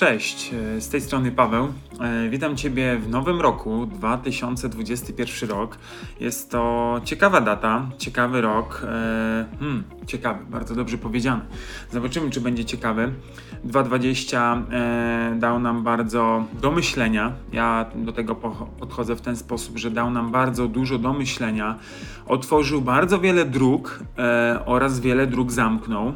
Cześć, 0.00 0.50
e, 0.76 0.80
z 0.80 0.88
tej 0.88 1.00
strony 1.00 1.32
Paweł. 1.32 1.68
E, 2.00 2.28
witam 2.28 2.56
Ciebie 2.56 2.98
w 2.98 3.08
nowym 3.08 3.40
roku, 3.40 3.86
2021 3.86 5.50
rok. 5.50 5.78
Jest 6.20 6.50
to 6.50 7.00
ciekawa 7.04 7.40
data, 7.40 7.86
ciekawy 7.98 8.40
rok. 8.40 8.82
E, 8.84 9.46
hmm, 9.58 9.84
ciekawy, 10.06 10.44
bardzo 10.50 10.74
dobrze 10.74 10.98
powiedziane. 10.98 11.40
Zobaczymy, 11.92 12.30
czy 12.30 12.40
będzie 12.40 12.64
ciekawy. 12.64 13.12
2020 13.64 14.62
dał 15.36 15.60
nam 15.60 15.84
bardzo 15.84 16.44
do 16.60 16.70
myślenia. 16.70 17.32
Ja 17.52 17.86
do 17.94 18.12
tego 18.12 18.34
podchodzę 18.78 19.16
w 19.16 19.20
ten 19.20 19.36
sposób, 19.36 19.78
że 19.78 19.90
dał 19.90 20.10
nam 20.10 20.30
bardzo 20.30 20.68
dużo 20.68 20.98
do 20.98 21.12
myślenia. 21.12 21.78
Otworzył 22.26 22.80
bardzo 22.80 23.20
wiele 23.20 23.44
dróg 23.44 24.00
oraz 24.66 25.00
wiele 25.00 25.26
dróg 25.26 25.52
zamknął 25.52 26.12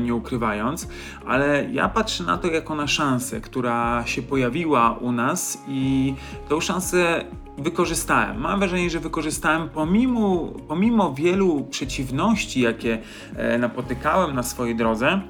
nie 0.00 0.14
ukrywając, 0.14 0.88
ale 1.26 1.66
ja 1.72 1.88
patrzę 1.88 2.24
na 2.24 2.38
to 2.38 2.48
jako 2.48 2.74
na 2.74 2.86
szansę, 2.86 3.40
która 3.40 4.02
się 4.06 4.22
pojawiła 4.22 4.92
u 4.92 5.12
nas 5.12 5.58
i 5.68 6.14
tą 6.48 6.60
szansę 6.60 7.24
wykorzystałem. 7.58 8.40
Mam 8.40 8.58
wrażenie, 8.58 8.90
że 8.90 9.00
wykorzystałem 9.00 9.68
pomimo, 9.68 10.52
pomimo 10.68 11.14
wielu 11.14 11.64
przeciwności, 11.64 12.60
jakie 12.60 12.98
e, 13.36 13.58
napotykałem 13.58 14.34
na 14.34 14.42
swojej 14.42 14.76
drodze. 14.76 15.20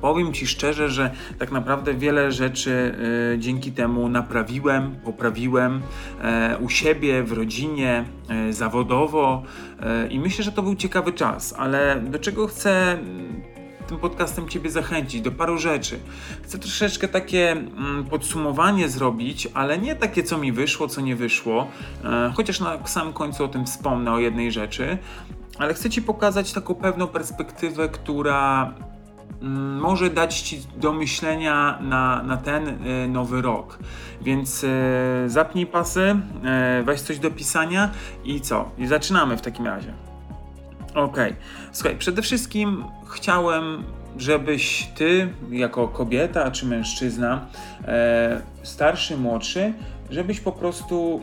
Powiem 0.00 0.32
Ci 0.32 0.46
szczerze, 0.46 0.88
że 0.88 1.10
tak 1.38 1.52
naprawdę 1.52 1.94
wiele 1.94 2.32
rzeczy 2.32 2.94
y, 3.34 3.38
dzięki 3.38 3.72
temu 3.72 4.08
naprawiłem, 4.08 4.96
poprawiłem 5.04 5.82
u 6.60 6.68
siebie, 6.68 7.22
w 7.22 7.32
rodzinie, 7.32 8.04
zawodowo 8.50 9.42
i 10.10 10.18
myślę, 10.18 10.44
że 10.44 10.52
to 10.52 10.62
był 10.62 10.74
ciekawy 10.74 11.12
czas. 11.12 11.54
Ale 11.58 12.00
do 12.00 12.18
czego 12.18 12.46
chcę 12.46 12.98
tym 13.88 13.98
podcastem 13.98 14.48
Ciebie 14.48 14.70
zachęcić 14.70 15.20
do 15.20 15.32
paru 15.32 15.58
rzeczy. 15.58 15.98
Chcę 16.42 16.58
troszeczkę 16.58 17.08
takie 17.08 17.50
mm, 17.50 18.04
podsumowanie 18.04 18.88
zrobić, 18.88 19.48
ale 19.54 19.78
nie 19.78 19.96
takie, 19.96 20.22
co 20.22 20.38
mi 20.38 20.52
wyszło, 20.52 20.88
co 20.88 21.00
nie 21.00 21.16
wyszło, 21.16 21.66
e, 22.04 22.32
chociaż 22.36 22.60
na 22.60 22.86
samym 22.86 23.12
końcu 23.12 23.44
o 23.44 23.48
tym 23.48 23.66
wspomnę, 23.66 24.12
o 24.12 24.18
jednej 24.18 24.52
rzeczy, 24.52 24.98
ale 25.58 25.74
chcę 25.74 25.90
Ci 25.90 26.02
pokazać 26.02 26.52
taką 26.52 26.74
pewną 26.74 27.06
perspektywę, 27.06 27.88
która 27.88 28.74
mm, 29.42 29.80
może 29.80 30.10
dać 30.10 30.40
Ci 30.40 30.60
do 30.76 30.92
myślenia 30.92 31.78
na, 31.80 32.22
na 32.22 32.36
ten 32.36 32.68
e, 32.68 33.08
nowy 33.08 33.42
rok. 33.42 33.78
Więc 34.22 34.64
e, 34.64 34.68
zapnij 35.26 35.66
pasy, 35.66 36.16
e, 36.44 36.82
weź 36.82 37.00
coś 37.00 37.18
do 37.18 37.30
pisania 37.30 37.90
i 38.24 38.40
co? 38.40 38.70
I 38.78 38.86
zaczynamy 38.86 39.36
w 39.36 39.40
takim 39.40 39.66
razie. 39.66 40.07
Okej. 40.98 41.32
Okay. 41.32 41.36
Słuchaj, 41.72 41.96
przede 41.98 42.22
wszystkim 42.22 42.84
chciałem, 43.08 43.84
żebyś 44.16 44.88
ty, 44.94 45.28
jako 45.50 45.88
kobieta 45.88 46.50
czy 46.50 46.66
mężczyzna, 46.66 47.46
e, 47.84 48.40
starszy, 48.62 49.16
młodszy, 49.16 49.72
żebyś 50.10 50.40
po 50.40 50.52
prostu 50.52 51.20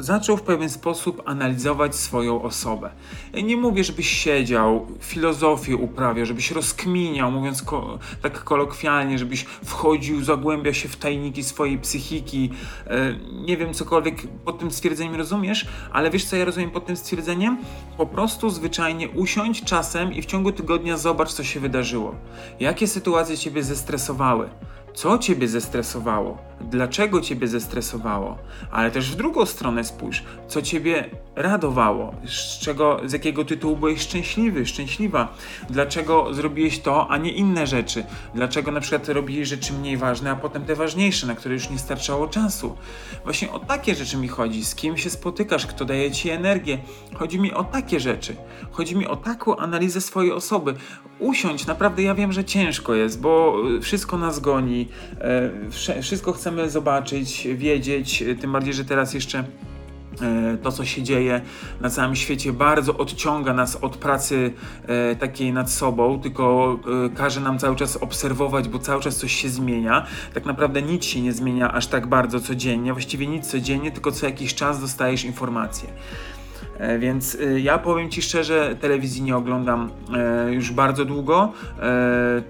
zaczął 0.00 0.36
w 0.36 0.42
pewien 0.42 0.70
sposób 0.70 1.22
analizować 1.26 1.96
swoją 1.96 2.42
osobę. 2.42 2.90
Nie 3.42 3.56
mówię, 3.56 3.84
żebyś 3.84 4.08
siedział, 4.08 4.86
filozofię 5.00 5.76
uprawiał, 5.76 6.26
żebyś 6.26 6.50
rozkminiał, 6.50 7.30
mówiąc 7.30 7.62
ko 7.62 7.98
tak 8.22 8.44
kolokwialnie, 8.44 9.18
żebyś 9.18 9.42
wchodził, 9.42 10.24
zagłębia 10.24 10.74
się 10.74 10.88
w 10.88 10.96
tajniki 10.96 11.44
swojej 11.44 11.78
psychiki. 11.78 12.50
E, 12.86 13.14
nie 13.46 13.56
wiem, 13.56 13.74
cokolwiek 13.74 14.26
pod 14.44 14.58
tym 14.58 14.70
stwierdzeniem 14.70 15.14
rozumiesz, 15.14 15.66
ale 15.92 16.10
wiesz, 16.10 16.24
co 16.24 16.36
ja 16.36 16.44
rozumiem 16.44 16.70
pod 16.70 16.86
tym 16.86 16.96
stwierdzeniem? 16.96 17.58
Po 17.96 18.06
prostu 18.06 18.50
zwyczajnie 18.50 19.08
usiądź 19.08 19.64
czasem 19.64 20.12
i 20.12 20.22
w 20.22 20.26
ciągu 20.26 20.52
tygodnia 20.52 20.96
zobacz, 20.96 21.32
co 21.32 21.44
się 21.44 21.60
wydarzyło. 21.60 22.14
Jakie 22.60 22.86
sytuacje 22.86 23.38
ciebie 23.38 23.62
zestresowały 23.62 24.48
co 24.94 25.18
ciebie 25.18 25.48
zestresowało, 25.48 26.38
dlaczego 26.60 27.20
ciebie 27.20 27.48
zestresowało, 27.48 28.38
ale 28.70 28.90
też 28.90 29.10
w 29.10 29.16
drugą 29.16 29.46
stronę 29.46 29.84
spójrz, 29.84 30.24
co 30.48 30.62
ciebie 30.62 31.10
radowało, 31.36 32.14
z, 32.26 32.58
czego, 32.58 33.00
z 33.04 33.12
jakiego 33.12 33.44
tytułu 33.44 33.76
byłeś 33.76 34.00
szczęśliwy, 34.00 34.66
szczęśliwa, 34.66 35.34
dlaczego 35.70 36.34
zrobiłeś 36.34 36.78
to, 36.78 37.10
a 37.10 37.16
nie 37.16 37.32
inne 37.32 37.66
rzeczy, 37.66 38.04
dlaczego 38.34 38.72
na 38.72 38.80
przykład 38.80 39.08
robiłeś 39.08 39.48
rzeczy 39.48 39.72
mniej 39.72 39.96
ważne, 39.96 40.30
a 40.30 40.36
potem 40.36 40.64
te 40.64 40.74
ważniejsze, 40.74 41.26
na 41.26 41.34
które 41.34 41.54
już 41.54 41.70
nie 41.70 41.78
starczało 41.78 42.28
czasu. 42.28 42.76
Właśnie 43.24 43.52
o 43.52 43.58
takie 43.58 43.94
rzeczy 43.94 44.16
mi 44.16 44.28
chodzi, 44.28 44.64
z 44.64 44.74
kim 44.74 44.96
się 44.96 45.10
spotykasz, 45.10 45.66
kto 45.66 45.84
daje 45.84 46.10
ci 46.10 46.30
energię. 46.30 46.78
Chodzi 47.14 47.40
mi 47.40 47.54
o 47.54 47.64
takie 47.64 48.00
rzeczy. 48.00 48.36
Chodzi 48.70 48.96
mi 48.96 49.06
o 49.06 49.16
taką 49.16 49.56
analizę 49.56 50.00
swojej 50.00 50.32
osoby. 50.32 50.74
Usiądź, 51.18 51.66
naprawdę 51.66 52.02
ja 52.02 52.14
wiem, 52.14 52.32
że 52.32 52.44
ciężko 52.44 52.94
jest, 52.94 53.20
bo 53.20 53.56
wszystko 53.82 54.18
nas 54.18 54.40
goni, 54.40 54.88
E, 55.20 55.50
wszystko 56.02 56.32
chcemy 56.32 56.49
zobaczyć, 56.68 57.48
wiedzieć, 57.54 58.24
tym 58.40 58.52
bardziej, 58.52 58.74
że 58.74 58.84
teraz 58.84 59.14
jeszcze 59.14 59.38
e, 59.38 60.58
to, 60.62 60.72
co 60.72 60.84
się 60.84 61.02
dzieje 61.02 61.40
na 61.80 61.90
całym 61.90 62.16
świecie, 62.16 62.52
bardzo 62.52 62.96
odciąga 62.96 63.52
nas 63.52 63.76
od 63.76 63.96
pracy 63.96 64.52
e, 64.86 65.16
takiej 65.16 65.52
nad 65.52 65.70
sobą, 65.70 66.20
tylko 66.20 66.76
e, 67.06 67.16
każe 67.16 67.40
nam 67.40 67.58
cały 67.58 67.76
czas 67.76 67.96
obserwować, 67.96 68.68
bo 68.68 68.78
cały 68.78 69.02
czas 69.02 69.16
coś 69.16 69.32
się 69.32 69.48
zmienia. 69.48 70.06
Tak 70.34 70.46
naprawdę 70.46 70.82
nic 70.82 71.04
się 71.04 71.20
nie 71.20 71.32
zmienia 71.32 71.72
aż 71.72 71.86
tak 71.86 72.06
bardzo 72.06 72.40
codziennie, 72.40 72.92
właściwie 72.92 73.26
nic 73.26 73.46
codziennie, 73.46 73.90
tylko 73.90 74.12
co 74.12 74.26
jakiś 74.26 74.54
czas 74.54 74.80
dostajesz 74.80 75.24
informacje. 75.24 75.88
E, 76.80 76.98
więc 76.98 77.34
e, 77.40 77.60
ja 77.60 77.78
powiem 77.78 78.10
Ci 78.10 78.22
szczerze, 78.22 78.76
telewizji 78.80 79.22
nie 79.22 79.36
oglądam 79.36 79.90
e, 80.14 80.52
już 80.52 80.72
bardzo 80.72 81.04
długo. 81.04 81.52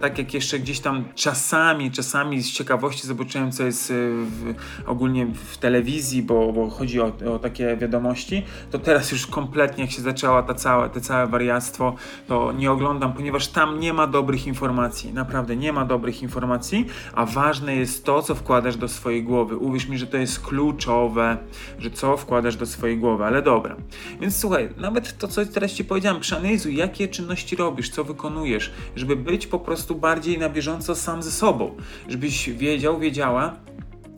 Tak 0.00 0.18
jak 0.18 0.34
jeszcze 0.34 0.58
gdzieś 0.58 0.80
tam 0.80 1.04
czasami, 1.14 1.90
czasami 1.90 2.42
z 2.42 2.52
ciekawości 2.52 3.06
zobaczyłem, 3.06 3.52
co 3.52 3.64
jest 3.64 3.92
w, 3.92 4.54
ogólnie 4.86 5.26
w 5.26 5.58
telewizji, 5.58 6.22
bo, 6.22 6.52
bo 6.52 6.70
chodzi 6.70 7.00
o, 7.00 7.12
o, 7.34 7.38
takie 7.38 7.76
wiadomości, 7.76 8.42
to 8.70 8.78
teraz 8.78 9.12
już 9.12 9.26
kompletnie, 9.26 9.84
jak 9.84 9.92
się 9.92 10.02
zaczęła 10.02 10.42
ta 10.42 10.54
cała, 10.54 10.88
te 10.88 11.00
całe 11.00 11.26
wariactwo, 11.26 11.94
to 12.26 12.52
nie 12.52 12.70
oglądam, 12.70 13.12
ponieważ 13.12 13.48
tam 13.48 13.80
nie 13.80 13.92
ma 13.92 14.06
dobrych 14.06 14.46
informacji. 14.46 15.12
Naprawdę 15.12 15.56
nie 15.56 15.72
ma 15.72 15.84
dobrych 15.84 16.22
informacji, 16.22 16.86
a 17.14 17.26
ważne 17.26 17.76
jest 17.76 18.04
to, 18.04 18.22
co 18.22 18.34
wkładasz 18.34 18.76
do 18.76 18.88
swojej 18.88 19.22
głowy. 19.22 19.56
Uwierz 19.56 19.88
mi, 19.88 19.98
że 19.98 20.06
to 20.06 20.16
jest 20.16 20.40
kluczowe, 20.40 21.36
że 21.78 21.90
co 21.90 22.16
wkładasz 22.16 22.56
do 22.56 22.66
swojej 22.66 22.98
głowy, 22.98 23.24
ale 23.24 23.42
dobra. 23.42 23.76
Więc 24.20 24.36
słuchaj, 24.36 24.68
nawet 24.76 25.18
to, 25.18 25.28
co 25.28 25.46
teraz 25.46 25.72
Ci 25.72 25.84
powiedziałem, 25.84 26.20
przeanalizuj, 26.20 26.76
jakie 26.76 27.08
czynności 27.08 27.56
robisz, 27.56 27.90
co 27.90 28.04
wykonujesz, 28.04 28.72
żeby 28.96 29.16
być 29.16 29.46
po 29.46 29.58
prostu 29.58 29.94
bardziej 29.94 30.38
na 30.38 30.48
bieżąco 30.48 30.94
sam 30.94 31.22
ze 31.22 31.30
sobą, 31.30 31.76
żebyś 32.08 32.50
wiedział, 32.50 32.98
wiedziała, 32.98 33.56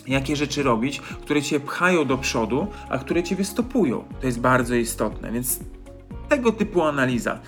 jakie 0.07 0.37
rzeczy 0.37 0.63
robić, 0.63 1.01
które 1.01 1.43
Cię 1.43 1.61
pchają 1.61 2.05
do 2.05 2.19
przodu, 2.19 2.67
a 2.89 2.99
które 2.99 3.23
Ciebie 3.23 3.45
stopują. 3.45 4.05
To 4.21 4.27
jest 4.27 4.41
bardzo 4.41 4.75
istotne, 4.75 5.33
więc 5.33 5.61
tego 6.29 6.53
typu 6.53 6.83
analiza. 6.83 7.39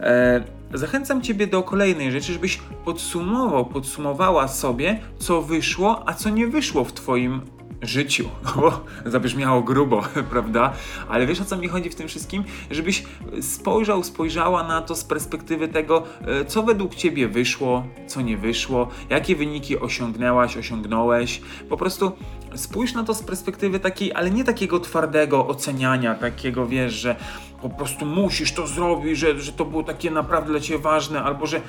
E, 0.00 0.44
zachęcam 0.74 1.22
Ciebie 1.22 1.46
do 1.46 1.62
kolejnej 1.62 2.12
rzeczy, 2.12 2.32
żebyś 2.32 2.58
podsumował, 2.84 3.66
podsumowała 3.66 4.48
sobie, 4.48 5.00
co 5.18 5.42
wyszło, 5.42 6.08
a 6.08 6.14
co 6.14 6.30
nie 6.30 6.46
wyszło 6.46 6.84
w 6.84 6.92
Twoim 6.92 7.40
życiu. 7.82 8.28
O, 8.62 8.80
zabrzmiało 9.06 9.62
grubo, 9.62 10.02
prawda? 10.30 10.72
Ale 11.08 11.26
wiesz 11.26 11.40
o 11.40 11.44
co 11.44 11.56
mi 11.56 11.68
chodzi 11.68 11.90
w 11.90 11.94
tym 11.94 12.08
wszystkim? 12.08 12.44
Żebyś 12.70 13.04
spojrzał, 13.40 14.04
spojrzała 14.04 14.62
na 14.62 14.82
to 14.82 14.94
z 14.94 15.04
perspektywy 15.04 15.68
tego, 15.68 16.02
e, 16.26 16.44
co 16.44 16.62
według 16.62 16.94
ciebie 16.94 17.28
wyszło, 17.28 17.86
co 18.06 18.20
nie 18.20 18.36
wyszło, 18.36 18.88
jakie 19.10 19.36
wyniki 19.36 19.78
osiągnęłaś, 19.78 20.56
osiągnąłeś. 20.56 21.40
Po 21.68 21.76
prostu 21.76 22.12
spójrz 22.54 22.94
na 22.94 23.04
to 23.04 23.14
z 23.14 23.22
perspektywy 23.22 23.80
takiej, 23.80 24.12
ale 24.12 24.30
nie 24.30 24.44
takiego 24.44 24.80
twardego 24.80 25.46
oceniania, 25.46 26.14
takiego 26.14 26.66
wiesz, 26.66 26.92
że 26.92 27.16
po 27.62 27.70
prostu 27.70 28.06
musisz 28.06 28.52
to 28.52 28.66
zrobić, 28.66 29.18
że, 29.18 29.40
że 29.40 29.52
to 29.52 29.64
było 29.64 29.82
takie 29.82 30.10
naprawdę 30.10 30.50
dla 30.50 30.60
ciebie 30.60 30.78
ważne, 30.78 31.22
albo 31.22 31.46
że 31.46 31.60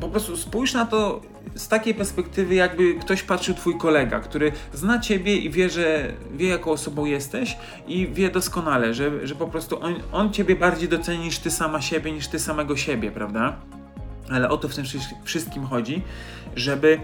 po 0.00 0.08
prostu 0.08 0.36
spójrz 0.36 0.74
na 0.74 0.86
to 0.86 1.20
z 1.54 1.68
takiej 1.68 1.94
perspektywy, 1.94 2.54
jakby 2.54 2.94
ktoś 2.94 3.22
patrzył 3.22 3.54
twój 3.54 3.78
kolega, 3.78 4.20
który 4.20 4.52
zna 4.72 4.98
ciebie 4.98 5.36
i 5.36 5.50
wie, 5.50 5.70
że 5.70 6.12
wie 6.32 6.48
jaką 6.48 6.70
osobą 6.70 7.04
jesteś 7.04 7.56
i 7.86 8.08
wie 8.08 8.30
doskonale, 8.30 8.94
że, 8.94 9.26
że 9.26 9.34
po 9.34 9.46
prostu 9.46 9.82
on, 9.82 9.94
on 10.12 10.32
ciebie 10.32 10.56
bardziej 10.56 10.88
doceni 10.88 11.24
niż 11.24 11.38
ty 11.38 11.50
sama 11.50 11.80
siebie, 11.80 12.12
niż 12.12 12.28
ty 12.28 12.38
samego 12.38 12.76
siebie, 12.76 13.10
prawda? 13.10 13.56
Ale 14.30 14.48
o 14.48 14.56
to 14.56 14.68
w 14.68 14.74
tym 14.74 14.84
wszystkim 15.24 15.66
chodzi, 15.66 16.02
żeby 16.56 17.00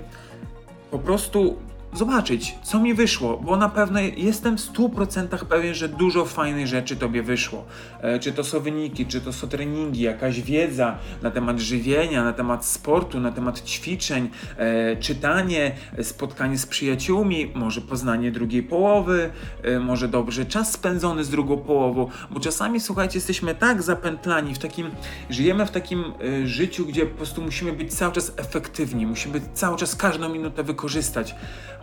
po 0.90 0.98
prostu 0.98 1.58
zobaczyć, 1.94 2.58
co 2.62 2.80
mi 2.80 2.94
wyszło, 2.94 3.36
bo 3.36 3.56
na 3.56 3.68
pewno 3.68 4.00
jestem 4.16 4.58
w 4.58 4.72
100% 4.72 5.44
pewien, 5.44 5.74
że 5.74 5.88
dużo 5.88 6.24
fajnych 6.24 6.66
rzeczy 6.66 6.96
tobie 6.96 7.22
wyszło. 7.22 7.64
E, 8.00 8.18
czy 8.18 8.32
to 8.32 8.44
są 8.44 8.60
wyniki, 8.60 9.06
czy 9.06 9.20
to 9.20 9.32
są 9.32 9.48
treningi, 9.48 10.02
jakaś 10.02 10.40
wiedza 10.40 10.98
na 11.22 11.30
temat 11.30 11.58
żywienia, 11.60 12.24
na 12.24 12.32
temat 12.32 12.66
sportu, 12.66 13.20
na 13.20 13.32
temat 13.32 13.60
ćwiczeń, 13.60 14.30
e, 14.56 14.96
czytanie, 14.96 15.72
spotkanie 16.02 16.58
z 16.58 16.66
przyjaciółmi, 16.66 17.52
może 17.54 17.80
poznanie 17.80 18.32
drugiej 18.32 18.62
połowy, 18.62 19.30
e, 19.62 19.80
może 19.80 20.08
dobrze 20.08 20.46
czas 20.46 20.72
spędzony 20.72 21.24
z 21.24 21.30
drugą 21.30 21.56
połową, 21.56 22.10
bo 22.30 22.40
czasami, 22.40 22.80
słuchajcie, 22.80 23.18
jesteśmy 23.18 23.54
tak 23.54 23.82
zapętlani 23.82 24.54
w 24.54 24.58
takim, 24.58 24.90
żyjemy 25.30 25.66
w 25.66 25.70
takim 25.70 26.04
życiu, 26.44 26.86
gdzie 26.86 27.06
po 27.06 27.16
prostu 27.16 27.42
musimy 27.42 27.72
być 27.72 27.94
cały 27.94 28.12
czas 28.12 28.32
efektywni, 28.36 29.06
musimy 29.06 29.40
cały 29.54 29.76
czas 29.76 29.96
każdą 29.96 30.28
minutę 30.28 30.62
wykorzystać 30.62 31.34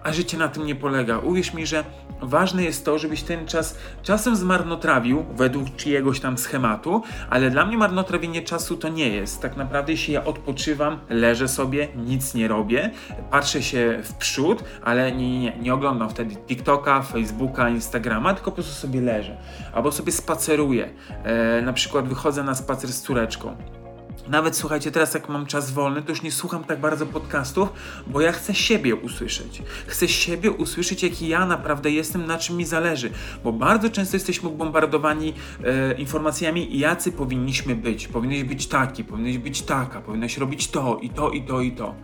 a 0.03 0.13
życie 0.13 0.38
na 0.38 0.48
tym 0.48 0.65
nie 0.65 0.75
polega. 0.75 1.18
Uwierz 1.18 1.53
mi, 1.53 1.65
że 1.65 1.83
ważne 2.21 2.63
jest 2.63 2.86
to, 2.86 2.98
żebyś 2.98 3.24
ten 3.24 3.48
czas 3.48 3.77
czasem 4.03 4.36
zmarnotrawił 4.36 5.25
według 5.36 5.75
czyjegoś 5.75 6.19
tam 6.19 6.38
schematu, 6.38 7.01
ale 7.30 7.50
dla 7.50 7.65
mnie 7.65 7.77
marnotrawienie 7.77 8.42
czasu 8.42 8.77
to 8.77 8.89
nie 8.89 9.09
jest. 9.09 9.42
Tak 9.42 9.57
naprawdę, 9.57 9.92
jeśli 9.92 10.13
ja 10.13 10.25
odpoczywam, 10.25 11.00
leżę 11.09 11.48
sobie, 11.48 11.88
nic 11.95 12.33
nie 12.33 12.48
robię, 12.48 12.92
patrzę 13.31 13.63
się 13.63 14.00
w 14.03 14.13
przód, 14.13 14.63
ale 14.83 15.12
nie, 15.12 15.39
nie, 15.39 15.57
nie 15.57 15.74
oglądam 15.74 16.09
wtedy 16.09 16.36
TikToka, 16.36 17.01
Facebooka, 17.01 17.69
Instagrama, 17.69 18.33
tylko 18.33 18.51
po 18.51 18.56
prostu 18.56 18.74
sobie 18.74 19.01
leżę. 19.01 19.38
Albo 19.74 19.92
sobie 19.92 20.12
spaceruję. 20.12 20.89
E, 21.24 21.62
na 21.62 21.74
przykład 21.74 22.07
wychodzę 22.07 22.44
na 22.44 22.56
spacer 22.56 22.94
z 22.94 23.01
córeczką 23.01 23.80
nawet 24.27 24.55
słuchajcie, 24.55 24.91
teraz 24.91 25.13
jak 25.13 25.29
mam 25.29 25.45
czas 25.45 25.71
wolny, 25.71 26.01
to 26.01 26.09
już 26.09 26.21
nie 26.21 26.31
słucham 26.31 26.63
tak 26.63 26.79
bardzo 26.79 27.05
podcastów, 27.05 27.69
bo 28.07 28.21
ja 28.21 28.31
chcę 28.31 28.55
siebie 28.55 28.95
usłyszeć. 28.95 29.63
Chcę 29.87 30.07
siebie 30.07 30.51
usłyszeć, 30.51 31.03
jaki 31.03 31.27
ja 31.27 31.45
naprawdę 31.45 31.91
jestem, 31.91 32.25
na 32.25 32.37
czym 32.37 32.57
mi 32.57 32.65
zależy. 32.65 33.11
Bo 33.43 33.53
bardzo 33.53 33.89
często 33.89 34.15
jesteśmy 34.15 34.49
bombardowani 34.49 35.33
e, 35.63 35.93
informacjami, 35.93 36.79
jacy 36.79 37.11
powinniśmy 37.11 37.75
być. 37.75 38.07
Powinieneś 38.07 38.43
być 38.43 38.67
taki, 38.67 39.03
powinieneś 39.03 39.37
być 39.37 39.61
taka, 39.61 40.01
powinieneś 40.01 40.37
robić 40.37 40.67
to 40.67 40.99
i 41.01 41.09
to 41.09 41.29
i 41.29 41.43
to 41.43 41.61
i 41.61 41.71
to. 41.71 41.95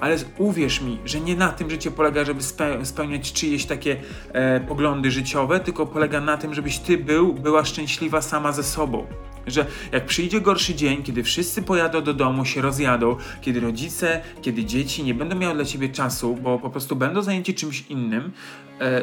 Ale 0.00 0.16
uwierz 0.38 0.80
mi, 0.80 0.98
że 1.04 1.20
nie 1.20 1.36
na 1.36 1.48
tym 1.48 1.70
życie 1.70 1.90
polega, 1.90 2.24
żeby 2.24 2.40
spełniać 2.84 3.32
czyjeś 3.32 3.66
takie 3.66 3.96
e, 4.32 4.60
poglądy 4.60 5.10
życiowe, 5.10 5.60
tylko 5.60 5.86
polega 5.86 6.20
na 6.20 6.36
tym, 6.36 6.54
żebyś 6.54 6.78
ty 6.78 6.98
był, 6.98 7.34
była 7.34 7.64
szczęśliwa 7.64 8.22
sama 8.22 8.52
ze 8.52 8.62
sobą. 8.62 9.06
Że 9.46 9.66
jak 9.92 10.06
przyjdzie 10.06 10.40
gorszy 10.40 10.74
dzień, 10.74 11.02
kiedy 11.02 11.22
wszyscy 11.22 11.62
pojadą 11.62 12.02
do 12.02 12.14
domu, 12.14 12.44
się 12.44 12.62
rozjadą, 12.62 13.16
kiedy 13.40 13.60
rodzice, 13.60 14.20
kiedy 14.42 14.64
dzieci 14.64 15.04
nie 15.04 15.14
będą 15.14 15.36
miały 15.36 15.54
dla 15.54 15.64
ciebie 15.64 15.88
czasu, 15.88 16.36
bo 16.42 16.58
po 16.58 16.70
prostu 16.70 16.96
będą 16.96 17.22
zajęci 17.22 17.54
czymś 17.54 17.84
innym, 17.88 18.32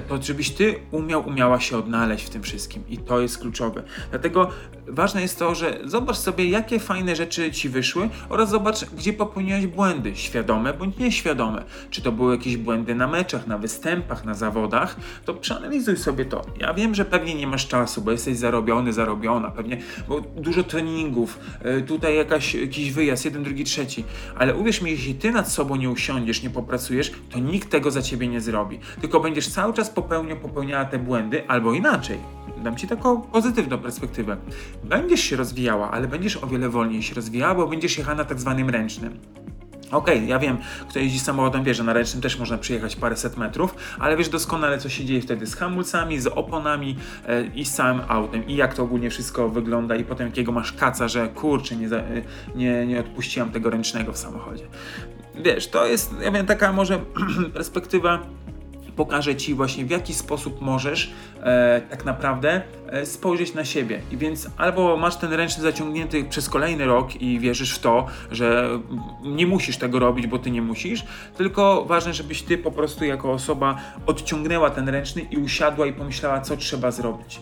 to 0.07 0.21
żebyś 0.21 0.49
ty 0.49 0.75
umiał, 0.91 1.27
umiała 1.27 1.59
się 1.59 1.77
odnaleźć 1.77 2.25
w 2.25 2.29
tym 2.29 2.43
wszystkim 2.43 2.83
i 2.89 2.97
to 2.97 3.21
jest 3.21 3.37
kluczowe. 3.37 3.83
Dlatego 4.09 4.49
ważne 4.87 5.21
jest 5.21 5.39
to, 5.39 5.55
że 5.55 5.79
zobacz 5.83 6.17
sobie, 6.17 6.49
jakie 6.49 6.79
fajne 6.79 7.15
rzeczy 7.15 7.51
ci 7.51 7.69
wyszły 7.69 8.09
oraz 8.29 8.49
zobacz, 8.49 8.85
gdzie 8.85 9.13
popełniłeś 9.13 9.67
błędy, 9.67 10.15
świadome 10.15 10.73
bądź 10.73 10.97
nieświadome. 10.97 11.63
Czy 11.89 12.01
to 12.01 12.11
były 12.11 12.35
jakieś 12.35 12.57
błędy 12.57 12.95
na 12.95 13.07
meczach, 13.07 13.47
na 13.47 13.57
występach, 13.57 14.25
na 14.25 14.33
zawodach, 14.33 14.95
to 15.25 15.33
przeanalizuj 15.33 15.97
sobie 15.97 16.25
to. 16.25 16.45
Ja 16.59 16.73
wiem, 16.73 16.95
że 16.95 17.05
pewnie 17.05 17.35
nie 17.35 17.47
masz 17.47 17.67
czasu, 17.67 18.01
bo 18.01 18.11
jesteś 18.11 18.37
zarobiony, 18.37 18.93
zarobiona, 18.93 19.51
pewnie, 19.51 19.77
bo 20.07 20.21
dużo 20.21 20.63
treningów, 20.63 21.39
e, 21.61 21.81
tutaj 21.81 22.15
jakaś, 22.15 22.55
jakiś 22.55 22.91
wyjazd, 22.91 23.25
jeden, 23.25 23.43
drugi, 23.43 23.63
trzeci, 23.63 24.03
ale 24.37 24.55
uwierz 24.55 24.81
mi, 24.81 24.91
jeśli 24.91 25.15
ty 25.15 25.31
nad 25.31 25.51
sobą 25.51 25.75
nie 25.75 25.89
usiądziesz, 25.89 26.43
nie 26.43 26.49
popracujesz, 26.49 27.11
to 27.29 27.39
nikt 27.39 27.69
tego 27.69 27.91
za 27.91 28.01
ciebie 28.01 28.27
nie 28.27 28.41
zrobi. 28.41 28.79
Tylko 29.01 29.19
będziesz 29.19 29.47
cały 29.47 29.69
cały 29.69 29.77
czas 29.77 29.89
popełnia, 29.89 30.36
popełniała 30.36 30.86
te 30.86 31.00
błędy, 31.00 31.48
albo 31.48 31.74
inaczej. 31.74 32.18
Dam 32.63 32.75
ci 32.75 32.88
taką 32.88 33.21
pozytywną 33.21 33.77
perspektywę. 33.77 34.38
Będziesz 34.83 35.19
się 35.19 35.36
rozwijała, 35.36 35.92
ale 35.92 36.07
będziesz 36.07 36.38
o 36.44 36.48
wiele 36.48 36.69
wolniej 36.69 37.04
się 37.04 37.16
rozwijała, 37.16 37.56
bo 37.56 37.68
będziesz 37.68 37.98
jechała 37.98 38.18
na 38.18 38.25
tak 38.25 38.39
zwanym 38.39 38.69
ręcznym. 38.69 39.19
Okej, 39.92 40.18
okay, 40.18 40.27
ja 40.27 40.39
wiem, 40.39 40.57
kto 40.89 41.00
jeździ 41.00 41.19
samochodem 41.19 41.63
wie, 41.63 41.74
że 41.74 41.83
na 41.83 41.94
ręcznym 41.94 42.21
też 42.21 42.39
można 42.39 42.57
przyjechać 42.57 42.95
paręset 42.95 43.38
metrów, 43.38 43.75
ale 44.00 44.18
wiesz 44.18 44.30
doskonale, 44.30 44.77
co 44.77 44.89
się 44.89 45.06
dzieje 45.06 45.21
wtedy 45.21 45.48
z 45.48 45.56
hamulcami, 45.56 46.19
z 46.19 46.27
oponami 46.27 46.95
e, 47.27 47.45
i 47.45 47.65
z 47.65 47.74
całym 47.74 48.01
autem 48.07 48.48
i 48.48 48.56
jak 48.56 48.74
to 48.74 48.83
ogólnie 48.83 49.10
wszystko 49.10 49.50
wygląda 49.50 49.95
i 49.95 50.04
potem 50.04 50.27
jakiego 50.27 50.51
masz 50.51 50.74
kaca, 50.74 51.07
że 51.07 51.27
kurczę, 51.27 51.75
nie, 51.75 51.88
e, 51.88 52.22
nie, 52.56 52.88
nie 52.88 53.00
odpuściłam 53.00 53.51
tego 53.51 53.69
ręcznego 53.69 54.13
w 54.13 54.18
samochodzie. 54.18 54.63
Wiesz, 55.36 55.68
to 55.68 55.86
jest, 55.86 56.15
ja 56.22 56.31
wiem, 56.31 56.45
taka 56.45 56.74
może 56.74 57.00
perspektywa 57.54 58.19
pokażę 59.00 59.36
Ci 59.36 59.54
właśnie 59.54 59.86
w 59.86 59.90
jaki 59.90 60.13
sposób 60.13 60.62
możesz 60.62 61.12
e, 61.44 61.81
tak 61.90 62.06
naprawdę 62.06 62.62
e, 62.88 63.06
spojrzeć 63.06 63.54
na 63.54 63.66
siebie. 63.66 64.01
I 64.12 64.18
więc 64.18 64.50
albo 64.57 64.98
masz 64.98 65.16
ten 65.16 65.34
ręczny 65.34 65.63
zaciągnięty 65.63 66.24
przez 66.24 66.50
kolejny 66.50 66.86
rok 66.86 67.22
i 67.22 67.40
wierzysz 67.40 67.75
w 67.75 67.80
to, 67.80 68.06
że 68.31 68.69
nie 69.24 69.48
musisz 69.48 69.78
tego 69.78 70.00
robić, 70.00 70.28
bo 70.28 70.40
Ty 70.40 70.51
nie 70.51 70.62
musisz, 70.62 71.04
tylko 71.38 71.86
ważne, 71.86 72.13
żebyś 72.13 72.42
Ty 72.42 72.57
po 72.57 72.72
prostu 72.72 73.06
jako 73.06 73.31
osoba 73.31 73.78
odciągnęła 74.06 74.69
ten 74.69 74.90
ręczny 74.90 75.22
i 75.22 75.38
usiadła 75.38 75.86
i 75.86 75.94
pomyślała, 75.94 76.42
co 76.42 76.57
trzeba 76.57 76.92
zrobić. 76.92 77.40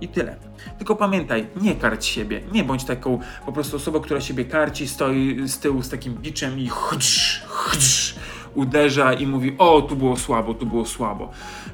I 0.00 0.08
tyle. 0.08 0.36
Tylko 0.78 0.96
pamiętaj, 0.96 1.46
nie 1.60 1.74
karć 1.74 2.06
siebie. 2.06 2.40
Nie 2.52 2.64
bądź 2.64 2.84
taką 2.84 3.18
po 3.46 3.52
prostu 3.52 3.76
osobą, 3.76 4.00
która 4.00 4.20
siebie 4.20 4.44
karci, 4.44 4.88
stoi 4.88 5.48
z 5.48 5.58
tyłu 5.58 5.82
z 5.82 5.88
takim 5.88 6.14
biczem 6.14 6.58
i 6.58 6.68
chdż, 6.68 7.42
chdż, 7.48 8.14
uderza 8.54 9.12
i 9.12 9.26
mówi: 9.26 9.54
O, 9.58 9.82
tu 9.82 9.96
było 9.96 10.16
słabo, 10.16 10.54
tu 10.54 10.66
było 10.66 10.84
słabo. 10.84 11.30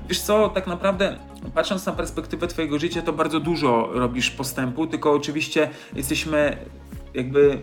Wiesz 0.08 0.20
co, 0.20 0.48
tak 0.48 0.66
naprawdę, 0.66 1.18
patrząc 1.54 1.86
na 1.86 1.92
perspektywę 1.92 2.48
Twojego 2.48 2.78
życia, 2.78 3.02
to 3.02 3.12
bardzo 3.12 3.40
dużo 3.40 3.88
robisz 3.92 4.30
postępu, 4.30 4.86
tylko 4.86 5.12
oczywiście 5.12 5.70
jesteśmy 5.94 6.56
jakby 7.14 7.58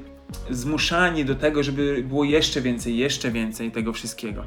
zmuszani 0.50 1.26
do 1.26 1.36
tego, 1.36 1.64
żeby 1.64 2.04
było 2.08 2.24
jeszcze 2.24 2.62
więcej, 2.62 2.98
jeszcze 2.98 3.32
więcej 3.32 3.72
tego 3.72 3.94
wszystkiego. 3.94 4.44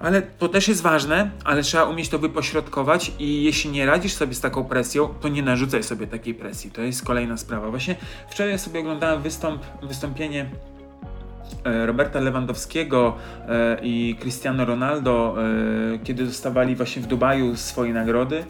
Ale 0.00 0.22
to 0.22 0.48
też 0.48 0.68
jest 0.68 0.82
ważne, 0.82 1.30
ale 1.44 1.62
trzeba 1.62 1.84
umieć 1.84 2.08
to 2.08 2.18
wypośrodkować 2.18 3.12
i 3.18 3.42
jeśli 3.42 3.70
nie 3.70 3.86
radzisz 3.86 4.12
sobie 4.12 4.34
z 4.34 4.40
taką 4.40 4.64
presją, 4.64 5.08
to 5.20 5.28
nie 5.28 5.42
narzucaj 5.42 5.82
sobie 5.82 6.06
takiej 6.06 6.34
presji. 6.34 6.70
To 6.70 6.82
jest 6.82 7.04
kolejna 7.04 7.36
sprawa. 7.36 7.70
Właśnie 7.70 7.96
wczoraj 8.30 8.58
sobie 8.58 8.80
oglądałem 8.80 9.22
wystąp, 9.22 9.62
wystąpienie 9.82 10.50
Roberta 11.86 12.20
Lewandowskiego 12.20 13.16
e, 13.48 13.78
i 13.82 14.16
Cristiano 14.20 14.64
Ronaldo, 14.64 15.36
e, 15.94 15.98
kiedy 15.98 16.24
dostawali 16.24 16.76
właśnie 16.76 17.02
w 17.02 17.06
Dubaju 17.06 17.56
swoje 17.56 17.92
nagrody. 17.92 18.44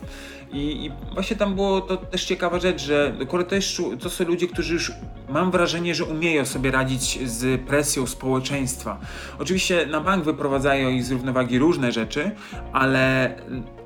I, 0.52 0.86
I, 0.86 0.90
właśnie 1.14 1.36
tam 1.36 1.54
było 1.54 1.80
to 1.80 1.96
też 1.96 2.24
ciekawa 2.24 2.58
rzecz, 2.58 2.82
że 2.82 3.14
akurat 3.22 3.48
to, 3.48 3.56
to 4.00 4.10
są 4.10 4.24
ludzie, 4.24 4.48
którzy 4.48 4.74
już 4.74 4.92
mam 5.28 5.50
wrażenie, 5.50 5.94
że 5.94 6.04
umieją 6.04 6.44
sobie 6.44 6.70
radzić 6.70 7.28
z 7.30 7.60
presją 7.60 8.06
społeczeństwa. 8.06 9.00
Oczywiście 9.38 9.86
na 9.86 10.00
bank 10.00 10.24
wyprowadzają 10.24 10.90
ich 10.90 11.04
z 11.04 11.10
równowagi 11.10 11.58
różne 11.58 11.92
rzeczy, 11.92 12.30
ale 12.72 13.34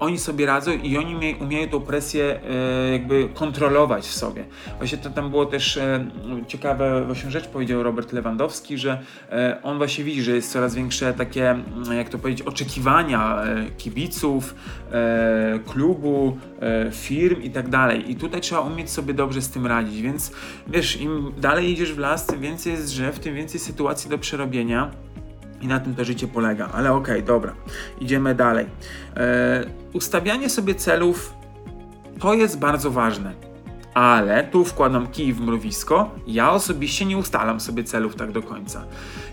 oni 0.01 0.19
sobie 0.19 0.47
radzą 0.47 0.73
i 0.73 0.99
oni 0.99 1.17
umie, 1.17 1.37
umieją 1.37 1.69
tą 1.69 1.81
presję 1.81 2.41
e, 2.51 2.93
jakby 2.93 3.29
kontrolować 3.35 4.05
w 4.05 4.15
sobie. 4.15 4.45
Właśnie 4.79 4.99
to 4.99 5.11
tam 5.11 5.31
było 5.31 5.47
też 5.47 5.77
e, 5.77 6.07
ciekawe 6.47 7.05
właśnie 7.05 7.31
rzecz 7.31 7.49
powiedział 7.49 7.83
Robert 7.83 8.13
Lewandowski, 8.13 8.79
że 8.79 9.03
e, 9.31 9.59
on 9.63 9.79
właśnie 9.79 10.05
widzi, 10.05 10.23
że 10.23 10.33
jest 10.33 10.53
coraz 10.53 10.75
większe 10.75 11.15
takie, 11.15 11.57
jak 11.97 12.09
to 12.09 12.19
powiedzieć, 12.19 12.47
oczekiwania 12.47 13.43
e, 13.43 13.71
kibiców, 13.71 14.55
e, 14.93 15.59
klubu, 15.67 16.37
E, 16.61 16.91
firm 16.93 17.43
i 17.43 17.51
tak 17.51 17.69
dalej. 17.69 18.11
I 18.11 18.17
tutaj 18.17 18.41
trzeba 18.41 18.61
umieć 18.61 18.91
sobie 18.91 19.15
dobrze 19.15 19.43
z 19.43 19.51
tym 19.51 19.67
radzić, 19.67 20.03
więc 20.03 20.33
wiesz, 20.67 21.01
im 21.01 21.33
dalej 21.39 21.71
idziesz 21.71 21.93
w 21.93 21.99
las, 21.99 22.27
tym 22.27 22.41
więcej 22.41 22.73
jest 22.73 22.87
drzew, 22.87 23.19
tym 23.19 23.35
więcej 23.35 23.61
sytuacji 23.61 24.11
do 24.11 24.19
przerobienia. 24.19 24.91
I 25.61 25.67
na 25.67 25.81
tym 25.81 25.95
to 25.95 26.05
życie 26.05 26.29
polega. 26.29 26.69
Ale 26.73 26.93
okej, 26.93 27.15
okay, 27.15 27.27
dobra, 27.27 27.55
idziemy 28.01 28.35
dalej. 28.35 28.67
E, 29.17 29.65
ustawianie 29.93 30.51
sobie 30.51 30.75
celów 30.75 31.35
to 32.21 32.35
jest 32.35 32.59
bardzo 32.59 32.91
ważne 32.91 33.49
ale 33.99 34.45
tu 34.45 34.65
wkładam 34.65 35.07
kij 35.07 35.33
w 35.33 35.41
mrowisko. 35.41 36.11
Ja 36.27 36.51
osobiście 36.51 37.05
nie 37.05 37.19
ustalam 37.19 37.61
sobie 37.61 37.85
celów 37.85 38.17
tak 38.17 38.33
do 38.33 38.43
końca. 38.43 38.85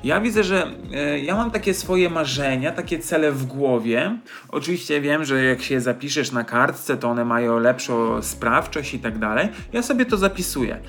Ja 0.03 0.21
widzę, 0.21 0.43
że 0.43 0.71
e, 0.93 1.19
ja 1.19 1.35
mam 1.35 1.51
takie 1.51 1.73
swoje 1.73 2.09
marzenia, 2.09 2.71
takie 2.71 2.99
cele 2.99 3.31
w 3.31 3.45
głowie. 3.45 4.17
Oczywiście 4.49 5.01
wiem, 5.01 5.25
że 5.25 5.43
jak 5.43 5.61
się 5.61 5.81
zapiszesz 5.81 6.31
na 6.31 6.43
kartce, 6.43 6.97
to 6.97 7.09
one 7.09 7.25
mają 7.25 7.59
lepszą 7.59 8.21
sprawczość 8.21 8.93
i 8.93 8.99
tak 8.99 9.19
dalej. 9.19 9.49
Ja 9.73 9.81
sobie 9.81 10.05
to 10.05 10.17
zapisuję. 10.17 10.79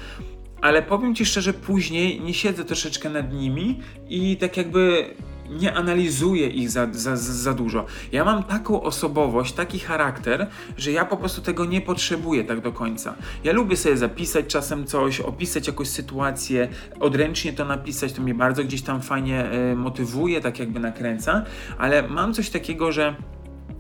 Ale 0.61 0.83
powiem 0.83 1.15
Ci 1.15 1.27
szczerze, 1.27 1.53
później 1.53 2.21
nie 2.21 2.35
siedzę 2.35 2.65
troszeczkę 2.65 3.11
nad 3.11 3.33
nimi 3.33 3.81
i 4.09 4.37
tak 4.37 4.57
jakby 4.57 5.15
nie 5.51 5.75
analizuję 5.75 6.49
ich 6.49 6.71
za, 6.71 6.89
za, 6.93 7.17
za 7.17 7.55
dużo. 7.55 7.87
Ja 8.13 8.25
mam 8.25 8.43
taką 8.43 8.83
osobowość, 8.83 9.53
taki 9.53 9.79
charakter, 9.79 10.47
że 10.79 10.93
ja 10.93 11.05
po 11.05 11.17
prostu 11.17 11.43
tego 11.43 11.65
nie 11.65 11.81
potrzebuję 11.81 12.45
tak 12.45 12.61
do 12.61 12.73
końca. 12.73 13.15
Ja 13.45 13.53
lubię 13.53 13.77
sobie 13.77 13.97
zapisać 13.97 14.47
czasem 14.47 14.87
coś, 14.87 15.21
opisać 15.21 15.67
jakąś 15.67 15.89
sytuację, 15.89 16.69
odręcznie 17.01 17.53
to 17.53 17.65
napisać, 17.65 18.13
to 18.13 18.23
mnie 18.23 18.35
bardzo 18.35 18.65
gdzieś 18.65 18.83
tam 18.83 19.03
fajnie 19.03 19.53
y, 19.73 19.77
motywuje, 19.77 20.41
tak 20.41 20.59
jakby 20.59 20.81
nakręca, 20.81 21.45
ale 21.79 22.09
mam 22.09 22.35
coś 22.35 22.51
takiego, 22.51 22.93
że 22.93 23.17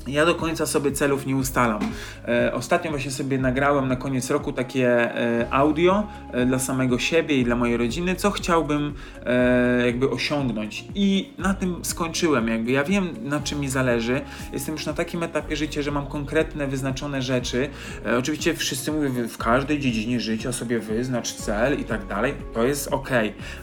ja 0.06 0.26
do 0.26 0.34
końca 0.34 0.66
sobie 0.66 0.92
celów 0.92 1.26
nie 1.26 1.36
ustalam. 1.36 1.80
E, 2.28 2.52
ostatnio 2.54 2.90
właśnie 2.90 3.10
sobie 3.10 3.38
nagrałem 3.38 3.88
na 3.88 3.96
koniec 3.96 4.30
roku 4.30 4.52
takie 4.52 4.88
e, 4.88 5.46
audio 5.50 6.08
e, 6.32 6.46
dla 6.46 6.58
samego 6.58 6.98
siebie 6.98 7.36
i 7.36 7.44
dla 7.44 7.56
mojej 7.56 7.76
rodziny, 7.76 8.16
co 8.16 8.30
chciałbym 8.30 8.94
e, 9.26 9.86
jakby 9.86 10.10
osiągnąć. 10.10 10.84
I 10.94 11.30
na 11.38 11.54
tym 11.54 11.84
skończyłem. 11.84 12.48
Jakby 12.48 12.72
ja 12.72 12.84
wiem, 12.84 13.08
na 13.22 13.40
czym 13.40 13.60
mi 13.60 13.68
zależy. 13.68 14.20
Jestem 14.52 14.74
już 14.74 14.86
na 14.86 14.92
takim 14.92 15.22
etapie 15.22 15.56
życia, 15.56 15.82
że 15.82 15.90
mam 15.90 16.06
konkretne, 16.06 16.66
wyznaczone 16.66 17.22
rzeczy. 17.22 17.68
E, 18.06 18.18
oczywiście 18.18 18.54
wszyscy 18.54 18.92
mówią, 18.92 19.28
w 19.28 19.38
każdej 19.38 19.80
dziedzinie 19.80 20.20
życia 20.20 20.52
sobie 20.52 20.78
wyznacz 20.78 21.32
cel 21.32 21.80
i 21.80 21.84
tak 21.84 22.06
dalej. 22.06 22.34
To 22.54 22.64
jest 22.64 22.88
ok. 22.88 23.10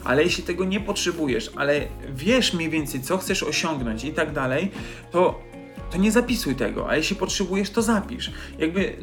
Ale 0.04 0.22
jeśli 0.22 0.44
tego 0.44 0.64
nie 0.64 0.80
potrzebujesz, 0.80 1.50
ale 1.56 1.80
wiesz 2.14 2.54
mniej 2.54 2.70
więcej, 2.70 3.00
co 3.00 3.18
chcesz 3.18 3.42
osiągnąć 3.42 4.04
i 4.04 4.12
tak 4.12 4.32
dalej, 4.32 4.70
to 5.10 5.53
to 5.94 5.98
nie 5.98 6.12
zapisuj 6.12 6.54
tego, 6.54 6.90
a 6.90 6.96
jeśli 6.96 7.16
potrzebujesz, 7.16 7.70
to 7.70 7.82
zapisz. 7.82 8.30
Jakby 8.58 8.96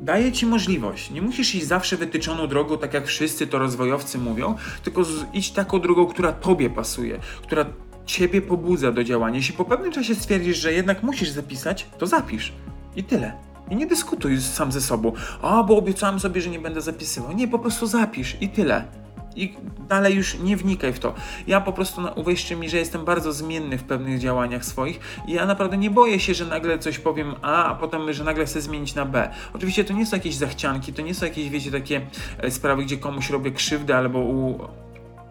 daje 0.00 0.32
ci 0.32 0.46
możliwość. 0.46 1.10
Nie 1.10 1.22
musisz 1.22 1.54
iść 1.54 1.66
zawsze 1.66 1.96
wytyczoną 1.96 2.46
drogą, 2.46 2.78
tak 2.78 2.94
jak 2.94 3.06
wszyscy 3.06 3.46
to 3.46 3.58
rozwojowcy 3.58 4.18
mówią, 4.18 4.54
tylko 4.84 5.02
idź 5.32 5.50
taką 5.50 5.80
drogą, 5.80 6.06
która 6.06 6.32
tobie 6.32 6.70
pasuje, 6.70 7.18
która 7.42 7.66
ciebie 8.06 8.42
pobudza 8.42 8.92
do 8.92 9.04
działania. 9.04 9.36
Jeśli 9.36 9.54
po 9.54 9.64
pewnym 9.64 9.92
czasie 9.92 10.14
stwierdzisz, 10.14 10.58
że 10.58 10.72
jednak 10.72 11.02
musisz 11.02 11.28
zapisać, 11.28 11.86
to 11.98 12.06
zapisz. 12.06 12.52
I 12.96 13.04
tyle. 13.04 13.32
I 13.70 13.76
nie 13.76 13.86
dyskutuj 13.86 14.40
sam 14.40 14.72
ze 14.72 14.80
sobą. 14.80 15.12
A, 15.42 15.62
bo 15.62 15.76
obiecałem 15.76 16.20
sobie, 16.20 16.40
że 16.40 16.50
nie 16.50 16.58
będę 16.58 16.80
zapisywał. 16.80 17.32
Nie, 17.32 17.48
po 17.48 17.58
prostu 17.58 17.86
zapisz 17.86 18.36
i 18.40 18.48
tyle 18.48 19.03
i 19.36 19.54
dalej 19.88 20.14
już 20.14 20.38
nie 20.38 20.56
wnikaj 20.56 20.92
w 20.92 20.98
to. 20.98 21.14
Ja 21.46 21.60
po 21.60 21.72
prostu, 21.72 22.00
no, 22.00 22.12
uwierzcie 22.12 22.56
mi, 22.56 22.70
że 22.70 22.76
jestem 22.76 23.04
bardzo 23.04 23.32
zmienny 23.32 23.78
w 23.78 23.84
pewnych 23.84 24.18
działaniach 24.18 24.64
swoich 24.64 25.00
i 25.26 25.32
ja 25.32 25.46
naprawdę 25.46 25.76
nie 25.76 25.90
boję 25.90 26.20
się, 26.20 26.34
że 26.34 26.46
nagle 26.46 26.78
coś 26.78 26.98
powiem 26.98 27.34
A, 27.42 27.64
a 27.64 27.74
potem, 27.74 28.12
że 28.12 28.24
nagle 28.24 28.46
chcę 28.46 28.60
zmienić 28.60 28.94
na 28.94 29.04
B. 29.04 29.30
Oczywiście 29.54 29.84
to 29.84 29.92
nie 29.92 30.06
są 30.06 30.16
jakieś 30.16 30.34
zachcianki, 30.34 30.92
to 30.92 31.02
nie 31.02 31.14
są 31.14 31.26
jakieś, 31.26 31.48
wiecie, 31.48 31.70
takie 31.70 32.06
e, 32.38 32.50
sprawy, 32.50 32.84
gdzie 32.84 32.96
komuś 32.96 33.30
robię 33.30 33.50
krzywdę 33.50 33.96
albo 33.96 34.18
u 34.18 34.58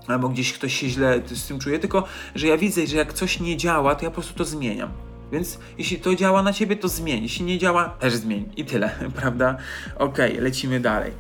albo 0.08 0.30
gdzieś 0.30 0.54
ktoś 0.54 0.74
się 0.74 0.90
źle 0.90 1.22
z 1.26 1.48
tym 1.48 1.60
czuje, 1.60 1.80
tylko 1.80 2.04
że 2.36 2.48
ja 2.48 2.58
widzę, 2.58 2.88
że 2.88 2.98
jak 2.98 3.14
coś 3.14 3.40
nie 3.40 3.58
działa, 3.58 3.96
to 3.96 4.06
ja 4.06 4.12
po 4.12 4.14
prostu 4.14 4.34
to 4.34 4.46
zmieniam. 4.46 4.90
Więc 5.32 5.60
jeśli 5.78 5.98
to 5.98 6.16
działa 6.16 6.44
na 6.44 6.54
ciebie, 6.54 6.76
to 6.76 6.88
zmień. 6.88 7.24
Jeśli 7.24 7.46
nie 7.46 7.58
działa, 7.58 7.90
też 7.90 8.16
zmień. 8.16 8.50
I 8.58 8.66
tyle, 8.66 8.90
prawda? 9.20 9.58
Okej, 9.96 10.32
okay, 10.32 10.44
lecimy 10.44 10.80
dalej. 10.80 11.12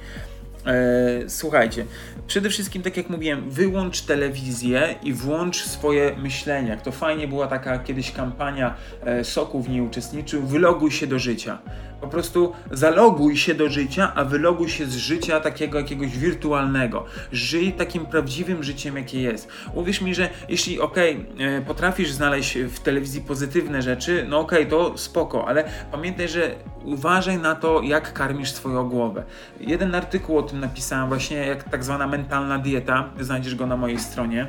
E, 0.65 1.29
słuchajcie, 1.29 1.86
przede 2.27 2.50
wszystkim, 2.50 2.82
tak 2.82 2.98
jak 2.98 3.10
mówiłem, 3.10 3.50
wyłącz 3.50 4.01
telewizję 4.01 4.96
i 5.03 5.13
włącz 5.13 5.63
swoje 5.63 6.15
myślenie. 6.17 6.70
Jak 6.70 6.82
to 6.82 6.91
fajnie 6.91 7.27
była 7.27 7.48
taka 7.48 7.79
kiedyś 7.79 8.12
kampania, 8.12 8.75
e, 9.05 9.24
Soku 9.24 9.62
w 9.62 9.70
niej 9.70 9.82
uczestniczył, 9.82 10.43
wyloguj 10.43 10.91
się 10.91 11.08
do 11.08 11.20
życia. 11.20 11.58
Po 12.04 12.10
prostu 12.10 12.54
zaloguj 12.72 13.38
się 13.38 13.56
do 13.56 13.70
życia, 13.70 14.12
a 14.16 14.24
wyloguj 14.24 14.70
się 14.70 14.86
z 14.86 14.96
życia 14.96 15.40
takiego 15.40 15.78
jakiegoś 15.78 16.18
wirtualnego. 16.18 17.06
Żyj 17.32 17.74
takim 17.74 18.06
prawdziwym 18.06 18.64
życiem, 18.64 18.98
jakie 18.98 19.22
jest. 19.22 19.48
Uwierz 19.74 20.02
mi, 20.02 20.16
że 20.16 20.30
jeśli 20.50 20.80
okej, 20.80 21.26
okay, 21.36 21.64
potrafisz 21.68 22.12
znaleźć 22.12 22.58
w 22.58 22.80
telewizji 22.80 23.22
pozytywne 23.22 23.82
rzeczy, 23.82 24.26
no 24.30 24.40
okej, 24.40 24.60
okay, 24.60 24.70
to 24.70 24.98
spoko, 24.98 25.48
ale 25.48 25.64
pamiętaj, 25.92 26.28
że 26.28 26.56
uważaj 26.84 27.38
na 27.38 27.56
to, 27.56 27.82
jak 27.82 28.14
karmisz 28.14 28.52
swoją 28.52 28.90
głowę. 28.90 29.24
Jeden 29.60 29.96
artykuł 29.96 30.38
o 30.38 30.44
tym 30.44 30.60
napisałem 30.60 31.08
właśnie, 31.08 31.38
jak 31.38 31.64
tak 31.64 31.84
zwana 31.84 32.08
mentalna 32.08 32.58
dieta, 32.60 33.10
znajdziesz 33.20 33.56
go 33.56 33.66
na 33.66 33.78
mojej 33.78 34.00
stronie. 34.00 34.48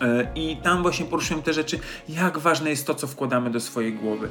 E, 0.00 0.26
I 0.34 0.56
tam 0.56 0.82
właśnie 0.82 1.06
poruszyłem 1.06 1.42
te 1.42 1.52
rzeczy, 1.52 1.78
jak 2.08 2.38
ważne 2.38 2.70
jest 2.70 2.86
to, 2.86 2.94
co 2.94 3.06
wkładamy 3.06 3.50
do 3.50 3.60
swojej 3.60 3.92
głowy. 3.92 4.28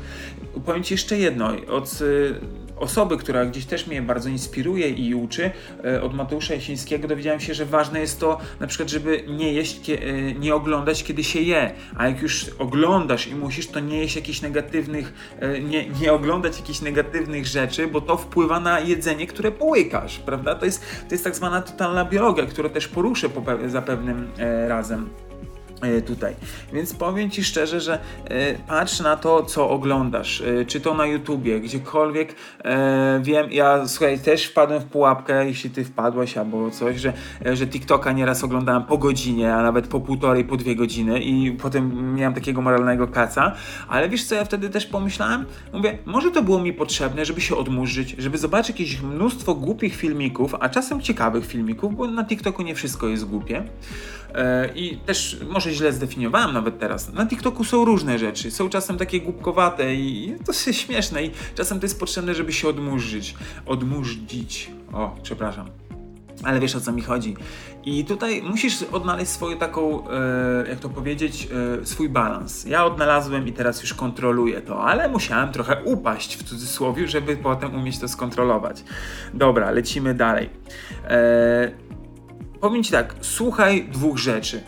Powiem 0.65 0.83
Ci 0.83 0.93
jeszcze 0.93 1.17
jedno, 1.17 1.51
od 1.71 1.99
e, 2.01 2.79
osoby, 2.79 3.17
która 3.17 3.45
gdzieś 3.45 3.65
też 3.65 3.87
mnie 3.87 4.01
bardzo 4.01 4.29
inspiruje 4.29 4.89
i 4.89 5.15
uczy, 5.15 5.51
e, 5.85 6.01
od 6.01 6.13
Mateusza 6.13 6.53
Jasińskiego 6.53 7.07
dowiedziałem 7.07 7.39
się, 7.39 7.53
że 7.53 7.65
ważne 7.65 7.99
jest 7.99 8.19
to 8.19 8.37
na 8.59 8.67
przykład, 8.67 8.89
żeby 8.89 9.23
nie 9.27 9.53
jeść, 9.53 9.81
nie 10.39 10.55
oglądać, 10.55 11.03
kiedy 11.03 11.23
się 11.23 11.39
je, 11.39 11.71
a 11.97 12.07
jak 12.07 12.21
już 12.21 12.45
oglądasz 12.59 13.27
i 13.27 13.35
musisz, 13.35 13.67
to 13.67 13.79
nie 13.79 13.97
jeść 13.97 14.15
jakichś 14.15 14.41
negatywnych, 14.41 15.13
nie, 15.63 15.89
nie 15.89 16.13
oglądać 16.13 16.59
jakichś 16.59 16.81
negatywnych 16.81 17.47
rzeczy, 17.47 17.87
bo 17.87 18.01
to 18.01 18.17
wpływa 18.17 18.59
na 18.59 18.79
jedzenie, 18.79 19.27
które 19.27 19.51
połykasz, 19.51 20.19
prawda? 20.19 20.55
To 20.55 20.65
jest, 20.65 20.81
to 21.09 21.15
jest 21.15 21.23
tak 21.23 21.35
zwana 21.35 21.61
totalna 21.61 22.05
biologia, 22.05 22.45
którą 22.45 22.69
też 22.69 22.87
poruszę 22.87 23.29
po, 23.29 23.43
za 23.67 23.81
pewnym 23.81 24.31
razem. 24.67 25.28
E, 25.81 26.01
tutaj. 26.01 26.35
Więc 26.73 26.93
powiem 26.93 27.29
Ci 27.29 27.43
szczerze, 27.43 27.81
że 27.81 27.99
e, 28.25 28.53
patrz 28.67 28.99
na 28.99 29.17
to, 29.17 29.43
co 29.43 29.69
oglądasz, 29.69 30.41
e, 30.41 30.65
czy 30.65 30.81
to 30.81 30.93
na 30.93 31.05
YouTubie, 31.05 31.59
gdziekolwiek. 31.59 32.35
wiem, 33.21 33.51
ja 33.51 33.87
słuchaj, 33.87 34.19
też 34.19 34.45
wpadłem 34.45 34.81
w 34.81 34.85
pułapkę, 34.85 35.45
jeśli 35.45 35.69
Ty 35.69 35.85
wpadłaś 35.85 36.37
albo 36.37 36.71
coś, 36.71 36.99
że, 36.99 37.13
że 37.45 37.67
TikToka 37.67 38.11
nieraz 38.11 38.43
oglądałem 38.43 38.83
po 38.83 38.97
godzinie, 38.97 39.55
a 39.55 39.63
nawet 39.63 39.87
po 39.87 39.99
półtorej, 39.99 40.45
po 40.45 40.57
dwie 40.57 40.75
godziny 40.75 41.19
i 41.19 41.51
potem 41.51 42.15
miałem 42.15 42.33
takiego 42.33 42.61
moralnego 42.61 43.07
kaca, 43.07 43.55
ale 43.87 44.09
wiesz 44.09 44.23
co, 44.23 44.35
ja 44.35 44.45
wtedy 44.45 44.69
też 44.69 44.85
pomyślałem, 44.85 45.45
mówię, 45.73 45.97
może 46.05 46.31
to 46.31 46.43
było 46.43 46.59
mi 46.59 46.73
potrzebne, 46.73 47.25
żeby 47.25 47.41
się 47.41 47.55
odmurzyć, 47.55 48.15
żeby 48.17 48.37
zobaczyć 48.37 48.79
jakieś 48.79 49.01
mnóstwo 49.01 49.55
głupich 49.55 49.95
filmików, 49.95 50.55
a 50.59 50.69
czasem 50.69 51.01
ciekawych 51.01 51.45
filmików, 51.45 51.95
bo 51.95 52.07
na 52.07 52.25
TikToku 52.25 52.61
nie 52.61 52.75
wszystko 52.75 53.07
jest 53.07 53.25
głupie. 53.25 53.63
I 54.75 54.97
też 55.05 55.37
może 55.49 55.68
źle 55.71 55.93
zdefiniowałem 55.93 56.53
nawet 56.53 56.79
teraz. 56.79 57.13
Na 57.13 57.25
TikToku 57.25 57.63
są 57.63 57.85
różne 57.85 58.19
rzeczy, 58.19 58.51
są 58.51 58.69
czasem 58.69 58.97
takie 58.97 59.21
głupkowate 59.21 59.95
i 59.95 60.35
to 60.45 60.51
jest 60.51 60.81
śmieszne 60.81 61.23
i 61.23 61.31
czasem 61.55 61.79
to 61.79 61.85
jest 61.85 61.99
potrzebne, 61.99 62.35
żeby 62.35 62.53
się 62.53 62.67
odmurzyć. 62.67 63.35
Odmurzyć. 63.65 64.71
O, 64.93 65.15
przepraszam. 65.23 65.69
Ale 66.43 66.59
wiesz 66.59 66.75
o 66.75 66.81
co 66.81 66.91
mi 66.91 67.01
chodzi. 67.01 67.35
I 67.85 68.05
tutaj 68.05 68.41
musisz 68.41 68.83
odnaleźć 68.83 69.31
swoją 69.31 69.57
taką, 69.57 70.09
e, 70.09 70.69
jak 70.69 70.79
to 70.79 70.89
powiedzieć, 70.89 71.47
e, 71.81 71.85
swój 71.85 72.09
balans. 72.09 72.65
Ja 72.65 72.85
odnalazłem 72.85 73.47
i 73.47 73.53
teraz 73.53 73.81
już 73.81 73.93
kontroluję 73.93 74.61
to, 74.61 74.83
ale 74.83 75.09
musiałem 75.09 75.51
trochę 75.51 75.83
upaść 75.83 76.37
w 76.37 76.43
cudzysłowie, 76.43 77.07
żeby 77.07 77.37
potem 77.37 77.75
umieć 77.75 77.99
to 77.99 78.07
skontrolować. 78.07 78.83
Dobra, 79.33 79.71
lecimy 79.71 80.13
dalej. 80.13 80.49
E, 81.07 81.71
powiem 82.61 82.83
Ci 82.83 82.91
tak, 82.91 83.15
słuchaj 83.21 83.89
dwóch 83.91 84.17
rzeczy. 84.17 84.61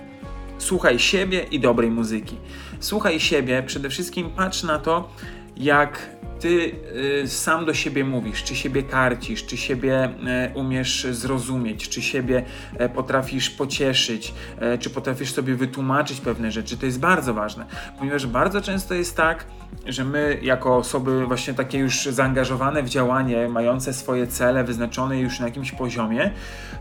Słuchaj 0.62 1.00
siebie 1.00 1.44
i 1.52 1.60
dobrej 1.60 1.92
muzyki. 1.92 2.38
Słuchaj 2.80 3.20
siebie, 3.20 3.64
przede 3.64 3.90
wszystkim 3.90 4.30
patrz 4.30 4.64
na 4.64 4.80
to, 4.80 5.10
jak 5.58 6.10
ty 6.40 6.76
y, 7.24 7.28
sam 7.28 7.66
do 7.66 7.74
siebie 7.74 8.04
mówisz, 8.04 8.44
czy 8.44 8.56
siebie 8.56 8.84
karcisz, 8.84 9.46
czy 9.46 9.58
siebie 9.58 10.06
y, 10.06 10.12
umiesz 10.54 11.08
zrozumieć, 11.12 11.90
czy 11.90 12.02
siebie 12.02 12.46
y, 12.82 12.90
potrafisz 12.90 13.50
pocieszyć, 13.50 14.34
czy 14.80 14.90
potrafisz 14.90 15.34
sobie 15.34 15.56
wytłumaczyć 15.56 16.22
pewne 16.22 16.52
rzeczy. 16.52 16.78
To 16.78 16.86
jest 16.86 17.00
bardzo 17.00 17.34
ważne, 17.34 17.66
ponieważ 18.00 18.28
bardzo 18.28 18.62
często 18.62 18.94
jest 18.94 19.18
tak, 19.18 19.46
że 19.86 20.06
my 20.06 20.40
jako 20.42 20.78
osoby 20.78 21.26
właśnie 21.26 21.54
takie 21.54 21.78
już 21.78 22.06
zaangażowane 22.06 22.84
w 22.84 22.90
działanie, 22.90 23.50
mające 23.50 23.94
swoje 23.94 24.28
cele 24.28 24.64
wyznaczone 24.64 25.20
już 25.20 25.40
na 25.40 25.46
jakimś 25.46 25.72
poziomie, 25.72 26.32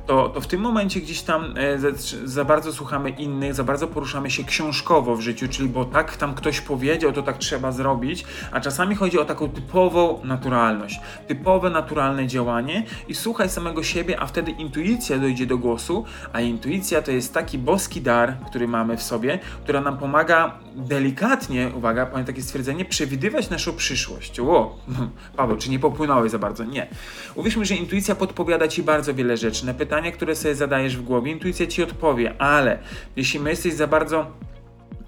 to, 0.07 0.29
to 0.29 0.41
w 0.41 0.47
tym 0.47 0.61
momencie 0.61 1.01
gdzieś 1.01 1.23
tam 1.23 1.55
za, 1.77 1.89
za 2.25 2.45
bardzo 2.45 2.73
słuchamy 2.73 3.11
innych, 3.11 3.55
za 3.55 3.65
bardzo 3.65 3.87
poruszamy 3.87 4.31
się 4.31 4.45
książkowo 4.45 5.17
w 5.17 5.21
życiu, 5.21 5.49
czyli 5.49 5.69
bo 5.69 5.85
tak 5.85 6.17
tam 6.17 6.35
ktoś 6.35 6.61
powiedział, 6.61 7.13
to 7.13 7.23
tak 7.23 7.39
trzeba 7.39 7.73
zrobić, 7.73 8.25
a 8.53 8.61
czasami 8.61 8.95
chodzi 8.95 9.19
o 9.19 9.25
taką 9.25 9.49
typową 9.49 10.21
naturalność, 10.25 11.01
typowe 11.29 11.71
naturalne 11.71 12.27
działanie 12.27 12.85
i 13.09 13.15
słuchaj 13.15 13.49
samego 13.49 13.83
siebie, 13.83 14.21
a 14.21 14.27
wtedy 14.27 14.51
intuicja 14.51 15.19
dojdzie 15.19 15.47
do 15.47 15.59
głosu, 15.59 16.05
a 16.33 16.41
intuicja 16.41 17.03
to 17.03 17.11
jest 17.11 17.35
taki 17.35 17.59
boski 17.59 18.01
dar, 18.01 18.37
który 18.47 18.69
mamy 18.69 18.97
w 18.97 19.03
sobie, 19.03 19.39
która 19.63 19.81
nam 19.81 19.99
pomaga 19.99 20.59
delikatnie, 20.77 21.71
uwaga, 21.77 22.07
powiem 22.07 22.27
takie 22.27 22.43
stwierdzenie, 22.43 22.80
przewidywać 22.85 23.51
naszą 23.51 23.73
przyszłość. 23.73 24.41
O, 24.41 24.79
Paweł, 25.37 25.57
czy 25.57 25.71
nie 25.71 25.79
popłynąłeś 25.79 26.31
za 26.31 26.39
bardzo? 26.39 26.65
Nie. 26.65 26.87
Uwierzmy, 27.35 27.65
że 27.65 27.75
intuicja 27.75 28.15
podpowiada 28.15 28.69
Ci 28.69 28.83
bardzo 28.83 29.15
wiele 29.15 29.37
rzeczy. 29.37 29.67
Na 29.67 29.75
pytania, 29.75 30.13
które 30.13 30.37
sobie 30.37 30.55
zadajesz 30.55 30.97
w 30.97 31.03
głowie, 31.03 31.33
intuicja 31.33 31.67
Ci 31.67 31.83
odpowie, 31.83 32.35
ale 32.43 32.79
jeśli 33.17 33.41
my 33.41 33.51
jesteś 33.51 33.75
za 33.75 33.87
bardzo 33.87 34.27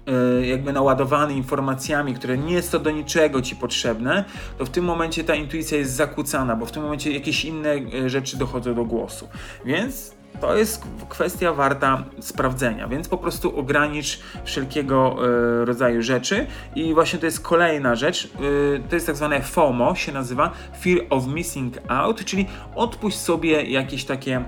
E, 0.07 0.45
jakby 0.45 0.73
naładowany 0.73 1.33
informacjami, 1.33 2.13
które 2.13 2.37
nie 2.37 2.61
to 2.61 2.79
do 2.79 2.91
niczego 2.91 3.41
ci 3.41 3.55
potrzebne, 3.55 4.25
to 4.57 4.65
w 4.65 4.69
tym 4.69 4.85
momencie 4.85 5.23
ta 5.23 5.35
intuicja 5.35 5.77
jest 5.77 5.91
zakłócana, 5.95 6.55
bo 6.55 6.65
w 6.65 6.71
tym 6.71 6.83
momencie 6.83 7.11
jakieś 7.11 7.45
inne 7.45 7.69
e, 7.69 8.09
rzeczy 8.09 8.37
dochodzą 8.37 8.75
do 8.75 8.85
głosu. 8.85 9.27
Więc 9.65 10.15
to 10.41 10.57
jest 10.57 10.83
kwestia 11.09 11.53
warta 11.53 12.03
sprawdzenia, 12.19 12.87
więc 12.87 13.07
po 13.07 13.17
prostu 13.17 13.59
ogranicz 13.59 14.19
wszelkiego 14.43 15.15
e, 15.61 15.65
rodzaju 15.65 16.01
rzeczy. 16.01 16.47
I 16.75 16.93
właśnie 16.93 17.19
to 17.19 17.25
jest 17.25 17.39
kolejna 17.41 17.95
rzecz, 17.95 18.25
e, 18.25 18.89
to 18.89 18.95
jest 18.95 19.07
tak 19.07 19.15
zwane 19.15 19.41
FOMO, 19.41 19.95
się 19.95 20.11
nazywa 20.11 20.51
Fear 20.81 20.99
of 21.09 21.27
Missing 21.27 21.77
Out, 21.87 22.25
czyli 22.25 22.45
odpuść 22.75 23.17
sobie 23.17 23.63
jakieś 23.63 24.05
takie 24.05 24.43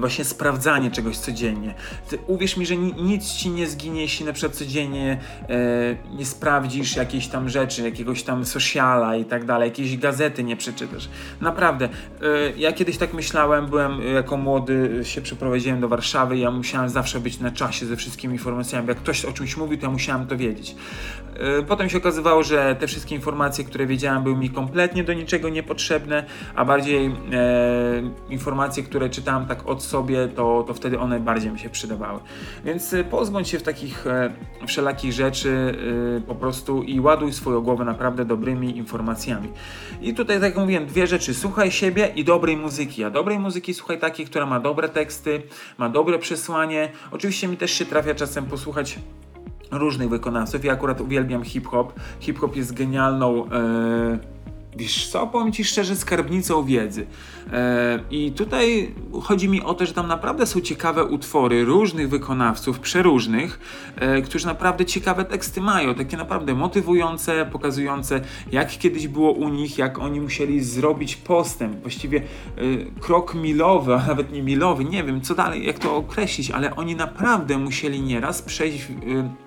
właśnie 0.00 0.24
sprawdzanie 0.24 0.90
czegoś 0.90 1.16
codziennie. 1.16 1.74
Ty, 2.08 2.18
uwierz 2.26 2.56
mi, 2.56 2.66
że 2.66 2.76
nic 2.76 3.32
ci 3.32 3.50
nie 3.50 3.66
zginie, 3.66 4.02
jeśli 4.02 4.26
na 4.26 4.32
przykład 4.32 4.56
codziennie 4.56 5.20
e, 5.48 6.16
nie 6.16 6.26
sprawdzisz 6.26 6.96
jakiejś 6.96 7.28
tam 7.28 7.48
rzeczy, 7.48 7.82
jakiegoś 7.82 8.22
tam 8.22 8.44
sociala 8.44 9.16
i 9.16 9.24
tak 9.24 9.44
dalej, 9.44 9.68
jakiejś 9.68 9.96
gazety 9.96 10.44
nie 10.44 10.56
przeczytasz. 10.56 11.08
Naprawdę, 11.40 11.84
e, 11.84 11.88
ja 12.56 12.72
kiedyś 12.72 12.98
tak 12.98 13.14
myślałem, 13.14 13.66
byłem 13.66 14.02
jako 14.14 14.36
młody, 14.36 15.00
się 15.02 15.20
przeprowadziłem 15.20 15.80
do 15.80 15.88
Warszawy 15.88 16.40
ja 16.40 16.50
musiałem 16.50 16.88
zawsze 16.88 17.20
być 17.20 17.40
na 17.40 17.50
czasie 17.50 17.86
ze 17.86 17.96
wszystkimi 17.96 18.34
informacjami. 18.34 18.88
Jak 18.88 18.98
ktoś 18.98 19.24
o 19.24 19.32
czymś 19.32 19.56
mówił, 19.56 19.78
to 19.78 19.86
ja 19.86 19.92
musiałem 19.92 20.26
to 20.26 20.36
wiedzieć. 20.36 20.74
E, 21.34 21.62
potem 21.62 21.88
się 21.88 21.98
okazywało, 21.98 22.42
że 22.42 22.76
te 22.80 22.86
wszystkie 22.86 23.14
informacje, 23.14 23.64
które 23.64 23.86
wiedziałem, 23.86 24.22
były 24.22 24.36
mi 24.36 24.50
kompletnie 24.50 25.04
do 25.04 25.12
niczego 25.12 25.48
niepotrzebne, 25.48 26.24
a 26.54 26.64
bardziej 26.64 27.06
e, 27.06 27.12
informacje, 28.30 28.82
które 28.82 29.10
czytałem 29.10 29.46
tak 29.46 29.59
od 29.66 29.82
sobie, 29.82 30.28
to, 30.28 30.64
to 30.66 30.74
wtedy 30.74 30.98
one 30.98 31.20
bardziej 31.20 31.52
mi 31.52 31.58
się 31.58 31.70
przydawały. 31.70 32.20
Więc 32.64 32.94
e, 32.94 33.04
pozbądź 33.04 33.48
się 33.48 33.58
w 33.58 33.62
takich 33.62 34.06
e, 34.06 34.32
wszelakich 34.66 35.12
rzeczy 35.12 35.74
e, 36.18 36.20
po 36.20 36.34
prostu 36.34 36.82
i 36.82 37.00
ładuj 37.00 37.32
swoją 37.32 37.60
głowę 37.60 37.84
naprawdę 37.84 38.24
dobrymi 38.24 38.76
informacjami. 38.76 39.48
I 40.00 40.14
tutaj, 40.14 40.36
tak 40.36 40.44
jak 40.44 40.56
mówiłem, 40.56 40.86
dwie 40.86 41.06
rzeczy. 41.06 41.34
Słuchaj 41.34 41.70
siebie 41.70 42.12
i 42.16 42.24
dobrej 42.24 42.56
muzyki. 42.56 43.04
A 43.04 43.10
dobrej 43.10 43.38
muzyki 43.38 43.74
słuchaj 43.74 43.98
takiej, 43.98 44.26
która 44.26 44.46
ma 44.46 44.60
dobre 44.60 44.88
teksty, 44.88 45.42
ma 45.78 45.88
dobre 45.88 46.18
przesłanie. 46.18 46.92
Oczywiście 47.10 47.48
mi 47.48 47.56
też 47.56 47.70
się 47.70 47.84
trafia 47.84 48.14
czasem 48.14 48.44
posłuchać 48.44 48.98
różnych 49.70 50.08
wykonawców. 50.08 50.64
Ja 50.64 50.72
akurat 50.72 51.00
uwielbiam 51.00 51.44
hip-hop. 51.44 51.92
Hip-hop 52.20 52.56
jest 52.56 52.74
genialną. 52.74 53.36
Yy 53.36 54.39
Wiesz 54.76 55.08
co, 55.08 55.26
powiem 55.26 55.52
Ci 55.52 55.64
szczerze, 55.64 55.96
skarbnicą 55.96 56.64
wiedzy. 56.64 57.06
E, 57.52 58.00
I 58.10 58.32
tutaj 58.32 58.94
chodzi 59.22 59.48
mi 59.48 59.62
o 59.62 59.74
to, 59.74 59.86
że 59.86 59.94
tam 59.94 60.08
naprawdę 60.08 60.46
są 60.46 60.60
ciekawe 60.60 61.04
utwory 61.04 61.64
różnych 61.64 62.08
wykonawców, 62.08 62.80
przeróżnych, 62.80 63.60
e, 63.96 64.22
którzy 64.22 64.46
naprawdę 64.46 64.84
ciekawe 64.84 65.24
teksty 65.24 65.60
mają, 65.60 65.94
takie 65.94 66.16
naprawdę 66.16 66.54
motywujące, 66.54 67.46
pokazujące 67.52 68.20
jak 68.52 68.78
kiedyś 68.78 69.08
było 69.08 69.32
u 69.32 69.48
nich, 69.48 69.78
jak 69.78 69.98
oni 69.98 70.20
musieli 70.20 70.64
zrobić 70.64 71.16
postęp, 71.16 71.80
właściwie 71.80 72.18
e, 72.18 72.22
krok 73.00 73.34
milowy, 73.34 73.94
a 73.94 74.06
nawet 74.06 74.32
nie 74.32 74.42
milowy, 74.42 74.84
nie 74.84 75.04
wiem 75.04 75.20
co 75.20 75.34
dalej, 75.34 75.66
jak 75.66 75.78
to 75.78 75.96
określić, 75.96 76.50
ale 76.50 76.76
oni 76.76 76.96
naprawdę 76.96 77.58
musieli 77.58 78.00
nieraz 78.00 78.42
przejść 78.42 78.86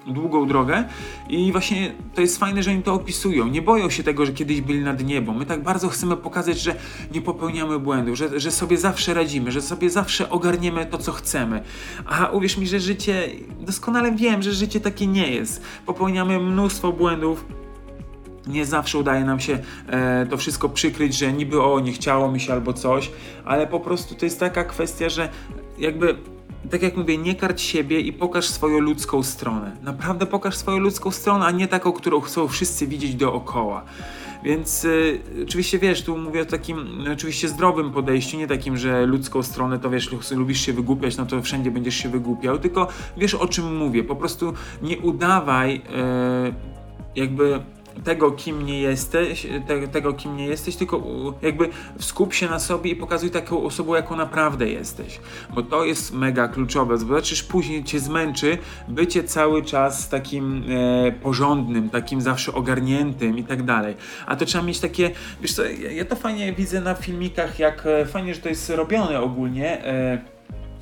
długą 0.08 0.48
drogę 0.48 0.84
i 1.30 1.52
właśnie 1.52 1.94
to 2.16 2.22
jest 2.22 2.40
fajne, 2.40 2.64
że 2.64 2.72
oni 2.72 2.84
to 2.84 2.94
opisują. 2.94 3.48
Nie 3.48 3.62
boją 3.62 3.90
się 3.90 4.04
tego, 4.04 4.26
że 4.26 4.34
kiedyś 4.34 4.62
byli 4.62 4.80
na 4.80 4.94
dnie 4.94 5.13
niebo. 5.14 5.34
My 5.34 5.46
tak 5.46 5.64
bardzo 5.64 5.90
chcemy 5.90 6.18
pokazać, 6.18 6.60
że 6.60 6.76
nie 7.12 7.22
popełniamy 7.22 7.80
błędów, 7.80 8.18
że, 8.18 8.40
że 8.40 8.52
sobie 8.52 8.78
zawsze 8.78 9.14
radzimy, 9.14 9.52
że 9.52 9.62
sobie 9.62 9.90
zawsze 9.90 10.30
ogarniemy 10.30 10.86
to, 10.86 10.98
co 10.98 11.12
chcemy. 11.12 11.64
A 12.06 12.30
uwierz 12.30 12.58
mi, 12.58 12.68
że 12.68 12.80
życie, 12.80 13.30
doskonale 13.60 14.12
wiem, 14.12 14.42
że 14.42 14.52
życie 14.52 14.80
takie 14.80 15.08
nie 15.08 15.28
jest. 15.32 15.62
Popełniamy 15.86 16.40
mnóstwo 16.40 16.92
błędów, 16.92 17.46
nie 18.48 18.66
zawsze 18.66 18.98
udaje 18.98 19.26
nam 19.26 19.40
się 19.40 19.60
e, 19.90 20.26
to 20.30 20.38
wszystko 20.38 20.70
przykryć, 20.70 21.18
że 21.18 21.34
niby 21.34 21.62
o, 21.62 21.80
nie 21.80 21.92
chciało 21.92 22.32
mi 22.32 22.40
się 22.40 22.54
albo 22.54 22.74
coś, 22.74 23.12
ale 23.46 23.68
po 23.68 23.80
prostu 23.80 24.16
to 24.16 24.26
jest 24.26 24.40
taka 24.40 24.64
kwestia, 24.64 25.10
że 25.10 25.30
jakby 25.78 26.16
tak 26.72 26.82
jak 26.82 26.98
mówię, 26.98 27.18
nie 27.18 27.36
karć 27.36 27.62
siebie 27.62 28.00
i 28.00 28.14
pokaż 28.14 28.50
swoją 28.50 28.80
ludzką 28.80 29.24
stronę. 29.24 29.72
Naprawdę 29.82 30.26
pokaż 30.26 30.56
swoją 30.56 30.78
ludzką 30.78 31.12
stronę, 31.12 31.46
a 31.46 31.52
nie 31.52 31.68
taką, 31.68 31.92
którą 31.92 32.22
chcą 32.22 32.48
wszyscy 32.48 32.88
widzieć 32.88 33.16
dookoła. 33.16 33.84
Więc 34.44 34.86
y, 34.86 35.20
oczywiście 35.44 35.80
wiesz, 35.80 36.04
tu 36.04 36.18
mówię 36.18 36.42
o 36.42 36.46
takim 36.46 37.06
oczywiście 37.14 37.48
zdrowym 37.48 37.92
podejściu, 37.92 38.38
nie 38.38 38.48
takim, 38.48 38.78
że 38.78 39.06
ludzką 39.06 39.44
stronę 39.44 39.80
to 39.80 39.90
wiesz, 39.90 40.32
lubisz 40.32 40.62
się 40.62 40.74
wygłupiać, 40.74 41.18
no 41.18 41.26
to 41.26 41.42
wszędzie 41.42 41.72
będziesz 41.72 41.96
się 41.96 42.10
wygłupiał, 42.10 42.60
tylko 42.60 42.88
wiesz 43.18 43.34
o 43.34 43.48
czym 43.48 43.78
mówię. 43.78 44.04
Po 44.04 44.16
prostu 44.16 44.54
nie 44.82 44.98
udawaj 44.98 45.76
y, 45.76 45.82
jakby 47.16 47.60
tego, 48.04 48.32
kim 48.32 48.66
nie 48.66 48.82
jesteś, 48.82 49.48
te, 49.68 49.88
tego, 49.88 50.14
kim 50.14 50.38
nie 50.38 50.46
jesteś, 50.48 50.76
tylko 50.76 51.04
jakby 51.42 51.70
skup 52.00 52.34
się 52.34 52.50
na 52.50 52.60
sobie 52.60 52.92
i 52.92 52.96
pokazuj 52.96 53.32
taką 53.32 53.64
osobą, 53.64 53.96
jaką 53.96 54.16
naprawdę 54.16 54.70
jesteś. 54.70 55.20
Bo 55.56 55.64
to 55.64 55.86
jest 55.86 56.14
mega 56.14 56.48
kluczowe. 56.48 56.98
Zobaczysz, 56.98 57.44
później 57.44 57.84
cię 57.84 58.00
zmęczy 58.00 58.58
bycie 58.88 59.24
cały 59.24 59.64
czas 59.64 60.10
takim 60.10 60.64
e, 60.70 61.12
porządnym, 61.12 61.90
takim 61.90 62.22
zawsze 62.22 62.54
ogarniętym 62.54 63.38
i 63.38 63.44
tak 63.44 63.64
dalej. 63.64 63.96
A 64.26 64.36
to 64.36 64.46
trzeba 64.46 64.64
mieć 64.64 64.80
takie, 64.80 65.12
wiesz 65.42 65.54
co, 65.54 65.64
ja 65.92 66.06
to 66.06 66.16
fajnie 66.16 66.54
widzę 66.54 66.82
na 66.82 66.96
filmikach, 66.96 67.60
jak 67.60 67.86
e, 67.86 68.06
fajnie, 68.06 68.34
że 68.34 68.42
to 68.42 68.50
jest 68.50 68.70
robione 68.70 69.22
ogólnie. 69.22 69.86
E, 69.86 70.34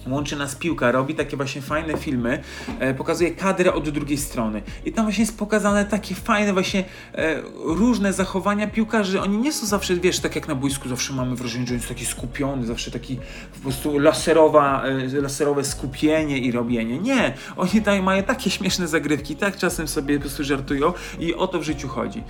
łączy 0.07 0.35
nas 0.35 0.55
piłka, 0.55 0.91
robi 0.91 1.15
takie 1.15 1.37
właśnie 1.37 1.61
fajne 1.61 1.97
filmy, 1.97 2.43
e, 2.79 2.93
pokazuje 2.93 3.31
kadrę 3.31 3.73
od 3.73 3.89
drugiej 3.89 4.17
strony. 4.17 4.61
I 4.85 4.91
tam 4.91 5.05
właśnie 5.05 5.23
jest 5.23 5.37
pokazane 5.37 5.85
takie 5.85 6.15
fajne 6.15 6.53
właśnie 6.53 6.83
e, 7.13 7.41
różne 7.65 8.13
zachowania 8.13 8.67
piłkarzy. 8.67 9.21
Oni 9.21 9.37
nie 9.37 9.53
są 9.53 9.65
zawsze, 9.65 9.95
wiesz, 9.95 10.19
tak 10.19 10.35
jak 10.35 10.47
na 10.47 10.55
boisku 10.55 10.89
zawsze 10.89 11.13
mamy 11.13 11.35
wrażenie, 11.35 11.67
że 11.67 11.73
jest 11.73 11.87
taki 11.87 12.05
skupiony, 12.05 12.65
zawsze 12.65 12.91
taki 12.91 13.19
po 13.53 13.59
prostu 13.59 13.99
laserowa, 13.99 14.83
e, 14.83 15.21
laserowe 15.21 15.63
skupienie 15.63 16.37
i 16.37 16.51
robienie. 16.51 16.99
Nie, 16.99 17.33
oni 17.57 17.71
tutaj 17.71 18.01
mają 18.01 18.23
takie 18.23 18.49
śmieszne 18.49 18.87
zagrywki, 18.87 19.35
tak 19.35 19.57
czasem 19.57 19.87
sobie 19.87 20.15
po 20.15 20.21
prostu 20.21 20.43
żartują 20.43 20.93
i 21.19 21.35
o 21.35 21.47
to 21.47 21.59
w 21.59 21.63
życiu 21.63 21.87
chodzi 21.87 22.23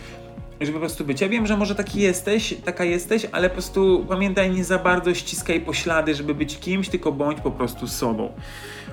żeby 0.66 0.74
po 0.74 0.80
prostu 0.80 1.06
być. 1.06 1.22
Ja 1.22 1.30
wiem, 1.30 1.48
że 1.48 1.58
może 1.58 1.76
taki 1.76 2.00
jesteś, 2.00 2.56
taka 2.66 2.84
jesteś, 2.84 3.28
ale 3.32 3.50
po 3.50 3.54
prostu 3.54 4.06
pamiętaj, 4.10 4.52
nie 4.52 4.64
za 4.64 4.80
bardzo 4.80 5.14
ściskaj 5.14 5.62
poślady, 5.62 6.16
żeby 6.16 6.36
być 6.36 6.60
kimś, 6.60 6.90
tylko 6.90 7.12
bądź 7.12 7.40
po 7.40 7.52
prostu 7.52 7.88
sobą. 7.88 8.32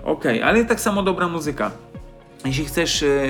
Okej, 0.05 0.39
okay, 0.39 0.45
ale 0.45 0.65
tak 0.65 0.81
samo 0.81 1.03
dobra 1.03 1.29
muzyka. 1.29 1.71
Jeśli 2.45 2.65
chcesz 2.65 3.03
e, 3.03 3.27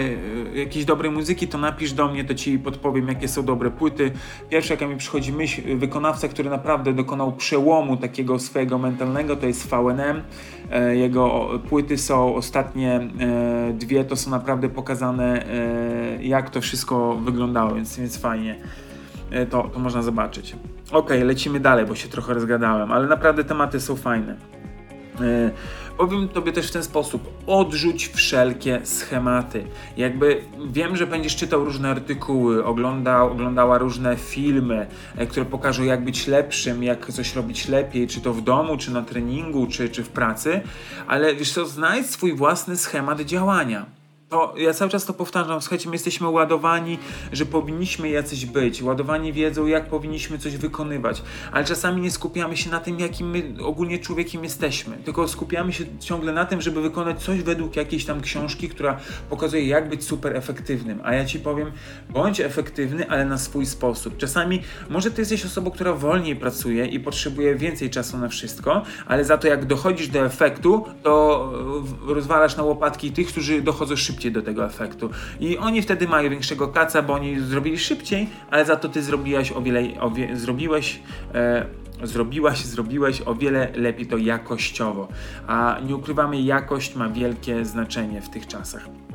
jakiejś 0.54 0.84
dobrej 0.84 1.10
muzyki, 1.10 1.48
to 1.48 1.58
napisz 1.58 1.92
do 1.92 2.08
mnie, 2.08 2.24
to 2.24 2.34
ci 2.34 2.58
podpowiem, 2.58 3.08
jakie 3.08 3.28
są 3.28 3.44
dobre 3.44 3.70
płyty. 3.70 4.10
Pierwsza, 4.50 4.74
jaka 4.74 4.86
mi 4.86 4.96
przychodzi 4.96 5.32
myśl, 5.32 5.78
wykonawca, 5.78 6.28
który 6.28 6.50
naprawdę 6.50 6.92
dokonał 6.92 7.32
przełomu 7.32 7.96
takiego 7.96 8.38
swojego 8.38 8.78
mentalnego, 8.78 9.36
to 9.36 9.46
jest 9.46 9.66
VNM. 9.66 10.22
E, 10.70 10.96
jego 10.96 11.48
płyty 11.68 11.98
są 11.98 12.34
ostatnie 12.34 12.94
e, 12.94 13.72
dwie, 13.72 14.04
to 14.04 14.16
są 14.16 14.30
naprawdę 14.30 14.68
pokazane, 14.68 15.46
e, 15.46 16.24
jak 16.24 16.50
to 16.50 16.60
wszystko 16.60 17.14
wyglądało, 17.14 17.74
więc, 17.74 17.98
więc 17.98 18.18
fajnie. 18.18 18.56
To, 19.50 19.62
to 19.62 19.78
można 19.78 20.02
zobaczyć. 20.02 20.56
Ok, 20.92 21.10
lecimy 21.24 21.60
dalej, 21.60 21.86
bo 21.86 21.94
się 21.94 22.08
trochę 22.08 22.34
rozgadałem, 22.34 22.92
ale 22.92 23.06
naprawdę 23.06 23.44
tematy 23.44 23.80
są 23.80 23.96
fajne. 23.96 24.36
Powiem 25.98 26.28
Tobie 26.28 26.52
też 26.52 26.68
w 26.68 26.72
ten 26.72 26.84
sposób: 26.84 27.28
odrzuć 27.46 28.08
wszelkie 28.08 28.80
schematy. 28.84 29.64
Jakby 29.96 30.42
wiem, 30.66 30.96
że 30.96 31.06
będziesz 31.06 31.36
czytał 31.36 31.64
różne 31.64 31.90
artykuły, 31.90 32.64
oglądał, 32.64 33.32
oglądała 33.32 33.78
różne 33.78 34.16
filmy, 34.16 34.86
e, 35.16 35.26
które 35.26 35.46
pokażą, 35.46 35.82
jak 35.84 36.04
być 36.04 36.26
lepszym, 36.26 36.82
jak 36.82 37.12
coś 37.12 37.34
robić 37.34 37.68
lepiej, 37.68 38.08
czy 38.08 38.20
to 38.20 38.32
w 38.32 38.40
domu, 38.40 38.76
czy 38.76 38.92
na 38.92 39.02
treningu, 39.02 39.66
czy, 39.66 39.88
czy 39.88 40.04
w 40.04 40.08
pracy, 40.08 40.60
ale 41.06 41.34
wiesz 41.34 41.52
co, 41.52 41.66
znajdź 41.66 42.06
swój 42.06 42.36
własny 42.36 42.76
schemat 42.76 43.20
działania 43.20 43.97
to 44.28 44.54
ja 44.56 44.74
cały 44.74 44.90
czas 44.90 45.04
to 45.04 45.14
powtarzam, 45.14 45.60
słuchajcie, 45.60 45.88
my 45.88 45.94
jesteśmy 45.94 46.28
ładowani, 46.28 46.98
że 47.32 47.46
powinniśmy 47.46 48.08
jacyś 48.08 48.46
być, 48.46 48.82
ładowani 48.82 49.32
wiedzą, 49.32 49.66
jak 49.66 49.88
powinniśmy 49.88 50.38
coś 50.38 50.56
wykonywać, 50.56 51.22
ale 51.52 51.64
czasami 51.64 52.02
nie 52.02 52.10
skupiamy 52.10 52.56
się 52.56 52.70
na 52.70 52.80
tym, 52.80 53.00
jakim 53.00 53.30
my 53.30 53.54
ogólnie 53.64 53.98
człowiekiem 53.98 54.44
jesteśmy, 54.44 54.96
tylko 54.96 55.28
skupiamy 55.28 55.72
się 55.72 55.84
ciągle 56.00 56.32
na 56.32 56.44
tym, 56.44 56.60
żeby 56.60 56.80
wykonać 56.80 57.22
coś 57.22 57.42
według 57.42 57.76
jakiejś 57.76 58.04
tam 58.04 58.20
książki, 58.20 58.68
która 58.68 58.98
pokazuje, 59.30 59.66
jak 59.66 59.88
być 59.88 60.04
super 60.04 60.36
efektywnym, 60.36 61.00
a 61.04 61.14
ja 61.14 61.24
Ci 61.24 61.40
powiem, 61.40 61.72
bądź 62.10 62.40
efektywny, 62.40 63.10
ale 63.10 63.24
na 63.24 63.38
swój 63.38 63.66
sposób. 63.66 64.16
Czasami 64.16 64.62
może 64.90 65.10
Ty 65.10 65.22
jesteś 65.22 65.46
osobą, 65.46 65.70
która 65.70 65.92
wolniej 65.92 66.36
pracuje 66.36 66.86
i 66.86 67.00
potrzebuje 67.00 67.54
więcej 67.54 67.90
czasu 67.90 68.18
na 68.18 68.28
wszystko, 68.28 68.82
ale 69.06 69.24
za 69.24 69.38
to 69.38 69.48
jak 69.48 69.64
dochodzisz 69.64 70.08
do 70.08 70.26
efektu, 70.26 70.84
to 71.02 71.52
rozwalasz 72.06 72.56
na 72.56 72.62
łopatki 72.62 73.12
tych, 73.12 73.28
którzy 73.28 73.62
dochodzą 73.62 73.96
szybciej 73.96 74.17
szybciej 74.18 74.32
do 74.32 74.42
tego 74.42 74.66
efektu. 74.66 75.10
I 75.40 75.58
oni 75.58 75.82
wtedy 75.82 76.08
mają 76.08 76.30
większego 76.30 76.68
kaca, 76.68 77.02
bo 77.02 77.14
oni 77.14 77.40
zrobili 77.40 77.78
szybciej, 77.78 78.26
ale 78.50 78.64
za 78.64 78.76
to 78.76 78.88
ty 78.88 79.02
zrobiłaś 79.02 79.52
o 79.52 79.62
wiele, 79.62 80.00
o 80.00 80.10
wie, 80.10 80.36
zrobiłeś 80.36 81.00
e, 81.34 81.66
zrobiłaś, 82.02 82.64
zrobiłeś 82.64 83.22
o 83.26 83.34
wiele 83.34 83.68
lepiej 83.74 84.06
to 84.06 84.16
jakościowo. 84.16 85.08
A 85.46 85.78
nie 85.86 85.96
ukrywamy, 85.96 86.42
jakość 86.42 86.94
ma 86.94 87.08
wielkie 87.08 87.64
znaczenie 87.64 88.20
w 88.20 88.28
tych 88.28 88.46
czasach. 88.46 89.07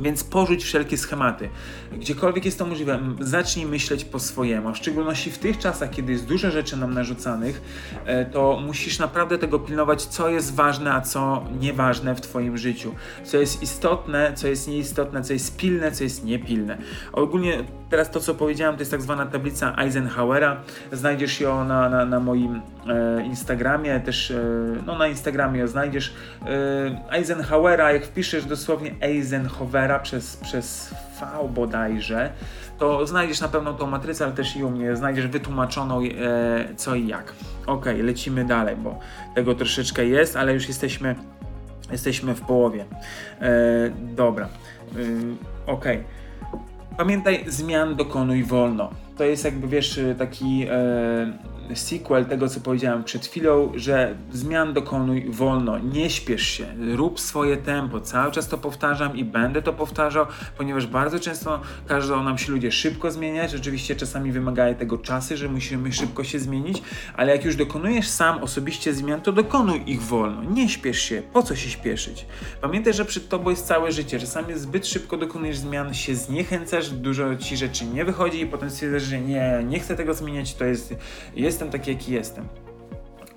Więc 0.00 0.24
porzuć 0.24 0.64
wszelkie 0.64 0.96
schematy. 0.96 1.48
Gdziekolwiek 1.92 2.44
jest 2.44 2.58
to 2.58 2.66
możliwe, 2.66 3.00
zacznij 3.20 3.66
myśleć 3.66 4.04
po 4.04 4.18
swojemu. 4.18 4.68
A 4.68 4.72
w 4.72 4.76
szczególności 4.76 5.30
w 5.30 5.38
tych 5.38 5.58
czasach, 5.58 5.90
kiedy 5.90 6.12
jest 6.12 6.26
dużo 6.26 6.50
rzeczy 6.50 6.76
nam 6.76 6.94
narzucanych, 6.94 7.62
e, 8.04 8.24
to 8.24 8.60
musisz 8.66 8.98
naprawdę 8.98 9.38
tego 9.38 9.58
pilnować, 9.58 10.02
co 10.02 10.28
jest 10.28 10.54
ważne, 10.54 10.94
a 10.94 11.00
co 11.00 11.44
nieważne 11.60 12.14
w 12.14 12.20
Twoim 12.20 12.58
życiu. 12.58 12.94
Co 13.24 13.36
jest 13.36 13.62
istotne, 13.62 14.32
co 14.34 14.48
jest 14.48 14.68
nieistotne, 14.68 15.22
co 15.22 15.32
jest 15.32 15.56
pilne, 15.56 15.92
co 15.92 16.04
jest 16.04 16.24
niepilne. 16.24 16.78
Ogólnie 17.12 17.64
teraz 17.90 18.10
to, 18.10 18.20
co 18.20 18.34
powiedziałem, 18.34 18.74
to 18.74 18.80
jest 18.80 18.90
tak 18.90 19.02
zwana 19.02 19.26
tablica 19.26 19.74
Eisenhowera. 19.78 20.56
Znajdziesz 20.92 21.40
ją 21.40 21.64
na, 21.64 21.88
na, 21.88 22.04
na 22.04 22.20
moim 22.20 22.60
e, 22.88 23.22
Instagramie, 23.26 24.00
też 24.00 24.30
e, 24.30 24.44
no, 24.86 24.98
na 24.98 25.06
Instagramie 25.06 25.60
ją 25.60 25.66
znajdziesz. 25.66 26.14
E, 26.46 27.12
Eisenhowera, 27.12 27.92
jak 27.92 28.06
wpiszesz 28.06 28.44
dosłownie 28.44 28.94
Eisenhowera 29.00 29.98
przez, 29.98 30.36
przez 30.36 30.94
V 31.20 31.48
bodajże, 31.48 32.32
to 32.78 33.06
znajdziesz 33.06 33.40
na 33.40 33.48
pewno 33.48 33.72
tą 33.72 33.86
matrycę, 33.86 34.24
ale 34.24 34.34
też 34.34 34.56
i 34.56 34.64
u 34.64 34.70
mnie 34.70 34.96
znajdziesz 34.96 35.26
wytłumaczoną 35.26 36.00
e, 36.00 36.04
co 36.76 36.94
i 36.94 37.06
jak. 37.06 37.32
Ok, 37.66 37.86
lecimy 38.02 38.44
dalej, 38.44 38.76
bo 38.76 38.98
tego 39.34 39.54
troszeczkę 39.54 40.04
jest, 40.04 40.36
ale 40.36 40.54
już 40.54 40.68
jesteśmy, 40.68 41.14
jesteśmy 41.92 42.34
w 42.34 42.40
połowie. 42.40 42.84
E, 43.40 43.50
dobra, 44.14 44.46
e, 44.46 44.98
ok. 45.66 45.84
Pamiętaj, 47.00 47.44
zmian 47.46 47.96
dokonuj 47.96 48.44
wolno. 48.44 48.90
To 49.16 49.24
jest 49.24 49.44
jakby, 49.44 49.68
wiesz, 49.68 50.00
taki 50.18 50.66
e, 50.70 51.32
sequel 51.76 52.26
tego, 52.26 52.48
co 52.48 52.60
powiedziałem 52.60 53.04
przed 53.04 53.26
chwilą, 53.26 53.72
że 53.74 54.16
zmian 54.32 54.72
dokonuj 54.72 55.30
wolno, 55.30 55.78
nie 55.78 56.10
śpiesz 56.10 56.46
się, 56.46 56.66
rób 56.96 57.20
swoje 57.20 57.56
tempo. 57.56 58.00
Cały 58.00 58.32
czas 58.32 58.48
to 58.48 58.58
powtarzam 58.58 59.16
i 59.16 59.24
będę 59.24 59.62
to 59.62 59.72
powtarzał, 59.72 60.26
ponieważ 60.58 60.86
bardzo 60.86 61.20
często 61.20 61.60
każą 61.86 62.24
nam 62.24 62.38
się 62.38 62.52
ludzie 62.52 62.72
szybko 62.72 63.10
zmieniać. 63.10 63.54
Oczywiście 63.54 63.96
czasami 63.96 64.32
wymagają 64.32 64.74
tego 64.74 64.98
czasy, 64.98 65.36
że 65.36 65.48
musimy 65.48 65.92
szybko 65.92 66.24
się 66.24 66.38
zmienić, 66.38 66.82
ale 67.16 67.32
jak 67.32 67.44
już 67.44 67.56
dokonujesz 67.56 68.08
sam 68.08 68.42
osobiście 68.42 68.94
zmian, 68.94 69.20
to 69.20 69.32
dokonuj 69.32 69.82
ich 69.86 70.02
wolno. 70.02 70.42
Nie 70.44 70.68
śpiesz 70.68 71.00
się. 71.02 71.22
Po 71.32 71.42
co 71.42 71.56
się 71.56 71.70
śpieszyć? 71.70 72.26
Pamiętaj, 72.60 72.94
że 72.94 73.04
przed 73.04 73.28
tobą 73.28 73.50
jest 73.50 73.66
całe 73.66 73.92
życie. 73.92 74.20
Czasami 74.20 74.54
zbyt 74.58 74.86
szybko 74.86 75.16
dokonujesz 75.16 75.58
zmian, 75.58 75.94
się 75.94 76.14
zniechęcasz, 76.14 76.90
dużo 76.90 77.36
ci 77.36 77.56
rzeczy 77.56 77.86
nie 77.86 78.04
wychodzi 78.04 78.40
i 78.40 78.46
potem 78.46 78.70
stwierdzasz, 78.70 79.02
że 79.02 79.20
nie, 79.20 79.64
nie 79.68 79.80
chcę 79.80 79.96
tego 79.96 80.14
zmieniać, 80.14 80.54
to 80.54 80.64
jest, 80.64 80.94
jestem 81.60 81.80
taki, 81.80 81.90
jaki 81.90 82.12
jestem. 82.12 82.48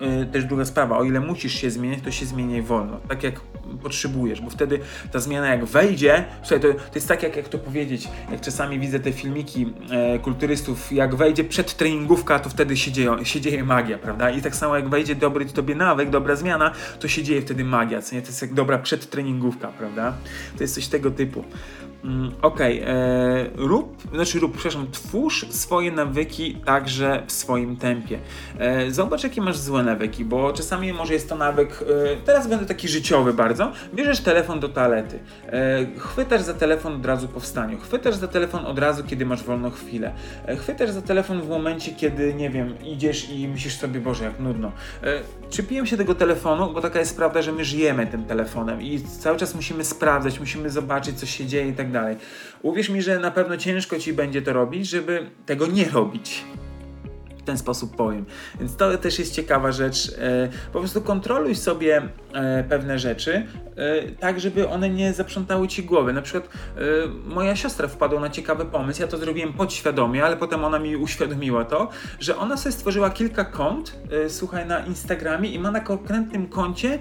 Yy, 0.02 0.26
też 0.26 0.46
druga 0.46 0.66
sprawa, 0.66 0.98
o 0.98 1.04
ile 1.04 1.20
musisz 1.20 1.54
się 1.54 1.72
zmieniać, 1.72 2.00
to 2.04 2.12
się 2.12 2.26
zmieniaj 2.26 2.62
wolno, 2.62 3.00
tak 3.10 3.24
jak 3.24 3.40
potrzebujesz, 3.84 4.42
bo 4.42 4.50
wtedy 4.50 4.80
ta 5.12 5.20
zmiana 5.20 5.48
jak 5.48 5.66
wejdzie, 5.66 6.26
słuchaj, 6.42 6.60
to, 6.60 6.74
to 6.74 6.96
jest 6.96 7.08
tak 7.08 7.24
jak, 7.24 7.36
jak 7.36 7.50
to 7.50 7.58
powiedzieć, 7.58 8.08
jak 8.32 8.42
czasami 8.42 8.80
widzę 8.80 9.00
te 9.00 9.12
filmiki 9.12 9.74
e, 9.92 10.20
kulturystów, 10.20 10.92
jak 10.92 11.16
wejdzie 11.16 11.44
przed 11.44 11.78
treningówka, 11.78 12.40
to 12.40 12.50
wtedy 12.50 12.78
się 12.78 12.92
dzieje, 12.92 13.26
się 13.26 13.42
dzieje 13.42 13.64
magia, 13.64 13.98
prawda? 13.98 14.30
I 14.30 14.42
tak 14.42 14.56
samo 14.56 14.76
jak 14.76 14.90
wejdzie 14.90 15.16
dobry 15.16 15.46
tobie 15.46 15.76
nawyk, 15.76 16.10
dobra 16.10 16.36
zmiana, 16.36 16.72
to 17.00 17.08
się 17.08 17.24
dzieje 17.24 17.42
wtedy 17.42 17.64
magia, 17.64 18.02
co 18.02 18.16
nie? 18.16 18.22
To 18.22 18.28
jest 18.28 18.42
jak 18.42 18.54
dobra 18.54 18.78
przedtreningówka, 18.78 19.68
prawda? 19.68 20.14
To 20.58 20.64
jest 20.64 20.76
coś 20.76 20.88
tego 20.88 21.12
typu. 21.12 21.44
Mm, 22.04 22.32
Okej, 22.42 22.82
okay. 22.82 23.50
rób, 23.56 23.98
znaczy 24.14 24.40
rób, 24.40 24.54
przepraszam, 24.54 24.88
twórz 24.92 25.46
swoje 25.50 25.92
nawyki 25.92 26.56
także 26.66 27.24
w 27.28 27.32
swoim 27.32 27.78
tempie. 27.78 28.20
E, 28.60 28.92
zobacz, 28.92 29.24
jakie 29.24 29.42
masz 29.42 29.58
złe 29.58 29.84
nawyki, 29.84 30.26
bo 30.26 30.54
czasami 30.54 30.94
może 30.94 31.14
jest 31.14 31.30
to 31.30 31.36
nawyk, 31.36 31.84
e, 32.14 32.18
teraz 32.26 32.48
będę 32.48 32.66
taki 32.66 32.88
życiowy 32.88 33.34
bardzo, 33.34 33.72
bierzesz 33.94 34.20
telefon 34.20 34.60
do 34.60 34.70
toalety, 34.70 35.20
e, 35.48 35.86
chwytasz 35.98 36.42
za 36.42 36.54
telefon 36.54 36.96
od 36.96 37.06
razu 37.06 37.28
po 37.28 37.40
wstaniu, 37.40 37.78
chwytasz 37.78 38.16
za 38.16 38.28
telefon 38.28 38.66
od 38.66 38.80
razu, 38.80 39.04
kiedy 39.04 39.26
masz 39.26 39.44
wolną 39.44 39.72
chwilę, 39.72 40.14
e, 40.46 40.56
chwytasz 40.56 40.90
za 40.90 41.02
telefon 41.02 41.42
w 41.42 41.50
momencie, 41.50 41.92
kiedy, 41.92 42.34
nie 42.34 42.50
wiem, 42.50 42.74
idziesz 42.86 43.30
i 43.30 43.48
myślisz 43.48 43.78
sobie, 43.78 44.00
Boże, 44.00 44.24
jak 44.24 44.40
nudno. 44.40 44.72
E, 45.04 45.22
Przypiłem 45.54 45.86
się 45.86 45.98
tego 45.98 46.16
telefonu, 46.16 46.74
bo 46.74 46.82
taka 46.82 47.00
jest 47.00 47.16
prawda, 47.18 47.42
że 47.42 47.52
my 47.52 47.66
żyjemy 47.66 48.08
tym 48.08 48.24
telefonem 48.24 48.82
i 48.82 49.02
cały 49.02 49.38
czas 49.38 49.56
musimy 49.56 49.84
sprawdzać, 49.84 50.40
musimy 50.40 50.70
zobaczyć, 50.70 51.20
co 51.20 51.26
się 51.26 51.46
dzieje 51.46 51.68
i 51.68 51.74
tak 51.74 51.92
dalej. 51.94 52.18
Uwierz 52.62 52.90
mi, 52.90 53.02
że 53.02 53.20
na 53.20 53.32
pewno 53.32 53.58
ciężko 53.58 54.00
ci 54.00 54.14
będzie 54.14 54.42
to 54.42 54.54
robić, 54.54 54.90
żeby 54.90 55.30
tego 55.46 55.68
nie 55.68 55.90
robić 55.90 56.44
w 57.44 57.46
ten 57.46 57.58
sposób 57.58 57.96
powiem. 57.96 58.26
Więc 58.60 58.76
to 58.76 58.98
też 58.98 59.20
jest 59.20 59.36
ciekawa 59.36 59.72
rzecz. 59.72 60.12
E, 60.20 60.50
po 60.74 60.80
prostu 60.80 61.02
kontroluj 61.02 61.56
sobie 61.56 62.02
e, 62.34 62.64
pewne 62.64 63.00
rzeczy, 63.00 63.48
e, 63.76 64.12
tak 64.12 64.40
żeby 64.40 64.70
one 64.70 64.90
nie 64.90 65.14
zaprzątały 65.14 65.68
ci 65.68 65.84
głowy. 65.84 66.14
Na 66.14 66.22
przykład 66.22 66.50
moja 67.26 67.56
siostra 67.56 67.88
wpadła 67.88 68.20
na 68.20 68.30
ciekawy 68.30 68.66
pomysł, 68.66 69.02
ja 69.02 69.08
to 69.08 69.18
zrobiłem 69.18 69.54
podświadomie, 69.54 70.26
ale 70.26 70.38
potem 70.38 70.64
ona 70.64 70.80
mi 70.80 70.96
uświadomiła 70.96 71.66
to, 71.66 71.90
że 72.20 72.38
ona 72.38 72.58
sobie 72.58 72.74
stworzyła 72.74 73.10
kilka 73.10 73.46
kont, 73.46 74.00
słuchaj, 74.28 74.66
na 74.66 74.80
Instagramie 74.80 75.50
i 75.50 75.60
ma 75.60 75.72
na 75.72 75.80
konkretnym 75.80 76.48
koncie, 76.48 77.00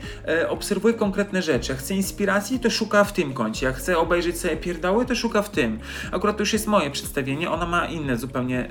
obserwuje 0.48 0.94
konkretne 0.94 1.42
rzeczy. 1.42 1.72
Jak 1.72 1.80
chce 1.80 1.94
inspiracji, 1.94 2.60
to 2.60 2.70
szuka 2.70 3.04
w 3.04 3.12
tym 3.12 3.34
koncie. 3.34 3.66
Jak 3.66 3.76
chce 3.76 3.98
obejrzeć 3.98 4.38
sobie 4.38 4.56
pierdały, 4.56 5.06
to 5.06 5.14
szuka 5.14 5.42
w 5.42 5.50
tym. 5.50 5.78
Akurat 6.12 6.36
to 6.36 6.42
już 6.42 6.52
jest 6.52 6.66
moje 6.66 6.90
przedstawienie, 6.90 7.50
ona 7.50 7.66
ma 7.66 7.86
inne 7.86 8.16
zupełnie 8.16 8.68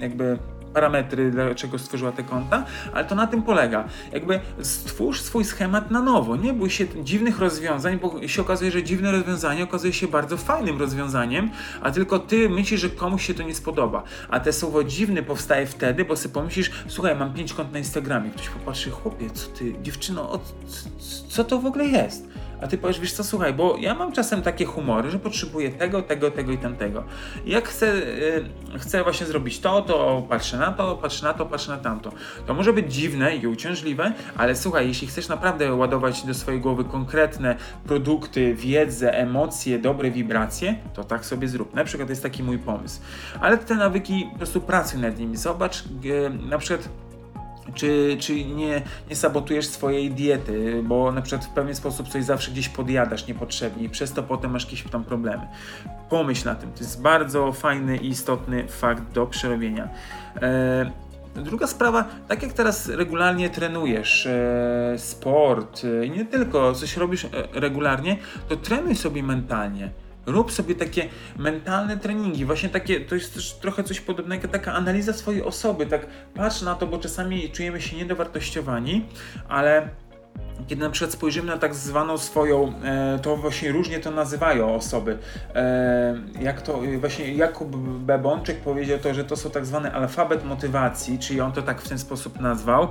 jakby 0.00 0.38
parametry, 0.74 1.30
dlaczego 1.30 1.78
stworzyła 1.78 2.12
te 2.12 2.22
konta, 2.22 2.64
ale 2.92 3.04
to 3.04 3.14
na 3.14 3.26
tym 3.26 3.42
polega. 3.42 3.84
Jakby 4.12 4.40
stwórz 4.62 5.20
swój 5.20 5.44
schemat 5.44 5.90
na 5.90 6.02
nowo. 6.02 6.36
Nie 6.36 6.52
bój 6.52 6.70
się 6.70 6.86
dziwnych 7.04 7.38
rozwiązań, 7.38 7.98
bo 7.98 8.28
się 8.28 8.42
okazuje, 8.42 8.70
że 8.70 8.82
dziwne 8.82 9.12
rozwiązanie 9.12 9.64
okazuje 9.64 9.92
się 9.92 10.08
bardzo 10.08 10.36
fajnym 10.36 10.78
rozwiązaniem, 10.78 11.50
a 11.82 11.90
tylko 11.90 12.18
ty 12.18 12.48
myślisz, 12.48 12.80
że 12.80 12.90
komuś 12.90 13.26
się 13.26 13.34
to 13.34 13.42
nie 13.42 13.54
spodoba. 13.54 14.02
A 14.30 14.40
te 14.40 14.52
słowo 14.52 14.84
dziwny 14.84 15.22
powstaje 15.22 15.66
wtedy, 15.66 16.04
bo 16.04 16.16
sobie 16.16 16.34
pomyślisz, 16.34 16.70
słuchaj, 16.88 17.16
mam 17.16 17.34
pięć 17.34 17.52
kont 17.52 17.72
na 17.72 17.78
Instagramie. 17.78 18.30
Ktoś 18.30 18.48
popatrzy, 18.48 18.90
chłopie, 18.90 19.30
co 19.30 19.48
ty, 19.48 19.74
dziewczyno, 19.82 20.38
co 21.28 21.44
to 21.44 21.58
w 21.58 21.66
ogóle 21.66 21.84
jest? 21.84 22.28
A 22.60 22.66
ty 22.66 22.78
powiesz, 22.78 23.00
wiesz 23.00 23.12
co, 23.12 23.24
słuchaj, 23.24 23.54
bo 23.54 23.76
ja 23.80 23.94
mam 23.94 24.12
czasem 24.12 24.42
takie 24.42 24.64
humory, 24.64 25.10
że 25.10 25.18
potrzebuję 25.18 25.70
tego, 25.70 26.02
tego, 26.02 26.30
tego 26.30 26.52
i 26.52 26.58
tamtego. 26.58 27.04
Jak 27.46 27.68
chcę, 27.68 27.86
yy, 28.72 28.78
chcę 28.78 29.02
właśnie 29.02 29.26
zrobić 29.26 29.60
to, 29.60 29.82
to 29.82 30.26
patrzę 30.28 30.58
na 30.58 30.72
to, 30.72 30.96
patrzę 30.96 31.26
na 31.26 31.34
to, 31.34 31.46
patrzę 31.46 31.72
na 31.72 31.78
tamto. 31.78 32.12
To 32.46 32.54
może 32.54 32.72
być 32.72 32.94
dziwne 32.94 33.36
i 33.36 33.46
uciążliwe, 33.46 34.12
ale 34.36 34.56
słuchaj, 34.56 34.88
jeśli 34.88 35.08
chcesz 35.08 35.28
naprawdę 35.28 35.74
ładować 35.74 36.22
do 36.22 36.34
swojej 36.34 36.60
głowy 36.60 36.84
konkretne 36.84 37.56
produkty, 37.86 38.54
wiedzę, 38.54 39.14
emocje, 39.14 39.78
dobre 39.78 40.10
wibracje, 40.10 40.76
to 40.94 41.04
tak 41.04 41.26
sobie 41.26 41.48
zrób. 41.48 41.74
Na 41.74 41.84
przykład 41.84 42.08
jest 42.10 42.22
taki 42.22 42.42
mój 42.42 42.58
pomysł. 42.58 43.00
Ale 43.40 43.58
te 43.58 43.74
nawyki, 43.74 44.28
po 44.32 44.38
prostu 44.38 44.60
pracuj 44.60 45.00
nad 45.00 45.18
nimi. 45.18 45.36
Zobacz, 45.36 45.84
yy, 46.02 46.30
na 46.48 46.58
przykład 46.58 46.88
czy, 47.74 48.16
czy 48.20 48.44
nie, 48.44 48.82
nie 49.10 49.16
sabotujesz 49.16 49.66
swojej 49.66 50.10
diety, 50.10 50.82
bo 50.82 51.12
na 51.12 51.22
przykład 51.22 51.46
w 51.46 51.48
pewien 51.48 51.74
sposób 51.74 52.08
coś 52.08 52.24
zawsze 52.24 52.50
gdzieś 52.50 52.68
podjadasz 52.68 53.26
niepotrzebnie 53.26 53.84
i 53.84 53.88
przez 53.88 54.12
to 54.12 54.22
potem 54.22 54.50
masz 54.50 54.64
jakieś 54.64 54.82
tam 54.82 55.04
problemy. 55.04 55.46
Pomyśl 56.10 56.48
na 56.48 56.54
tym, 56.54 56.72
to 56.72 56.78
jest 56.78 57.02
bardzo 57.02 57.52
fajny 57.52 57.96
i 57.96 58.08
istotny 58.08 58.68
fakt 58.68 59.12
do 59.12 59.26
przerobienia. 59.26 59.88
E, 60.42 60.90
druga 61.34 61.66
sprawa, 61.66 62.04
tak 62.28 62.42
jak 62.42 62.52
teraz 62.52 62.88
regularnie 62.88 63.50
trenujesz 63.50 64.26
e, 64.26 64.94
sport 64.96 65.84
i 65.84 66.06
e, 66.06 66.08
nie 66.08 66.24
tylko 66.24 66.74
coś 66.74 66.96
robisz 66.96 67.24
e, 67.24 67.28
regularnie, 67.52 68.16
to 68.48 68.56
trenuj 68.56 68.96
sobie 68.96 69.22
mentalnie 69.22 69.90
Rób 70.26 70.52
sobie 70.52 70.74
takie 70.74 71.08
mentalne 71.36 71.96
treningi, 71.96 72.44
właśnie 72.44 72.68
takie, 72.68 73.00
to 73.00 73.14
jest 73.14 73.34
też 73.34 73.52
trochę 73.52 73.84
coś 73.84 74.00
podobnego, 74.00 74.48
taka 74.48 74.72
analiza 74.72 75.12
swojej 75.12 75.42
osoby, 75.42 75.86
tak 75.86 76.06
patrz 76.34 76.62
na 76.62 76.74
to, 76.74 76.86
bo 76.86 76.98
czasami 76.98 77.50
czujemy 77.50 77.80
się 77.80 77.96
niedowartościowani, 77.96 79.06
ale 79.48 79.88
kiedy 80.66 80.82
na 80.82 80.90
przykład 80.90 81.12
spojrzymy 81.12 81.46
na 81.52 81.58
tak 81.58 81.74
zwaną 81.74 82.18
swoją, 82.18 82.72
e, 82.84 83.18
to 83.22 83.36
właśnie 83.36 83.72
różnie 83.72 84.00
to 84.00 84.10
nazywają 84.10 84.74
osoby. 84.74 85.18
E, 85.54 86.14
jak 86.40 86.62
to 86.62 86.80
właśnie 86.98 87.34
Jakub 87.34 87.76
Bebączek 87.76 88.60
powiedział 88.60 88.98
to, 88.98 89.14
że 89.14 89.24
to 89.24 89.36
są 89.36 89.50
tak 89.50 89.66
zwany 89.66 89.92
alfabet 89.92 90.44
motywacji, 90.44 91.18
czyli 91.18 91.40
on 91.40 91.52
to 91.52 91.62
tak 91.62 91.82
w 91.82 91.88
ten 91.88 91.98
sposób 91.98 92.40
nazwał. 92.40 92.88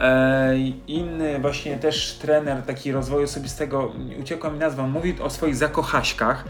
E, 0.00 0.56
inny 0.88 1.38
właśnie 1.38 1.76
też 1.76 2.18
trener 2.18 2.62
taki 2.62 2.92
rozwoju 2.92 3.24
osobistego, 3.24 3.92
uciekła 4.20 4.50
mi 4.50 4.58
nazwa, 4.58 4.86
mówi 4.86 5.20
o 5.20 5.30
swoich 5.30 5.56
zakochaśkach 5.56 6.44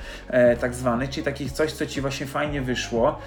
tak 0.61 0.75
zwanych, 0.75 1.11
czyli 1.11 1.25
takich 1.25 1.53
coś, 1.53 1.73
co 1.73 1.87
ci 1.87 2.01
właśnie 2.01 2.27
fajnie 2.27 2.63
wyszło. 2.63 3.19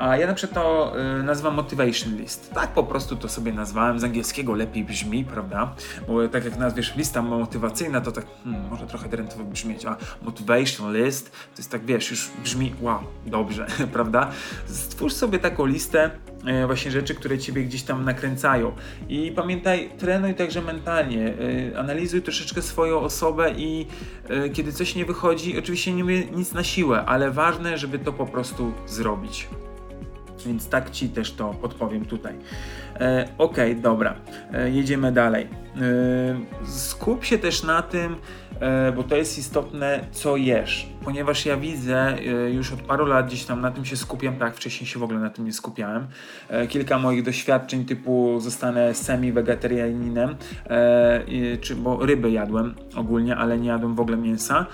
A 0.00 0.16
ja 0.16 0.26
na 0.26 0.34
przykład 0.34 0.64
to 0.64 0.92
nazywam 1.22 1.54
motivation 1.54 2.16
list. 2.16 2.50
Tak 2.54 2.68
po 2.68 2.84
prostu 2.84 3.16
to 3.16 3.28
sobie 3.28 3.52
nazwałem, 3.52 4.00
z 4.00 4.04
angielskiego 4.04 4.54
lepiej 4.54 4.84
brzmi, 4.84 5.24
prawda? 5.24 5.74
Bo 6.08 6.28
tak 6.28 6.39
tak 6.40 6.50
jak 6.50 6.60
nazwiesz 6.60 6.96
lista 6.96 7.22
motywacyjna, 7.22 8.00
to 8.00 8.12
tak 8.12 8.26
hmm, 8.44 8.68
może 8.70 8.86
trochę 8.86 9.08
drętowo 9.08 9.44
brzmieć, 9.44 9.86
a 9.86 9.96
motivation 10.22 10.96
list 10.96 11.30
to 11.30 11.58
jest 11.58 11.70
tak, 11.70 11.84
wiesz, 11.84 12.10
już 12.10 12.30
brzmi 12.42 12.74
wow, 12.80 13.00
dobrze, 13.26 13.66
prawda? 13.92 14.30
Stwórz 14.66 15.12
sobie 15.12 15.38
taką 15.38 15.66
listę 15.66 16.10
e, 16.46 16.66
właśnie 16.66 16.90
rzeczy, 16.90 17.14
które 17.14 17.38
ciebie 17.38 17.64
gdzieś 17.64 17.82
tam 17.82 18.04
nakręcają. 18.04 18.72
I 19.08 19.32
pamiętaj, 19.36 19.90
trenuj 19.98 20.34
także 20.34 20.62
mentalnie, 20.62 21.34
e, 21.72 21.78
analizuj 21.78 22.22
troszeczkę 22.22 22.62
swoją 22.62 23.00
osobę 23.00 23.52
i 23.56 23.86
e, 24.28 24.48
kiedy 24.48 24.72
coś 24.72 24.94
nie 24.94 25.04
wychodzi, 25.04 25.58
oczywiście 25.58 25.94
nie 25.94 26.04
mówię 26.04 26.24
nic 26.24 26.52
na 26.52 26.64
siłę, 26.64 27.04
ale 27.06 27.30
ważne, 27.30 27.78
żeby 27.78 27.98
to 27.98 28.12
po 28.12 28.26
prostu 28.26 28.72
zrobić. 28.86 29.48
Więc 30.46 30.68
tak 30.68 30.90
Ci 30.90 31.08
też 31.08 31.32
to 31.32 31.54
podpowiem 31.54 32.04
tutaj. 32.04 32.34
E, 33.00 33.28
ok, 33.38 33.56
dobra, 33.76 34.14
e, 34.52 34.70
jedziemy 34.70 35.12
dalej. 35.12 35.48
E, 35.76 36.66
skup 36.66 37.24
się 37.24 37.38
też 37.38 37.62
na 37.62 37.82
tym, 37.82 38.16
bo 38.96 39.02
to 39.02 39.16
jest 39.16 39.38
istotne, 39.38 40.00
co 40.12 40.36
jesz. 40.36 40.88
Ponieważ 41.04 41.46
ja 41.46 41.56
widzę 41.56 42.16
już 42.52 42.72
od 42.72 42.80
paru 42.80 43.06
lat 43.06 43.26
gdzieś 43.26 43.44
tam 43.44 43.60
na 43.60 43.70
tym 43.70 43.84
się 43.84 43.96
skupiam, 43.96 44.36
tak, 44.36 44.56
wcześniej 44.56 44.86
się 44.86 44.98
w 44.98 45.02
ogóle 45.02 45.20
na 45.20 45.30
tym 45.30 45.44
nie 45.44 45.52
skupiałem. 45.52 46.06
Kilka 46.68 46.98
moich 46.98 47.22
doświadczeń 47.22 47.84
typu 47.84 48.40
zostanę 48.40 48.94
semi-wegetarianinem, 48.94 50.36
czy, 51.60 51.76
bo 51.76 52.06
ryby 52.06 52.30
jadłem 52.30 52.74
ogólnie, 52.96 53.36
ale 53.36 53.58
nie 53.58 53.68
jadłem 53.68 53.94
w 53.94 54.00
ogóle 54.00 54.16
mięsa, 54.16 54.66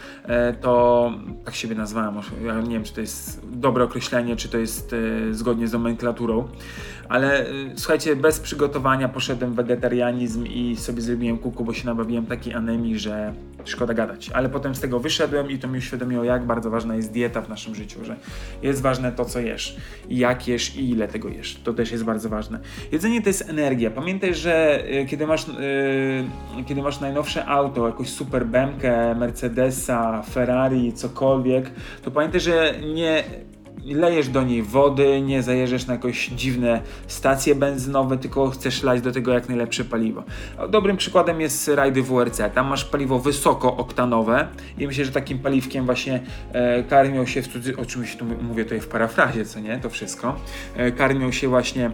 to 0.61 1.13
tak 1.45 1.55
siebie 1.55 1.75
nazwałem, 1.75 2.15
ja 2.47 2.61
nie 2.61 2.71
wiem, 2.71 2.85
czy 2.85 2.93
to 2.93 3.01
jest 3.01 3.47
dobre 3.51 3.85
określenie, 3.85 4.37
czy 4.37 4.49
to 4.49 4.59
jest 4.59 4.95
zgodnie 5.31 5.69
z 5.69 5.73
nomenklaturą, 5.73 6.49
ale 7.09 7.47
słuchajcie, 7.77 8.17
bez 8.17 8.41
przygotowania 8.41 9.09
poszedłem 9.09 9.55
wegetarianizm 9.55 10.47
i 10.47 10.77
sobie 10.77 11.03
zrobiłem 11.03 11.39
kuku, 11.39 11.65
bo 11.65 11.75
się 11.75 11.87
nabawiłem 11.87 12.27
takiej 12.27 12.55
anemii, 12.55 12.99
że 12.99 13.33
szkoda 13.65 13.95
gadać. 13.95 14.31
Ale 14.31 14.49
potem 14.49 14.75
z 14.75 14.81
tego 14.81 15.01
wyszedłem 15.01 15.51
i 15.51 15.59
to 15.59 15.69
mi 15.69 15.79
uświadomiło, 15.79 16.25
jak 16.25 16.45
bardzo 16.45 16.71
ważna 16.71 16.97
jest 16.97 17.13
dieta 17.13 17.43
w 17.43 17.49
naszym 17.49 17.75
życiu, 17.75 18.05
że 18.05 18.17
jest 18.63 18.83
ważne 18.83 19.13
to, 19.13 19.25
co 19.25 19.41
jesz, 19.41 19.77
jak 20.11 20.49
jesz 20.49 20.77
i 20.77 20.91
ile 20.91 21.09
tego 21.09 21.29
jesz. 21.29 21.61
To 21.65 21.73
też 21.73 21.93
jest 21.93 22.05
bardzo 22.05 22.29
ważne. 22.29 22.59
Jedzenie 22.93 23.23
to 23.23 23.29
jest 23.29 23.51
energia. 23.51 23.91
Pamiętaj, 23.91 24.35
że 24.35 24.85
y, 24.93 25.07
kiedy 25.07 25.27
masz, 25.27 25.49
yy, 25.49 26.65
kiedy 26.65 26.83
masz 26.83 27.01
najnowsze 27.01 27.47
auto, 27.47 27.87
jakąś 27.87 28.09
super 28.09 28.47
Bemkę, 28.47 29.15
Mercedesa, 29.15 30.23
Ferrari, 30.23 30.93
cokolwiek, 30.93 31.71
to 32.03 32.11
pamiętaj, 32.11 32.41
że 32.41 32.75
nie 32.95 33.25
lejesz 33.85 34.29
do 34.29 34.43
niej 34.43 34.63
wody, 34.63 35.23
nie 35.23 35.43
zajeżdżasz 35.43 35.87
na 35.87 35.95
jakieś 35.95 36.29
dziwne 36.29 36.83
stacje 37.07 37.55
benzynowe, 37.55 38.19
tylko 38.19 38.51
chcesz 38.51 38.83
lać 38.83 39.01
do 39.01 39.13
tego 39.13 39.33
jak 39.33 39.49
najlepsze 39.49 39.85
paliwo. 39.85 40.25
Dobrym 40.69 40.97
przykładem 40.97 41.41
jest 41.41 41.69
rajdy 41.69 42.03
WRC. 42.03 42.41
Tam 42.55 42.67
masz 42.67 42.85
paliwo 42.85 43.19
wysoko 43.19 43.77
oktanowe 43.77 44.49
i 44.79 44.87
myślę, 44.87 45.05
że 45.05 45.13
takim 45.13 45.39
paliwkiem 45.39 45.87
właśnie 45.87 46.21
e, 46.53 46.83
karmią 46.83 47.27
się 47.27 47.43
w 47.43 47.49
cudzy... 47.49 47.77
Oczywiście 47.77 48.19
tu 48.19 48.25
mówię 48.25 48.65
tutaj 48.65 48.81
w 48.81 48.89
parafrazie, 48.89 49.45
co 49.45 49.61
nie, 49.61 49.79
to 49.79 49.91
wszystko. 49.91 50.37
E, 50.77 50.93
karmią 50.93 51.33
się 51.33 51.49
właśnie 51.49 51.91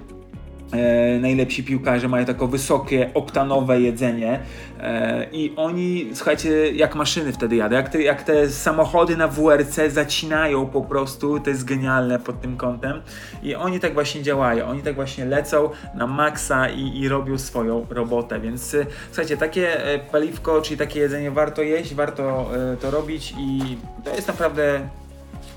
E, 0.73 1.19
najlepsi 1.19 1.65
piłkarze 1.65 2.09
mają 2.09 2.25
takie 2.25 2.47
wysokie, 2.47 3.11
oktanowe 3.15 3.81
jedzenie 3.81 4.41
e, 4.81 5.27
i 5.33 5.53
oni, 5.57 6.11
słuchajcie, 6.15 6.73
jak 6.73 6.95
maszyny 6.95 7.33
wtedy 7.33 7.57
jadą, 7.57 7.77
jak 7.77 7.89
te, 7.89 8.03
jak 8.03 8.23
te 8.23 8.51
samochody 8.51 9.17
na 9.17 9.29
WRC 9.29 9.81
zacinają 9.89 10.67
po 10.67 10.83
prostu, 10.83 11.41
to 11.41 11.51
jest 11.51 11.65
genialne 11.65 12.19
pod 12.19 12.41
tym 12.41 12.57
kątem 12.57 13.03
i 13.43 13.55
oni 13.55 13.81
tak 13.81 13.95
właśnie 13.95 14.23
działają, 14.23 14.67
oni 14.67 14.83
tak 14.83 14.95
właśnie 14.95 15.25
lecą 15.25 15.71
na 15.95 16.07
maksa 16.07 16.69
i, 16.69 17.01
i 17.01 17.09
robią 17.09 17.39
swoją 17.39 17.87
robotę, 17.91 18.41
więc 18.41 18.75
e, 18.75 18.87
słuchajcie, 19.07 19.37
takie 19.37 19.85
e, 19.85 19.99
paliwko, 19.99 20.63
czyli 20.63 20.79
takie 20.79 21.01
jedzenie 21.01 21.31
warto 21.31 21.63
jeść, 21.63 21.95
warto 21.95 22.51
e, 22.73 22.77
to 22.77 22.91
robić 22.91 23.35
i 23.39 23.77
to 24.05 24.15
jest 24.15 24.29
naprawdę 24.29 24.81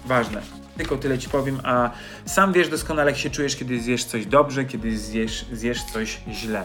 ważne. 0.06 0.65
Tylko 0.78 0.98
tyle 0.98 1.18
ci 1.18 1.30
powiem, 1.30 1.60
a 1.64 1.92
sam 2.26 2.54
wiesz 2.54 2.70
doskonale, 2.70 3.12
jak 3.12 3.20
się 3.20 3.30
czujesz, 3.30 3.56
kiedy 3.56 3.80
zjesz 3.82 4.06
coś 4.06 4.26
dobrze, 4.26 4.66
kiedy 4.66 4.98
zjesz, 4.98 5.46
zjesz 5.52 5.84
coś 5.84 6.20
źle. 6.32 6.64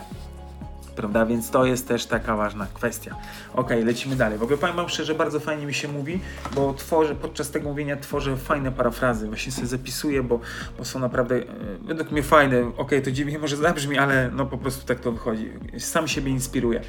Prawda? 0.96 1.27
Więc 1.27 1.51
to 1.51 1.64
jest 1.64 1.88
też 1.88 2.07
taka 2.07 2.37
ważna 2.37 2.66
kwestia. 2.75 3.16
Ok, 3.55 3.70
lecimy 3.85 4.16
dalej. 4.16 4.38
W 4.38 4.42
ogóle 4.42 4.59
powiem 4.59 4.77
wam 4.77 4.88
szczerze, 4.88 5.14
bardzo 5.14 5.40
fajnie 5.40 5.66
mi 5.66 5.75
się 5.75 5.88
mówi, 5.88 6.20
bo 6.55 6.75
tworzę, 6.75 7.14
podczas 7.14 7.51
tego 7.51 7.68
mówienia 7.68 7.96
tworzę 7.96 8.37
fajne 8.37 8.73
parafrazy. 8.73 9.27
Właśnie 9.27 9.53
sobie 9.53 9.66
zapisuję, 9.66 10.23
bo, 10.23 10.40
bo 10.79 10.85
są 10.85 10.99
naprawdę 10.99 11.35
e, 11.37 11.44
według 11.83 12.11
mnie 12.11 12.23
fajne. 12.23 12.73
Ok, 12.77 12.90
to 13.05 13.11
dziwnie 13.11 13.38
może 13.38 13.57
zabrzmi, 13.57 13.99
ale 13.99 14.31
no 14.33 14.46
po 14.46 14.59
prostu 14.59 14.87
tak 14.87 15.01
to 15.01 15.12
wychodzi. 15.12 15.51
Sam 15.79 16.09
siebie 16.09 16.31
inspiruję. 16.31 16.81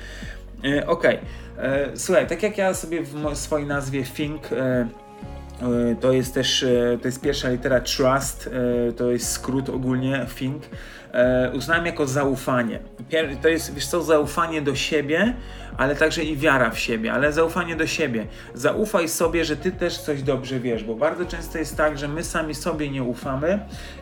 E, 0.63 0.88
ok, 0.88 1.03
e, 1.05 1.19
słuchaj, 1.95 2.27
tak 2.27 2.43
jak 2.43 2.57
ja 2.57 2.73
sobie 2.73 3.01
w 3.01 3.38
swojej 3.38 3.67
nazwie 3.67 4.03
Think 4.03 4.51
e, 4.51 4.88
to 6.02 6.12
jest 6.12 6.34
też, 6.34 6.63
e, 6.63 6.97
to 7.02 7.08
jest 7.08 7.21
pierwsza 7.21 7.50
litera 7.50 7.80
trust, 7.80 8.50
e, 8.89 8.91
to 8.91 9.12
jest 9.12 9.32
skrót 9.32 9.69
ogólnie 9.69 10.26
think. 10.36 10.63
Uznałem 11.54 11.86
jako 11.86 12.08
zaufanie. 12.08 12.80
To 13.41 13.50
jest, 13.50 13.74
wiesz 13.74 13.88
co, 13.88 14.02
zaufanie 14.02 14.62
do 14.62 14.76
siebie, 14.76 15.34
ale 15.78 15.95
także 15.95 16.24
i 16.24 16.38
wiara 16.38 16.69
w 16.69 16.80
siebie, 16.80 17.13
ale 17.13 17.34
zaufanie 17.34 17.76
do 17.76 17.88
siebie. 17.88 18.28
Zaufaj 18.54 19.10
sobie, 19.10 19.45
że 19.45 19.58
ty 19.58 19.71
też 19.71 19.97
coś 19.97 20.24
dobrze 20.24 20.60
wiesz, 20.60 20.84
bo 20.84 20.95
bardzo 20.95 21.26
często 21.26 21.58
jest 21.58 21.78
tak, 21.78 21.97
że 21.97 22.08
my 22.08 22.24
sami 22.24 22.56
sobie 22.56 22.89
nie 22.89 23.04
ufamy 23.04 23.60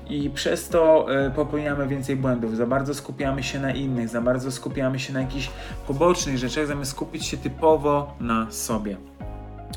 i 0.09 0.29
przez 0.29 0.69
to 0.69 1.07
popełniamy 1.35 1.87
więcej 1.87 2.15
błędów. 2.15 2.57
Za 2.57 2.65
bardzo 2.65 2.93
skupiamy 2.93 3.43
się 3.43 3.59
na 3.59 3.71
innych, 3.71 4.09
za 4.09 4.21
bardzo 4.21 4.51
skupiamy 4.51 4.99
się 4.99 5.13
na 5.13 5.21
jakichś 5.21 5.49
pobocznych 5.87 6.37
rzeczach, 6.37 6.67
zamiast 6.67 6.91
skupić 6.91 7.25
się 7.25 7.37
typowo 7.37 8.15
na 8.19 8.51
sobie. 8.51 9.08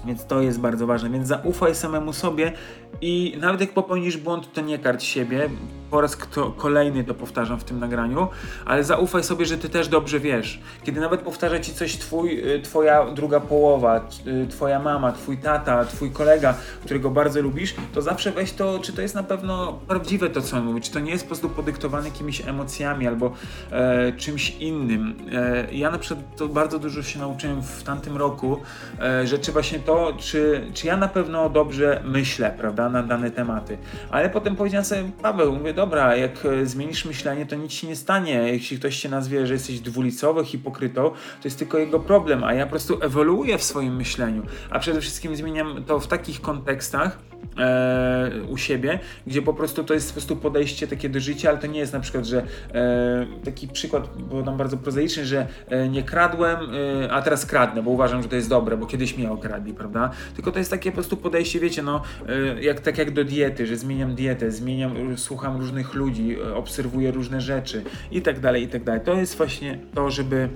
Więc 0.05 0.27
to 0.27 0.41
jest 0.41 0.61
bardzo 0.61 0.87
ważne. 0.87 1.11
Więc 1.11 1.29
zaufaj 1.29 1.75
samemu 1.75 2.13
sobie 2.13 2.53
i 3.01 3.37
nawet 3.41 3.61
jak 3.61 3.71
popełnisz 3.71 4.17
błąd, 4.17 4.53
to 4.53 4.61
nie 4.61 4.79
karć 4.79 5.05
siebie. 5.05 5.51
Po 5.91 6.01
raz 6.01 6.17
kto, 6.17 6.51
kolejny 6.51 7.05
to 7.05 7.15
powtarzam 7.15 7.61
w 7.61 7.65
tym 7.65 7.81
nagraniu, 7.81 8.29
ale 8.65 8.85
zaufaj 8.85 9.25
sobie, 9.25 9.47
że 9.47 9.59
ty 9.59 9.69
też 9.69 9.89
dobrze 9.89 10.21
wiesz. 10.21 10.61
Kiedy 10.85 11.01
nawet 11.01 11.21
powtarza 11.21 11.61
ci 11.61 11.75
coś 11.75 11.97
twój, 11.97 12.55
y, 12.55 12.63
twoja 12.63 13.11
druga 13.11 13.41
połowa, 13.41 14.09
y, 14.27 14.47
twoja 14.47 14.79
mama, 14.79 15.13
twój 15.13 15.39
tata, 15.39 15.85
twój 15.85 16.11
kolega, 16.11 16.55
którego 16.85 17.11
bardzo 17.11 17.43
lubisz, 17.43 17.75
to 17.95 18.03
zawsze 18.03 18.33
weź 18.33 18.53
to, 18.53 18.79
czy 18.79 18.93
to 18.93 19.03
jest 19.03 19.15
na 19.15 19.23
pewno 19.23 19.81
prawdziwe 19.89 20.31
to, 20.31 20.43
co 20.43 20.57
on 20.57 20.65
mówi, 20.65 20.81
czy 20.81 20.91
to 20.91 21.01
nie 21.01 21.11
jest 21.11 21.25
po 21.25 21.29
prostu 21.29 21.51
podyktowane 21.51 22.09
jakimiś 22.09 22.49
emocjami 22.49 23.07
albo 23.07 23.33
e, 23.71 24.13
czymś 24.13 24.51
innym. 24.51 25.15
E, 25.33 25.75
ja 25.75 25.91
na 25.91 25.99
przykład 25.99 26.37
to 26.37 26.49
bardzo 26.49 26.79
dużo 26.79 27.03
się 27.03 27.19
nauczyłem 27.19 27.63
w 27.63 27.83
tamtym 27.83 28.17
roku, 28.17 28.61
e, 29.01 29.27
że 29.27 29.39
czy 29.39 29.53
właśnie 29.53 29.79
to, 29.79 30.13
czy, 30.19 30.67
czy 30.75 30.87
ja 30.87 30.97
na 30.97 31.09
pewno 31.09 31.51
dobrze 31.51 32.03
myślę, 32.05 32.55
prawda? 32.59 32.82
Na 32.89 33.03
dane 33.03 33.31
tematy. 33.31 33.79
Ale 34.11 34.31
potem 34.31 34.57
powiedziałem 34.57 34.85
sobie, 34.85 35.11
Paweł, 35.23 35.53
mówię, 35.53 35.75
dobra, 35.75 36.17
jak 36.17 36.45
e, 36.45 36.67
zmienisz 36.67 37.05
myślenie, 37.05 37.47
to 37.47 37.57
nic 37.57 37.73
się 37.73 37.87
nie 37.87 37.97
stanie. 37.97 38.35
Jeśli 38.35 38.79
ktoś 38.79 39.01
cię 39.01 39.09
nazwie, 39.09 39.47
że 39.47 39.55
jesteś 39.55 39.81
dwulicowy, 39.81 40.45
hipokrytą, 40.45 41.11
to 41.11 41.45
jest 41.45 41.59
tylko 41.59 41.79
jego 41.79 42.01
problem, 42.01 42.45
a 42.45 42.55
ja 42.55 42.65
po 42.65 42.71
prostu 42.71 42.99
ewoluuję 43.03 43.59
w 43.59 43.63
swoim 43.63 43.97
myśleniu. 43.97 44.43
A 44.71 44.79
przede 44.79 45.01
wszystkim 45.01 45.37
zmieniam 45.37 45.85
to 45.85 46.01
w 46.01 46.07
takich 46.07 46.41
kontekstach, 46.41 47.19
e, 47.59 48.31
u 48.49 48.57
siebie, 48.57 48.99
gdzie 49.27 49.43
po 49.43 49.55
prostu 49.55 49.85
to 49.85 49.95
jest 49.95 50.09
po 50.09 50.13
prostu 50.13 50.37
podejście 50.37 50.87
takie 50.87 51.09
do 51.09 51.21
życia, 51.21 51.49
ale 51.49 51.59
to 51.59 51.67
nie 51.67 51.81
jest 51.81 51.93
na 51.93 52.01
przykład, 52.01 52.25
że 52.25 52.43
e, 52.75 53.27
taki 53.45 53.69
przykład, 53.69 54.09
bo 54.31 54.43
nam 54.43 54.57
bardzo 54.57 54.77
prozaiczny, 54.77 55.27
że 55.27 55.47
e, 55.69 55.89
nie 55.89 56.03
kradłem, 56.03 56.59
e, 57.05 57.13
a 57.13 57.23
teraz 57.23 57.47
kradnę, 57.47 57.83
bo 57.83 57.91
uważam, 57.91 58.23
że 58.23 58.29
to 58.29 58.37
jest 58.37 58.49
dobre, 58.49 58.77
bo 58.77 58.87
kiedyś 58.87 59.17
mnie 59.17 59.31
okradli, 59.31 59.75
prawda? 59.75 60.11
Tylko 60.35 60.53
to 60.53 60.59
jest 60.59 60.71
takie 60.71 60.91
po 60.91 60.95
prostu 60.95 61.17
podejście, 61.17 61.61
wiecie, 61.61 61.83
no, 61.83 62.03
e, 62.29 62.63
jak, 62.63 62.81
tak 62.81 62.99
jak 62.99 63.11
do 63.11 63.25
diety, 63.25 63.67
że 63.67 63.77
zmieniam 63.77 64.15
dietę, 64.15 64.51
zmieniam, 64.51 65.19
słucham 65.19 65.57
różnych 65.57 65.95
ludzi, 65.95 66.37
e, 66.39 66.55
obserwuję 66.55 67.11
różne 67.11 67.41
rzeczy 67.41 67.85
i 68.11 68.23
tak 68.23 68.41
dalej, 68.41 68.63
i 68.63 68.69
tak 68.69 68.85
dalej. 68.85 69.01
To 69.05 69.15
jest 69.15 69.37
właśnie 69.37 69.79
to, 69.95 70.11
żeby 70.11 70.49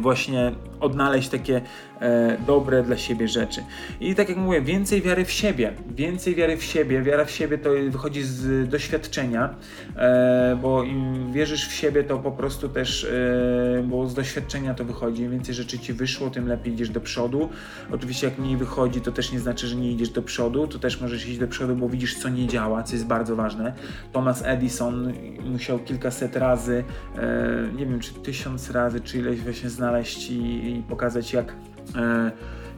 właśnie 0.00 0.52
odnaleźć 0.80 1.28
takie 1.28 1.60
e, 2.00 2.36
dobre 2.46 2.82
dla 2.82 2.96
siebie 2.96 3.28
rzeczy. 3.28 3.64
I 4.00 4.14
tak 4.14 4.28
jak 4.28 4.38
mówię, 4.38 4.60
więcej 4.62 5.02
wiary 5.02 5.24
w 5.24 5.32
siebie, 5.32 5.72
więcej 5.96 6.34
wiary 6.34 6.56
w 6.56 6.64
siebie, 6.64 7.02
wiara 7.02 7.24
w 7.24 7.30
siebie 7.30 7.58
to 7.58 7.70
wychodzi 7.90 8.22
z 8.22 8.68
doświadczenia, 8.68 9.54
e, 9.96 10.58
bo 10.62 10.82
im 10.82 11.32
wierzysz 11.32 11.68
w 11.68 11.72
siebie, 11.72 12.04
to 12.04 12.18
po 12.18 12.32
prostu 12.32 12.68
też, 12.68 13.04
e, 13.04 13.82
bo 13.82 14.08
z 14.08 14.14
doświadczenia 14.14 14.74
to 14.74 14.84
wychodzi, 14.84 15.22
im 15.22 15.30
więcej 15.30 15.54
rzeczy 15.54 15.78
ci 15.78 15.92
wyszło, 15.92 16.30
tym 16.30 16.48
lepiej 16.48 16.72
idziesz 16.72 16.90
do 16.90 17.00
przodu. 17.00 17.48
Oczywiście 17.92 18.26
jak 18.26 18.38
mniej 18.38 18.56
wychodzi, 18.56 19.00
to 19.00 19.12
też 19.12 19.32
nie 19.32 19.40
znaczy, 19.40 19.66
że 19.66 19.76
nie 19.76 19.92
idziesz 19.92 20.10
do 20.10 20.22
przodu, 20.22 20.66
to 20.66 20.78
też 20.78 21.00
możesz 21.00 21.28
iść 21.28 21.38
do 21.38 21.48
przodu, 21.48 21.76
bo 21.76 21.88
widzisz, 21.88 22.18
co 22.18 22.28
nie 22.28 22.46
działa, 22.46 22.82
co 22.82 22.92
jest 22.92 23.06
bardzo 23.06 23.36
ważne. 23.36 23.72
Thomas 24.12 24.42
Edison 24.44 25.12
musiał 25.44 25.78
kilkaset 25.78 26.36
razy, 26.36 26.84
e, 27.16 27.76
nie 27.76 27.86
wiem, 27.86 28.00
czy 28.00 28.14
tysiąc 28.14 28.70
razy, 28.70 29.00
czy 29.00 29.18
ileś 29.18 29.40
właśnie 29.40 29.70
znaleźć 29.70 30.30
i, 30.30 30.67
i 30.68 30.82
pokazać, 30.82 31.32
jak, 31.32 31.54
e, 31.96 32.30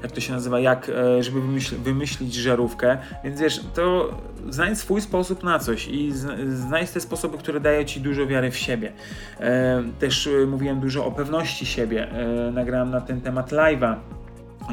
jak 0.03 0.13
to 0.13 0.21
się 0.21 0.33
nazywa, 0.33 0.61
jak, 0.61 0.89
e, 0.89 1.23
żeby 1.23 1.41
wymyśl, 1.41 1.77
wymyślić 1.77 2.35
żarówkę, 2.35 2.99
więc 3.25 3.41
wiesz, 3.41 3.61
to 3.75 4.15
znajdź 4.51 4.79
swój 4.79 5.01
sposób 5.01 5.43
na 5.43 5.59
coś 5.59 5.89
i 5.89 6.13
znajdź 6.49 6.91
te 6.91 7.01
sposoby, 7.01 7.39
które 7.39 7.61
dają 7.61 7.85
ci 7.85 8.01
dużo 8.01 8.27
wiary 8.27 8.51
w 8.51 8.57
siebie. 8.57 8.93
E, 9.41 9.83
też 9.99 10.29
mówiłem 10.47 10.81
dużo 10.81 11.07
o 11.07 11.13
pewności 11.13 11.67
siebie, 11.67 12.09
nagrałem 12.53 12.91
na 12.91 13.01
ten 13.01 13.21
temat 13.21 13.53
live'a 13.53 13.95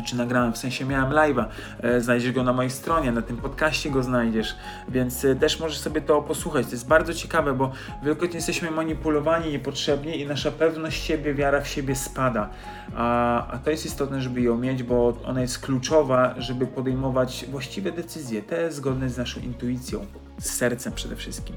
czy 0.04 0.18
nagrałem, 0.18 0.54
w 0.54 0.58
sensie 0.58 0.86
miałem 0.86 1.12
live'a, 1.12 1.46
e, 1.82 2.02
znajdziesz 2.02 2.32
go 2.32 2.44
na 2.44 2.54
mojej 2.54 2.72
stronie, 2.72 3.12
na 3.12 3.22
tym 3.22 3.38
podcaście 3.38 3.90
go 3.90 4.04
znajdziesz, 4.04 4.56
więc 4.90 5.26
e, 5.26 5.36
też 5.36 5.60
możesz 5.60 5.80
sobie 5.80 6.02
to 6.02 6.22
posłuchać. 6.22 6.66
To 6.66 6.72
jest 6.72 6.88
bardzo 6.88 7.14
ciekawe, 7.14 7.54
bo 7.54 7.72
wielokrotnie 8.04 8.36
jesteśmy 8.36 8.72
manipulowani 8.72 9.52
niepotrzebnie 9.52 10.16
i 10.16 10.26
nasza 10.26 10.52
pewność 10.52 11.04
siebie, 11.04 11.34
wiara 11.34 11.62
w 11.62 11.68
siebie 11.68 11.96
spada. 11.96 12.50
A, 12.96 13.48
a 13.48 13.58
to 13.58 13.72
jest 13.72 13.86
istotne, 13.86 14.22
żeby 14.22 14.42
ją 14.42 14.58
mieć, 14.58 14.84
bo 14.84 15.18
ona 15.26 15.42
jest 15.42 15.60
kluczowa, 15.60 16.36
żeby 16.38 16.68
podejmować 16.68 17.46
właściwe 17.50 17.92
decyzje, 17.92 18.42
te 18.42 18.72
zgodne 18.72 19.10
z 19.10 19.18
naszą 19.18 19.40
intuicją, 19.42 20.06
z 20.40 20.50
sercem 20.50 20.94
przede 20.94 21.16
wszystkim. 21.16 21.56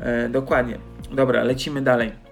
E, 0.00 0.28
dokładnie. 0.28 0.78
Dobra, 1.10 1.42
lecimy 1.42 1.82
dalej. 1.82 2.27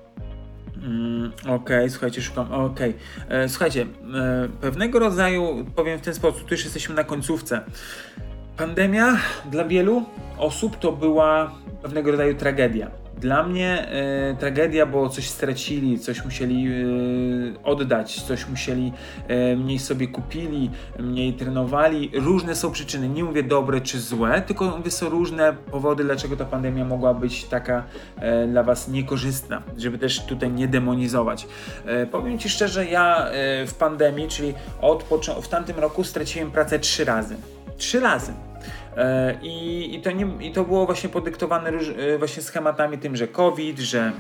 Mm, 0.87 1.33
okej, 1.41 1.55
okay, 1.55 1.91
słuchajcie, 1.91 2.23
szukam. 2.23 2.53
Okej, 2.53 2.95
okay. 3.27 3.39
E, 3.39 3.49
słuchajcie, 3.49 3.87
e, 4.15 4.49
pewnego 4.61 4.99
rodzaju, 4.99 5.65
powiem 5.77 5.99
w 5.99 6.03
ten 6.03 6.15
sposób, 6.15 6.45
tu 6.45 6.55
już 6.55 6.65
jesteśmy 6.65 6.95
na 6.95 7.05
końcówce. 7.05 7.61
Pandemia 8.57 9.17
dla 9.51 9.65
wielu 9.65 10.05
osób 10.39 10.79
to 10.79 10.93
była 10.93 11.55
pewnego 11.83 12.11
rodzaju 12.11 12.35
tragedia 12.35 13.06
dla 13.21 13.43
mnie 13.43 13.89
e, 13.89 14.37
tragedia, 14.39 14.87
bo 14.87 15.09
coś 15.09 15.29
stracili, 15.29 15.99
coś 15.99 16.25
musieli 16.25 16.67
e, 16.67 17.65
oddać, 17.65 18.23
coś 18.23 18.49
musieli, 18.49 18.93
e, 19.29 19.57
mniej 19.57 19.79
sobie 19.79 20.09
kupili, 20.09 20.71
mniej 20.99 21.33
trenowali. 21.33 22.11
Różne 22.15 22.55
są 22.55 22.71
przyczyny, 22.71 23.09
nie 23.09 23.25
mówię 23.25 23.43
dobre 23.43 23.81
czy 23.81 24.01
złe, 24.01 24.43
tylko 24.43 24.77
mówię 24.77 24.91
są 24.91 25.09
różne 25.09 25.53
powody, 25.71 26.05
dlaczego 26.05 26.37
ta 26.37 26.45
pandemia 26.45 26.85
mogła 26.85 27.15
być 27.15 27.45
taka 27.45 27.85
e, 28.17 28.47
dla 28.47 28.63
Was 28.63 28.89
niekorzystna, 28.89 29.63
żeby 29.79 29.99
też 29.99 30.27
tutaj 30.27 30.53
nie 30.53 30.69
demonizować. 30.69 31.47
E, 31.87 32.07
powiem 32.07 32.39
Ci 32.39 32.49
szczerze, 32.49 32.87
ja 32.87 33.29
e, 33.29 33.67
w 33.67 33.75
pandemii, 33.75 34.29
czyli 34.29 34.55
od 34.81 35.05
w 35.43 35.49
tamtym 35.49 35.79
roku 35.79 36.05
straciłem 36.05 36.51
pracę 36.51 36.79
trzy 36.79 37.05
razy. 37.05 37.37
Trzy 37.77 38.01
razy. 38.01 38.33
E, 38.97 39.39
I, 39.43 39.95
i, 39.95 40.01
to 40.01 40.11
nie, 40.11 40.29
I 40.41 40.53
to 40.53 40.65
było 40.65 40.87
właśnie 40.87 41.09
podyktowane 41.09 41.71
róż, 41.71 41.89
e, 41.89 42.19
właśnie 42.19 42.43
schematami 42.43 42.99
tym, 42.99 43.17
że 43.17 43.29
COVID, 43.29 43.79
że 43.79 44.13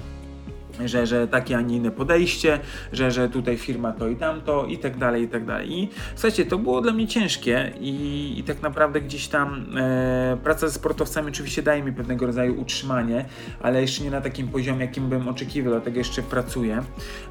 że, 0.85 1.07
że 1.07 1.29
takie, 1.29 1.57
a 1.57 1.61
nie 1.61 1.77
inne 1.77 1.91
podejście, 1.91 2.59
że, 2.93 3.11
że 3.11 3.29
tutaj 3.29 3.57
firma 3.57 3.93
to 3.93 4.09
i 4.09 4.17
tamto 4.17 4.65
i 4.67 4.79
tak 4.79 4.97
dalej, 4.97 5.23
i 5.23 5.29
tak 5.29 5.45
dalej. 5.45 5.73
I 5.73 5.89
słuchajcie, 6.15 6.47
to 6.47 6.59
było 6.59 6.81
dla 6.81 6.93
mnie 6.93 7.09
ciężkie 7.09 7.73
i, 7.81 8.35
i 8.39 8.43
tak 8.43 8.63
naprawdę 8.63 9.01
gdzieś 9.01 9.29
tam 9.29 9.67
e, 9.77 10.39
praca 10.45 10.69
ze 10.69 10.73
sportowcami 10.73 11.29
oczywiście 11.29 11.63
daje 11.63 11.83
mi 11.83 11.93
pewnego 11.93 12.27
rodzaju 12.27 12.61
utrzymanie, 12.61 13.25
ale 13.63 13.81
jeszcze 13.81 14.05
nie 14.05 14.11
na 14.11 14.21
takim 14.21 14.49
poziomie, 14.49 14.81
jakim 14.81 15.09
bym 15.09 15.29
oczekiwał, 15.29 15.73
dlatego 15.73 15.99
jeszcze 15.99 16.23
pracuję. 16.23 16.83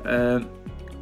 E, 0.06 0.40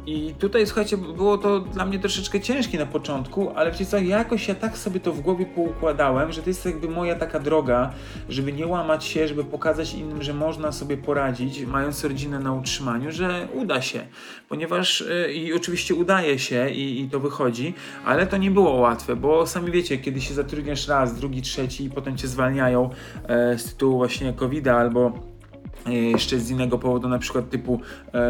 i 0.06 0.34
tutaj, 0.38 0.66
słuchajcie, 0.66 0.96
było 0.96 1.38
to 1.38 1.60
dla 1.60 1.86
mnie 1.86 1.98
troszeczkę 1.98 2.40
ciężkie 2.40 2.78
na 2.78 2.86
początku, 2.86 3.50
ale 3.54 3.70
wiecie 3.70 3.86
co, 3.86 3.98
jakoś 3.98 4.48
ja 4.48 4.54
tak 4.54 4.78
sobie 4.78 5.00
to 5.00 5.12
w 5.12 5.20
głowie 5.20 5.46
poukładałem, 5.46 6.32
że 6.32 6.42
to 6.42 6.50
jest 6.50 6.64
jakby 6.64 6.88
moja 6.88 7.14
taka 7.14 7.40
droga, 7.40 7.90
żeby 8.28 8.52
nie 8.52 8.66
łamać 8.66 9.04
się, 9.04 9.28
żeby 9.28 9.44
pokazać 9.44 9.94
innym, 9.94 10.22
że 10.22 10.34
można 10.34 10.72
sobie 10.72 10.96
poradzić, 10.96 11.66
mając 11.66 12.04
rodzinę 12.04 12.40
na 12.40 12.52
utrzymaniu, 12.52 13.12
że 13.12 13.48
uda 13.54 13.82
się. 13.82 14.06
Ponieważ 14.48 15.04
yy, 15.26 15.32
i 15.32 15.52
oczywiście 15.52 15.94
udaje 15.94 16.38
się 16.38 16.70
i, 16.70 17.00
i 17.00 17.08
to 17.08 17.20
wychodzi, 17.20 17.74
ale 18.04 18.26
to 18.26 18.36
nie 18.36 18.50
było 18.50 18.72
łatwe, 18.72 19.16
bo 19.16 19.46
sami 19.46 19.70
wiecie, 19.70 19.98
kiedy 19.98 20.20
się 20.20 20.34
zatrudniasz 20.34 20.88
raz, 20.88 21.18
drugi, 21.18 21.42
trzeci 21.42 21.84
i 21.84 21.90
potem 21.90 22.16
cię 22.16 22.28
zwalniają 22.28 22.90
e, 23.28 23.58
z 23.58 23.64
tytułu 23.64 23.96
właśnie 23.96 24.32
covid 24.32 24.68
albo 24.68 25.12
e, 25.86 25.94
jeszcze 25.94 26.38
z 26.38 26.50
innego 26.50 26.78
powodu, 26.78 27.08
na 27.08 27.18
przykład 27.18 27.50
typu 27.50 27.80
e, 28.14 28.20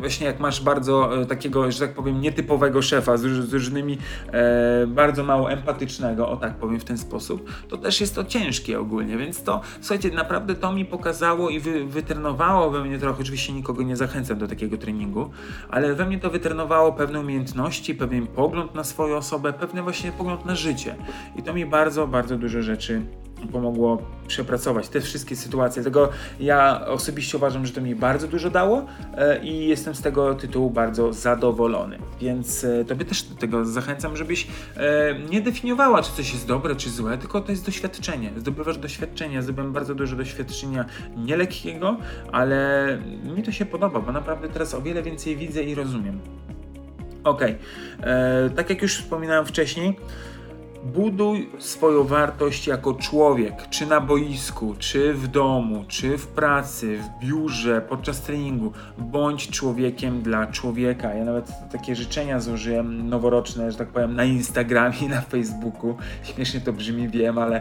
właśnie 0.00 0.26
jak 0.26 0.40
masz 0.40 0.62
bardzo 0.62 1.22
e, 1.22 1.26
takiego, 1.26 1.72
że 1.72 1.78
tak 1.78 1.94
powiem, 1.94 2.20
nietypowego 2.20 2.82
szefa 2.82 3.16
z, 3.16 3.22
z 3.22 3.52
różnymi, 3.52 3.98
e, 4.32 4.86
bardzo 4.86 5.24
mało 5.24 5.50
empatycznego, 5.50 6.28
o 6.28 6.36
tak 6.36 6.54
powiem 6.54 6.80
w 6.80 6.84
ten 6.84 6.98
sposób, 6.98 7.50
to 7.68 7.76
też 7.76 8.00
jest 8.00 8.14
to 8.14 8.24
ciężkie 8.24 8.80
ogólnie, 8.80 9.16
więc 9.16 9.42
to, 9.42 9.60
słuchajcie, 9.80 10.10
naprawdę 10.10 10.54
to 10.54 10.72
mi 10.72 10.84
pokazało 10.84 11.50
i 11.50 11.60
wy, 11.60 11.84
wytrenowało 11.84 12.70
we 12.70 12.84
mnie 12.84 12.98
trochę, 12.98 13.22
oczywiście 13.22 13.52
nikogo 13.52 13.82
nie 13.82 13.96
zachęcam 13.96 14.38
do 14.38 14.48
takiego 14.48 14.76
treningu, 14.76 15.30
ale 15.68 15.94
we 15.94 16.06
mnie 16.06 16.18
to 16.18 16.30
wytrenowało 16.30 16.92
pewne 16.92 17.20
umiejętności, 17.20 17.94
pewien 17.94 18.26
pogląd 18.26 18.74
na 18.74 18.84
swoją 18.84 19.16
osobę, 19.16 19.52
pewny 19.52 19.82
właśnie 19.82 20.12
pogląd 20.12 20.44
na 20.44 20.54
życie. 20.54 20.96
I 21.36 21.42
to 21.42 21.54
mi 21.54 21.66
bardzo, 21.66 22.06
bardzo 22.06 22.38
dużo 22.38 22.62
rzeczy 22.62 23.02
pomogło 23.46 24.02
przepracować 24.26 24.88
te 24.88 25.00
wszystkie 25.00 25.36
sytuacje. 25.36 25.82
Tego 25.82 26.08
ja 26.40 26.86
osobiście 26.86 27.36
uważam, 27.36 27.66
że 27.66 27.72
to 27.72 27.80
mi 27.80 27.94
bardzo 27.94 28.28
dużo 28.28 28.50
dało 28.50 28.86
e, 29.16 29.44
i 29.44 29.68
jestem 29.68 29.94
z 29.94 30.00
tego 30.00 30.34
tytułu 30.34 30.70
bardzo 30.70 31.12
zadowolony. 31.12 31.98
Więc 32.20 32.64
e, 32.64 32.84
Tobie 32.84 33.04
też 33.04 33.22
do 33.22 33.34
tego 33.34 33.64
zachęcam, 33.64 34.16
żebyś 34.16 34.46
e, 34.76 35.18
nie 35.30 35.40
definiowała, 35.40 36.02
czy 36.02 36.12
coś 36.12 36.32
jest 36.32 36.46
dobre, 36.46 36.76
czy 36.76 36.90
złe, 36.90 37.18
tylko 37.18 37.40
to 37.40 37.50
jest 37.50 37.66
doświadczenie. 37.66 38.30
Zdobywasz 38.36 38.78
doświadczenia. 38.78 39.42
Zdobyłem 39.42 39.72
bardzo 39.72 39.94
dużo 39.94 40.16
doświadczenia 40.16 40.84
nielekkiego, 41.16 41.96
ale 42.32 42.98
mi 43.36 43.42
to 43.42 43.52
się 43.52 43.66
podoba, 43.66 44.00
bo 44.00 44.12
naprawdę 44.12 44.48
teraz 44.48 44.74
o 44.74 44.82
wiele 44.82 45.02
więcej 45.02 45.36
widzę 45.36 45.62
i 45.62 45.74
rozumiem. 45.74 46.20
Ok, 47.24 47.42
tak 48.56 48.70
jak 48.70 48.82
już 48.82 48.96
wspominałem 48.96 49.46
wcześniej, 49.46 49.96
Buduj 50.94 51.50
swoją 51.58 52.04
wartość 52.04 52.66
jako 52.66 52.94
człowiek, 52.94 53.68
czy 53.70 53.86
na 53.86 54.00
boisku, 54.00 54.74
czy 54.78 55.14
w 55.14 55.28
domu, 55.28 55.84
czy 55.88 56.18
w 56.18 56.26
pracy, 56.26 56.98
w 56.98 57.24
biurze, 57.24 57.80
podczas 57.88 58.20
treningu. 58.20 58.72
Bądź 58.98 59.50
człowiekiem 59.50 60.22
dla 60.22 60.46
człowieka. 60.46 61.14
Ja 61.14 61.24
nawet 61.24 61.52
takie 61.72 61.96
życzenia 61.96 62.40
złożyłem 62.40 63.08
noworoczne, 63.08 63.72
że 63.72 63.78
tak 63.78 63.88
powiem, 63.88 64.14
na 64.16 64.24
Instagramie, 64.24 65.08
na 65.08 65.20
Facebooku. 65.20 65.96
Śmiesznie 66.22 66.60
to 66.60 66.72
brzmi, 66.72 67.08
wiem, 67.08 67.38
ale, 67.38 67.60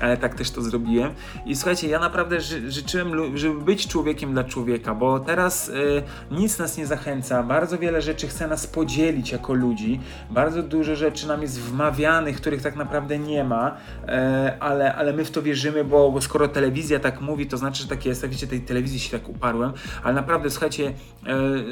ale 0.00 0.16
tak 0.16 0.34
też 0.34 0.50
to 0.50 0.62
zrobiłem. 0.62 1.12
I 1.46 1.56
słuchajcie, 1.56 1.88
ja 1.88 1.98
naprawdę 1.98 2.40
ży 2.40 2.70
życzyłem, 2.70 3.36
żeby 3.36 3.60
być 3.60 3.86
człowiekiem 3.86 4.32
dla 4.32 4.44
człowieka, 4.44 4.94
bo 4.94 5.20
teraz 5.20 5.68
y, 5.68 6.02
nic 6.30 6.58
nas 6.58 6.78
nie 6.78 6.86
zachęca. 6.86 7.42
Bardzo 7.42 7.78
wiele 7.78 8.02
rzeczy 8.02 8.28
chce 8.28 8.48
nas 8.48 8.66
podzielić 8.66 9.32
jako 9.32 9.52
ludzi. 9.52 10.00
Bardzo 10.30 10.62
dużo 10.62 10.96
rzeczy 10.96 11.28
nam 11.28 11.42
jest 11.42 11.60
wmawianych, 11.60 12.36
których 12.36 12.63
tak 12.64 12.76
naprawdę 12.76 13.18
nie 13.18 13.44
ma, 13.44 13.76
e, 14.08 14.56
ale, 14.60 14.94
ale 14.94 15.12
my 15.12 15.24
w 15.24 15.30
to 15.30 15.42
wierzymy, 15.42 15.84
bo, 15.84 16.10
bo 16.10 16.20
skoro 16.20 16.48
telewizja 16.48 17.00
tak 17.00 17.20
mówi, 17.20 17.46
to 17.46 17.56
znaczy, 17.56 17.82
że 17.82 17.88
tak 17.88 18.06
jest. 18.06 18.26
Wiecie, 18.26 18.46
tej 18.46 18.60
telewizji 18.60 18.98
się 18.98 19.18
tak 19.18 19.28
uparłem, 19.28 19.72
ale 20.02 20.14
naprawdę, 20.14 20.50
słuchajcie, 20.50 20.86
e, 20.86 20.92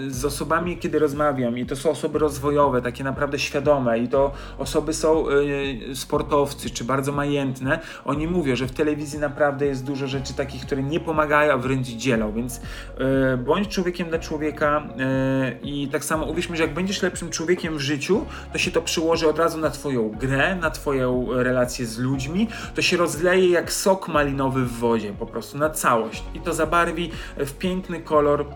z 0.08 0.24
osobami, 0.24 0.78
kiedy 0.78 0.98
rozmawiam, 0.98 1.58
i 1.58 1.66
to 1.66 1.76
są 1.76 1.90
osoby 1.90 2.18
rozwojowe, 2.18 2.82
takie 2.82 3.04
naprawdę 3.04 3.38
świadome, 3.38 3.98
i 3.98 4.08
to 4.08 4.32
osoby 4.58 4.94
są 4.94 5.24
e, 5.28 5.94
sportowcy, 5.94 6.70
czy 6.70 6.84
bardzo 6.84 7.12
majętne, 7.12 7.78
oni 8.04 8.28
mówią, 8.28 8.56
że 8.56 8.66
w 8.66 8.72
telewizji 8.72 9.18
naprawdę 9.18 9.66
jest 9.66 9.84
dużo 9.84 10.06
rzeczy 10.06 10.34
takich, 10.34 10.66
które 10.66 10.82
nie 10.82 11.00
pomagają, 11.00 11.52
a 11.52 11.56
wręcz 11.56 11.86
dzielą, 11.86 12.32
więc 12.32 12.60
bądź 13.44 13.68
człowiekiem 13.68 14.08
dla 14.08 14.18
człowieka 14.18 14.82
i 15.62 15.88
tak 15.88 16.04
samo 16.04 16.26
uwierz 16.26 16.48
mi, 16.48 16.56
że 16.56 16.62
jak 16.62 16.74
będziesz 16.74 17.02
lepszym 17.02 17.30
człowiekiem 17.30 17.76
w 17.76 17.80
życiu, 17.80 18.26
to 18.52 18.58
się 18.58 18.70
to 18.70 18.82
przyłoży 18.82 19.28
od 19.28 19.38
razu 19.38 19.58
na 19.58 19.70
twoją 19.70 20.10
grę, 20.10 20.56
na 20.56 20.70
Twoją 20.72 21.26
relację 21.30 21.86
z 21.86 21.98
ludźmi, 21.98 22.48
to 22.74 22.82
się 22.82 22.96
rozleje 22.96 23.50
jak 23.50 23.72
sok 23.72 24.08
malinowy 24.08 24.64
w 24.64 24.72
wodzie, 24.72 25.12
po 25.12 25.26
prostu 25.26 25.58
na 25.58 25.70
całość. 25.70 26.24
I 26.34 26.40
to 26.40 26.54
zabarwi 26.54 27.10
w 27.36 27.52
piękny 27.52 28.00
kolor 28.00 28.46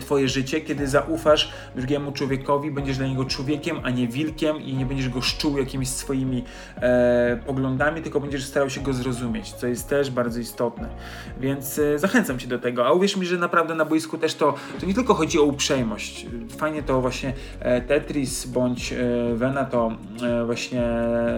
Twoje 0.00 0.28
życie, 0.28 0.60
kiedy 0.60 0.88
zaufasz 0.88 1.52
drugiemu 1.76 2.12
człowiekowi, 2.12 2.70
będziesz 2.70 2.96
dla 2.96 3.06
niego 3.06 3.24
człowiekiem, 3.24 3.80
a 3.82 3.90
nie 3.90 4.08
wilkiem 4.08 4.62
i 4.62 4.74
nie 4.74 4.86
będziesz 4.86 5.08
go 5.08 5.20
szczuł 5.20 5.58
jakimiś 5.58 5.88
swoimi 5.88 6.44
e, 6.76 7.38
poglądami, 7.46 8.02
tylko 8.02 8.20
będziesz 8.20 8.44
starał 8.44 8.70
się 8.70 8.80
go 8.80 8.92
zrozumieć, 8.92 9.52
co 9.52 9.66
jest 9.66 9.88
też 9.88 10.10
bardzo 10.10 10.40
istotne. 10.40 10.88
Więc 11.40 11.78
e, 11.78 11.98
zachęcam 11.98 12.38
Cię 12.38 12.48
do 12.48 12.58
tego. 12.58 12.86
A 12.86 12.92
uwierz 12.92 13.16
mi, 13.16 13.26
że 13.26 13.38
naprawdę 13.38 13.74
na 13.74 13.84
boisku 13.84 14.18
też 14.18 14.34
to, 14.34 14.54
to 14.80 14.86
nie 14.86 14.94
tylko 14.94 15.14
chodzi 15.14 15.38
o 15.38 15.42
uprzejmość. 15.42 16.26
Fajnie 16.58 16.82
to 16.82 17.00
właśnie 17.00 17.32
e, 17.60 17.80
Tetris 17.80 18.46
bądź 18.46 18.92
e, 18.92 18.96
Vena 19.34 19.64
to 19.64 19.92
e, 20.22 20.44
właśnie 20.44 20.82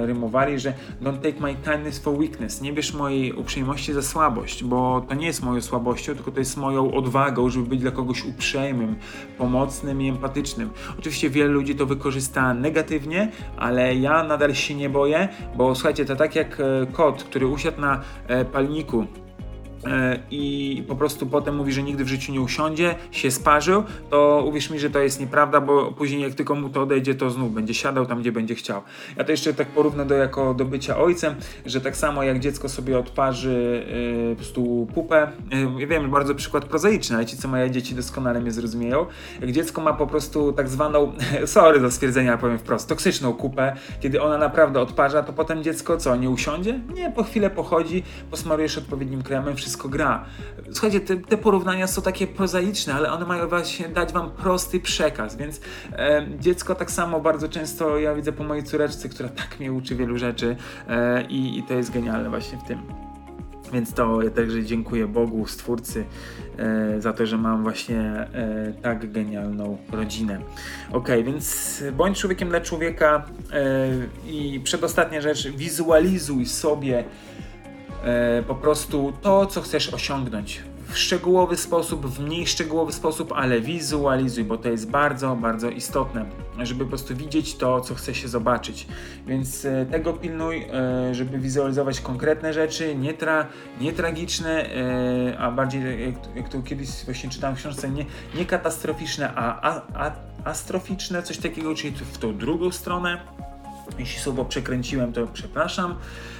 rymowali, 0.02 0.58
że 0.58 0.72
don't 1.02 1.18
take 1.18 1.40
my 1.40 1.54
kindness 1.54 1.98
for 1.98 2.18
weakness. 2.18 2.60
Nie 2.60 2.72
bierz 2.72 2.94
mojej 2.94 3.32
uprzejmości 3.32 3.92
za 3.92 4.02
słabość, 4.02 4.64
bo 4.64 5.06
to 5.08 5.14
nie 5.14 5.26
jest 5.26 5.42
moją 5.42 5.60
słabością, 5.60 6.14
tylko 6.14 6.30
to 6.30 6.38
jest 6.38 6.56
moją 6.56 6.94
odwagą, 6.94 7.50
żeby 7.50 7.66
być 7.66 7.80
dla 7.80 7.90
kogoś 7.90 8.24
uprzejmym, 8.28 8.96
pomocnym 9.38 10.02
i 10.02 10.08
empatycznym. 10.08 10.70
Oczywiście 10.98 11.30
wiele 11.30 11.50
ludzi 11.50 11.74
to 11.74 11.86
wykorzysta 11.86 12.54
negatywnie, 12.54 13.28
ale 13.56 13.94
ja 13.94 14.24
nadal 14.24 14.54
się 14.54 14.74
nie 14.74 14.88
boję, 14.88 15.28
bo 15.56 15.74
słuchajcie, 15.74 16.04
to 16.04 16.16
tak 16.16 16.36
jak 16.36 16.60
e, 16.60 16.86
kot, 16.92 17.24
który 17.24 17.46
usiadł 17.46 17.80
na 17.80 18.00
e, 18.26 18.44
palniku 18.44 19.06
i 20.30 20.84
po 20.88 20.96
prostu 20.96 21.26
potem 21.26 21.56
mówi, 21.56 21.72
że 21.72 21.82
nigdy 21.82 22.04
w 22.04 22.08
życiu 22.08 22.32
nie 22.32 22.40
usiądzie, 22.40 22.94
się 23.10 23.30
sparzył, 23.30 23.82
to 24.10 24.44
uwierz 24.46 24.70
mi, 24.70 24.78
że 24.78 24.90
to 24.90 24.98
jest 24.98 25.20
nieprawda, 25.20 25.60
bo 25.60 25.92
później 25.92 26.22
jak 26.22 26.34
tylko 26.34 26.54
mu 26.54 26.68
to 26.68 26.82
odejdzie, 26.82 27.14
to 27.14 27.30
znów 27.30 27.54
będzie 27.54 27.74
siadał 27.74 28.06
tam, 28.06 28.20
gdzie 28.20 28.32
będzie 28.32 28.54
chciał. 28.54 28.82
Ja 29.16 29.24
to 29.24 29.30
jeszcze 29.30 29.54
tak 29.54 29.68
porównę 29.68 30.06
do 30.06 30.14
jako 30.14 30.54
do 30.54 30.64
bycia 30.64 30.98
ojcem, 30.98 31.34
że 31.66 31.80
tak 31.80 31.96
samo 31.96 32.22
jak 32.22 32.40
dziecko 32.40 32.68
sobie 32.68 32.98
odparzy 32.98 33.86
yy, 34.28 34.30
po 34.30 34.36
prostu 34.36 34.86
pupę, 34.94 35.32
yy, 35.78 35.86
wiem, 35.86 36.10
bardzo 36.10 36.34
przykład 36.34 36.64
prozaiczny, 36.64 37.16
ale 37.16 37.26
ci, 37.26 37.36
co 37.36 37.48
mają 37.48 37.68
dzieci 37.68 37.94
doskonale 37.94 38.40
mnie 38.40 38.50
zrozumieją, 38.50 39.06
jak 39.40 39.52
dziecko 39.52 39.80
ma 39.80 39.92
po 39.92 40.06
prostu 40.06 40.52
tak 40.52 40.68
zwaną, 40.68 41.12
sorry 41.46 41.80
do 41.80 41.90
stwierdzenia, 41.90 42.38
powiem 42.38 42.58
wprost, 42.58 42.88
toksyczną 42.88 43.32
kupę, 43.32 43.76
kiedy 44.00 44.22
ona 44.22 44.38
naprawdę 44.38 44.80
odparza, 44.80 45.22
to 45.22 45.32
potem 45.32 45.62
dziecko 45.62 45.96
co, 45.96 46.16
nie 46.16 46.30
usiądzie? 46.30 46.80
Nie, 46.94 47.10
po 47.10 47.22
chwilę 47.22 47.50
pochodzi, 47.50 48.02
posmarujesz 48.30 48.78
odpowiednim 48.78 49.22
kremem, 49.22 49.56
wszystko 49.56 49.77
gra. 49.86 50.24
Słuchajcie, 50.72 51.00
te, 51.00 51.16
te 51.16 51.36
porównania 51.36 51.86
są 51.86 52.02
takie 52.02 52.26
prozaiczne, 52.26 52.94
ale 52.94 53.12
one 53.12 53.26
mają 53.26 53.48
właśnie 53.48 53.88
dać 53.88 54.12
wam 54.12 54.30
prosty 54.30 54.80
przekaz, 54.80 55.36
więc 55.36 55.60
e, 55.92 56.26
dziecko 56.38 56.74
tak 56.74 56.90
samo 56.90 57.20
bardzo 57.20 57.48
często, 57.48 57.98
ja 57.98 58.14
widzę 58.14 58.32
po 58.32 58.44
mojej 58.44 58.64
córeczce, 58.64 59.08
która 59.08 59.28
tak 59.28 59.60
mnie 59.60 59.72
uczy 59.72 59.96
wielu 59.96 60.18
rzeczy 60.18 60.56
e, 60.88 61.22
i, 61.22 61.58
i 61.58 61.62
to 61.62 61.74
jest 61.74 61.90
genialne 61.90 62.30
właśnie 62.30 62.58
w 62.58 62.62
tym. 62.62 63.08
Więc 63.72 63.92
to 63.92 64.22
ja 64.22 64.30
także 64.30 64.64
dziękuję 64.64 65.06
Bogu, 65.06 65.46
Stwórcy, 65.46 66.04
e, 66.58 67.00
za 67.00 67.12
to, 67.12 67.26
że 67.26 67.38
mam 67.38 67.62
właśnie 67.62 68.00
e, 68.00 68.72
tak 68.82 69.12
genialną 69.12 69.78
rodzinę. 69.92 70.40
Ok, 70.92 71.08
więc 71.24 71.82
bądź 71.92 72.18
człowiekiem 72.18 72.48
dla 72.48 72.60
człowieka 72.60 73.24
e, 73.52 73.88
i 74.30 74.60
przedostatnia 74.64 75.20
rzecz, 75.20 75.48
wizualizuj 75.48 76.46
sobie 76.46 77.04
po 78.46 78.54
prostu 78.54 79.12
to, 79.22 79.46
co 79.46 79.60
chcesz 79.60 79.94
osiągnąć 79.94 80.62
w 80.88 80.98
szczegółowy 80.98 81.56
sposób, 81.56 82.06
w 82.06 82.20
mniej 82.20 82.46
szczegółowy 82.46 82.92
sposób, 82.92 83.32
ale 83.32 83.60
wizualizuj, 83.60 84.44
bo 84.44 84.56
to 84.56 84.68
jest 84.68 84.90
bardzo, 84.90 85.36
bardzo 85.36 85.70
istotne, 85.70 86.24
żeby 86.62 86.84
po 86.84 86.88
prostu 86.88 87.16
widzieć 87.16 87.56
to, 87.56 87.80
co 87.80 87.94
chce 87.94 88.14
się 88.14 88.28
zobaczyć. 88.28 88.86
Więc 89.26 89.64
e, 89.64 89.86
tego 89.90 90.12
pilnuj, 90.12 90.66
e, 90.72 91.14
żeby 91.14 91.38
wizualizować 91.38 92.00
konkretne 92.00 92.52
rzeczy, 92.52 92.94
nie, 92.94 93.14
tra, 93.14 93.46
nie 93.80 93.92
tragiczne, 93.92 94.68
a 95.38 95.50
bardziej, 95.50 96.06
jak, 96.06 96.36
jak 96.36 96.48
to 96.48 96.62
kiedyś 96.62 96.88
właśnie 97.04 97.30
czytałem 97.30 97.56
w 97.56 97.58
książce, 97.58 97.90
nie, 97.90 98.04
nie 98.34 98.46
katastroficzne, 98.46 99.32
a, 99.34 99.70
a, 99.70 99.82
a 99.94 100.12
astroficzne, 100.44 101.22
coś 101.22 101.38
takiego, 101.38 101.74
czyli 101.74 101.94
w 101.94 102.18
tą 102.18 102.36
drugą 102.36 102.70
stronę 102.70 103.20
jeśli 103.98 104.20
słowo 104.20 104.44
przekręciłem, 104.44 105.12
to 105.12 105.26
przepraszam, 105.26 105.94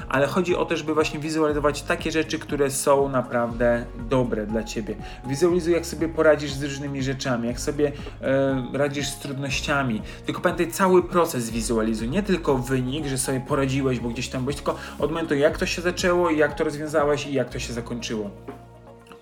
ale 0.09 0.27
chodzi 0.27 0.57
o 0.57 0.65
to, 0.65 0.77
żeby 0.77 0.95
właśnie 0.95 1.21
wizualizować 1.21 1.83
takie 1.83 2.13
rzeczy, 2.13 2.39
które 2.39 2.71
są 2.71 3.09
naprawdę 3.09 3.87
dobre 4.11 4.47
dla 4.47 4.63
ciebie. 4.63 4.95
Wizualizuj, 5.27 5.73
jak 5.73 5.87
sobie 5.87 6.09
poradzisz 6.09 6.53
z 6.53 6.63
różnymi 6.63 7.03
rzeczami, 7.03 7.49
jak 7.49 7.61
sobie 7.61 7.93
e, 8.23 8.65
radzisz 8.73 9.09
z 9.09 9.19
trudnościami. 9.19 10.03
Tylko 10.27 10.41
pamiętaj, 10.41 10.71
cały 10.71 11.03
proces 11.03 11.51
wizualizuj, 11.51 12.09
nie 12.09 12.23
tylko 12.23 12.59
wynik, 12.59 13.07
że 13.07 13.19
sobie 13.19 13.41
poradziłeś, 13.41 14.01
bo 14.01 14.09
gdzieś 14.09 14.29
tam 14.29 14.43
byłeś, 14.43 14.57
tylko 14.57 14.77
od 14.99 15.11
momentu, 15.11 15.35
jak 15.35 15.59
to 15.59 15.67
się 15.67 15.83
zaczęło, 15.83 16.31
jak 16.31 16.55
to 16.55 16.65
rozwiązałeś 16.65 17.27
i 17.27 17.33
jak 17.33 17.51
to 17.51 17.59
się 17.59 17.73
zakończyło. 17.73 18.31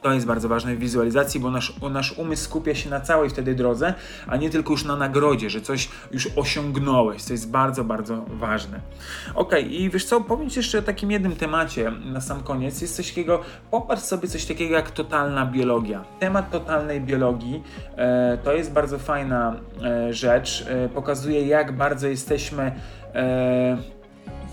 To 0.06 0.12
jest 0.12 0.26
bardzo 0.26 0.48
ważne 0.48 0.74
w 0.74 0.78
wizualizacji, 0.78 1.40
bo 1.40 1.50
nasz, 1.50 1.72
nasz 1.90 2.18
umysł 2.18 2.44
skupia 2.44 2.74
się 2.74 2.90
na 2.90 3.00
całej 3.00 3.30
wtedy 3.30 3.54
drodze, 3.54 3.94
a 4.26 4.36
nie 4.36 4.50
tylko 4.50 4.72
już 4.72 4.84
na 4.84 4.96
nagrodzie, 4.96 5.50
że 5.50 5.60
coś 5.60 5.88
już 6.12 6.28
osiągnąłeś, 6.36 7.22
co 7.22 7.32
jest 7.32 7.50
bardzo, 7.50 7.84
bardzo 7.84 8.24
ważne. 8.28 8.80
Ok, 9.34 9.52
i 9.68 9.90
wiesz 9.90 10.04
co, 10.04 10.20
powiem 10.20 10.50
Ci 10.50 10.58
jeszcze 10.58 10.78
o 10.78 10.82
takim 10.82 11.10
jednym 11.10 11.36
temacie 11.36 11.90
na 11.90 12.20
sam 12.20 12.42
koniec. 12.42 12.80
Jest 12.80 12.96
coś 12.96 13.08
takiego, 13.08 13.40
popatrz 13.70 14.02
sobie 14.02 14.28
coś 14.28 14.44
takiego 14.44 14.74
jak 14.74 14.90
totalna 14.90 15.46
biologia. 15.46 16.04
Temat 16.20 16.50
totalnej 16.50 17.00
biologii 17.00 17.62
e, 17.96 18.38
to 18.44 18.52
jest 18.52 18.72
bardzo 18.72 18.98
fajna 18.98 19.56
e, 19.82 20.12
rzecz. 20.14 20.66
E, 20.68 20.88
pokazuje, 20.88 21.46
jak 21.46 21.76
bardzo 21.76 22.08
jesteśmy 22.08 22.72
e, 23.14 23.95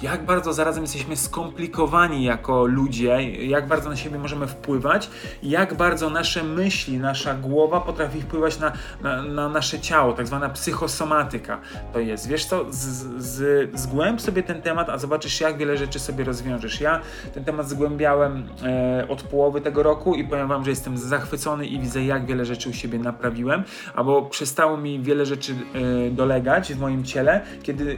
jak 0.04 0.26
bardzo 0.26 0.54
zarazem 0.54 0.84
jesteśmy 0.84 1.18
skomplikowani 1.18 2.24
jako 2.24 2.66
ludzie, 2.66 3.32
jak 3.32 3.68
bardzo 3.68 3.90
na 3.90 3.96
siebie 3.96 4.20
możemy 4.20 4.48
wpływać, 4.48 5.10
jak 5.44 5.74
bardzo 5.74 6.10
nasze 6.10 6.44
myśli, 6.44 6.98
nasza 6.98 7.34
głowa 7.34 7.82
potrafi 7.82 8.22
wpływać 8.22 8.60
na, 8.60 8.72
na, 9.02 9.22
na 9.22 9.50
nasze 9.50 9.80
ciało, 9.80 10.14
tak 10.14 10.28
zwana 10.28 10.50
psychosomatyka 10.50 11.60
to 11.94 12.00
jest. 12.00 12.28
Wiesz 12.28 12.46
co, 12.46 12.66
z, 12.70 12.78
z, 13.24 13.70
zgłęb 13.80 14.22
sobie 14.22 14.44
ten 14.44 14.62
temat, 14.62 14.90
a 14.90 14.98
zobaczysz 14.98 15.42
jak 15.42 15.58
wiele 15.58 15.78
rzeczy 15.78 16.00
sobie 16.00 16.24
rozwiążesz. 16.24 16.82
Ja 16.82 17.00
ten 17.34 17.44
temat 17.44 17.70
zgłębiałem 17.70 18.50
e, 18.64 19.08
od 19.10 19.24
połowy 19.24 19.62
tego 19.62 19.84
roku 19.84 20.16
i 20.16 20.24
powiem 20.24 20.48
wam, 20.48 20.64
że 20.64 20.70
jestem 20.70 20.98
zachwycony 20.98 21.66
i 21.68 21.80
widzę 21.80 22.04
jak 22.04 22.26
wiele 22.26 22.46
rzeczy 22.46 22.70
u 22.70 22.74
siebie 22.74 23.00
naprawiłem, 23.00 23.64
albo 23.96 24.22
przestało 24.22 24.78
mi 24.78 25.00
wiele 25.00 25.26
rzeczy 25.26 25.56
e, 25.74 26.12
dolegać 26.12 26.74
w 26.74 26.80
moim 26.80 27.04
ciele, 27.04 27.42
kiedy 27.64 27.98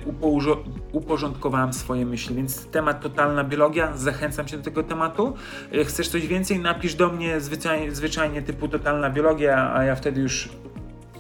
uporządkowałem 0.92 1.74
swoje 1.74 1.95
swoje 1.96 2.06
myśli. 2.06 2.36
Więc 2.36 2.66
temat 2.66 3.02
totalna 3.02 3.44
biologia, 3.44 3.98
zachęcam 3.98 4.46
cię 4.46 4.58
do 4.58 4.64
tego 4.64 4.84
tematu. 4.84 5.34
Chcesz 5.86 6.10
coś 6.10 6.28
więcej, 6.28 6.60
napisz 6.60 6.96
do 6.96 7.10
mnie 7.10 7.42
zwyczajnie, 7.42 7.96
zwyczajnie 7.96 8.42
typu 8.42 8.68
totalna 8.68 9.10
biologia, 9.10 9.74
a 9.74 9.84
ja 9.84 9.96
wtedy 9.96 10.22
już 10.22 10.50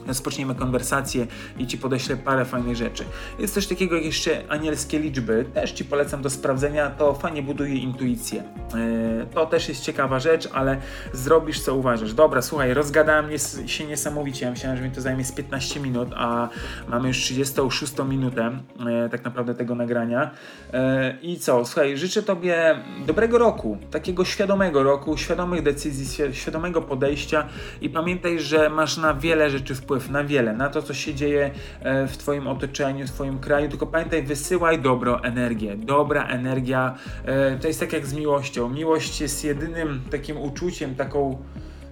rozpoczniemy 0.07 0.55
konwersację 0.55 1.27
i 1.57 1.67
Ci 1.67 1.77
podeślę 1.77 2.17
parę 2.17 2.45
fajnych 2.45 2.75
rzeczy. 2.75 3.03
Jest 3.39 3.53
coś 3.53 3.67
takiego 3.67 3.95
jak 3.95 4.05
jeszcze 4.05 4.43
anielskie 4.49 4.99
liczby, 4.99 5.45
też 5.53 5.71
Ci 5.71 5.85
polecam 5.85 6.21
do 6.21 6.29
sprawdzenia, 6.29 6.89
to 6.89 7.13
fajnie 7.13 7.43
buduje 7.43 7.75
intuicję. 7.75 8.43
Yy, 8.73 9.25
to 9.33 9.45
też 9.45 9.69
jest 9.69 9.83
ciekawa 9.83 10.19
rzecz, 10.19 10.49
ale 10.53 10.77
zrobisz 11.13 11.59
co 11.59 11.75
uważasz. 11.75 12.13
Dobra, 12.13 12.41
słuchaj, 12.41 12.73
rozgadałem 12.73 13.29
się 13.65 13.85
niesamowicie, 13.85 14.45
ja 14.45 14.51
myślałem, 14.51 14.77
że 14.77 14.83
mi 14.83 14.91
to 14.91 15.01
zajmie 15.01 15.25
z 15.25 15.31
15 15.31 15.79
minut, 15.79 16.09
a 16.15 16.49
mamy 16.87 17.07
już 17.07 17.17
36 17.17 17.93
minutę 18.09 18.59
yy, 18.79 19.09
tak 19.09 19.23
naprawdę 19.23 19.55
tego 19.55 19.75
nagrania. 19.75 20.31
Yy, 20.73 20.79
I 21.21 21.39
co, 21.39 21.65
słuchaj, 21.65 21.97
życzę 21.97 22.23
Tobie 22.23 22.79
dobrego 23.07 23.37
roku, 23.37 23.77
takiego 23.91 24.25
świadomego 24.25 24.83
roku, 24.83 25.17
świadomych 25.17 25.61
decyzji, 25.61 26.33
świadomego 26.33 26.81
podejścia 26.81 27.47
i 27.81 27.89
pamiętaj, 27.89 28.39
że 28.39 28.69
masz 28.69 28.97
na 28.97 29.13
wiele 29.13 29.49
rzeczy 29.49 29.75
wpływ 29.75 29.94
wpływ 29.99 30.09
na 30.09 30.23
wiele, 30.23 30.53
na 30.53 30.69
to, 30.69 30.81
co 30.81 30.93
się 30.93 31.13
dzieje 31.13 31.51
e, 31.79 32.07
w 32.07 32.17
Twoim 32.17 32.47
otoczeniu, 32.47 33.07
w 33.07 33.11
Twoim 33.11 33.39
kraju, 33.39 33.69
tylko 33.69 33.87
pamiętaj, 33.87 34.23
wysyłaj 34.23 34.81
dobro 34.81 35.23
energię. 35.23 35.77
Dobra 35.77 36.27
energia 36.27 36.95
e, 37.25 37.59
to 37.59 37.67
jest 37.67 37.79
tak 37.79 37.93
jak 37.93 38.07
z 38.07 38.13
miłością. 38.13 38.69
Miłość 38.69 39.21
jest 39.21 39.43
jedynym 39.43 40.01
takim 40.11 40.37
uczuciem, 40.37 40.95
taką 40.95 41.37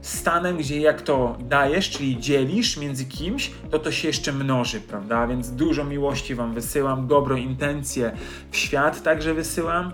stanem, 0.01 0.57
gdzie 0.57 0.79
jak 0.79 1.01
to 1.01 1.37
dajesz, 1.39 1.89
czyli 1.89 2.19
dzielisz 2.19 2.77
między 2.77 3.05
kimś, 3.05 3.51
to 3.71 3.79
to 3.79 3.91
się 3.91 4.07
jeszcze 4.07 4.31
mnoży, 4.31 4.81
prawda? 4.81 5.27
Więc 5.27 5.51
dużo 5.51 5.83
miłości 5.83 6.35
Wam 6.35 6.53
wysyłam, 6.53 7.07
dobro 7.07 7.37
intencje 7.37 8.11
w 8.51 8.57
świat 8.57 9.03
także 9.03 9.33
wysyłam 9.33 9.91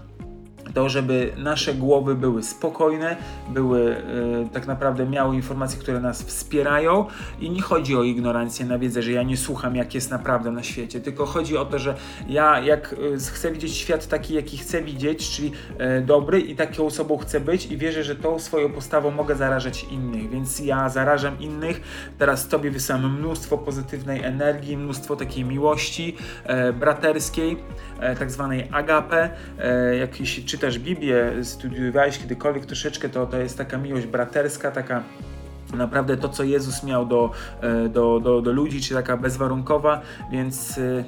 to, 0.74 0.90
żeby 0.90 1.34
nasze 1.38 1.74
głowy 1.74 2.16
były 2.16 2.44
spokojne, 2.44 3.18
były 3.50 3.98
y, 4.46 4.50
tak 4.54 4.68
naprawdę 4.68 5.06
miały 5.06 5.36
informacje, 5.36 5.80
które 5.80 6.00
nas 6.00 6.24
wspierają 6.24 7.06
i 7.40 7.50
nie 7.50 7.62
chodzi 7.62 7.96
o 7.96 8.04
ignorancję 8.04 8.66
na 8.66 8.80
wiedzę, 8.80 9.02
że 9.02 9.12
ja 9.12 9.24
nie 9.24 9.38
słucham 9.38 9.76
jak 9.76 9.94
jest 9.94 10.12
naprawdę 10.12 10.52
na 10.52 10.64
świecie, 10.64 11.02
tylko 11.02 11.26
chodzi 11.26 11.58
o 11.58 11.66
to, 11.66 11.80
że 11.80 11.96
ja 12.28 12.60
jak 12.60 12.94
y, 12.94 13.18
chcę 13.18 13.52
widzieć 13.52 13.76
świat 13.76 14.08
taki, 14.08 14.34
jaki 14.34 14.58
chcę 14.58 14.82
widzieć, 14.82 15.30
czyli 15.30 15.52
y, 16.00 16.02
dobry 16.02 16.40
i 16.40 16.56
taką 16.56 16.86
osobą 16.86 17.18
chcę 17.18 17.40
być 17.40 17.66
i 17.66 17.78
wierzę, 17.78 18.04
że 18.04 18.16
tą 18.16 18.40
swoją 18.40 18.70
postawą 18.72 19.12
mogę 19.12 19.36
zarażać 19.36 19.84
innych, 19.84 20.30
więc 20.30 20.60
ja 20.60 20.90
zarażam 20.90 21.40
innych, 21.40 21.82
teraz 22.18 22.48
Tobie 22.48 22.72
wysyłam 22.72 23.18
mnóstwo 23.18 23.58
pozytywnej 23.58 24.24
energii, 24.24 24.78
mnóstwo 24.78 25.16
takiej 25.16 25.46
miłości 25.46 26.16
e, 26.44 26.74
braterskiej, 26.74 27.58
e, 28.00 28.16
tak 28.16 28.32
zwanej 28.32 28.68
agape, 28.72 29.30
e, 29.60 29.96
jak 29.96 30.20
jeśli 30.20 30.44
czytasz 30.60 30.80
Biblię, 30.80 31.32
studiowałeś 31.44 32.20
kiedykolwiek 32.20 32.66
troszeczkę, 32.66 33.10
to 33.10 33.26
to 33.26 33.38
jest 33.38 33.58
taka 33.58 33.78
miłość 33.78 34.06
braterska, 34.06 34.72
taka 34.72 35.04
naprawdę 35.74 36.18
to, 36.18 36.30
co 36.30 36.44
Jezus 36.44 36.84
miał 36.84 37.06
do, 37.06 37.32
e, 37.62 37.90
do, 37.90 38.20
do, 38.20 38.42
do 38.42 38.52
ludzi, 38.52 38.82
czy 38.82 38.94
taka 38.94 39.18
bezwarunkowa, 39.18 40.02
więc 40.32 40.78
e, 40.78 41.04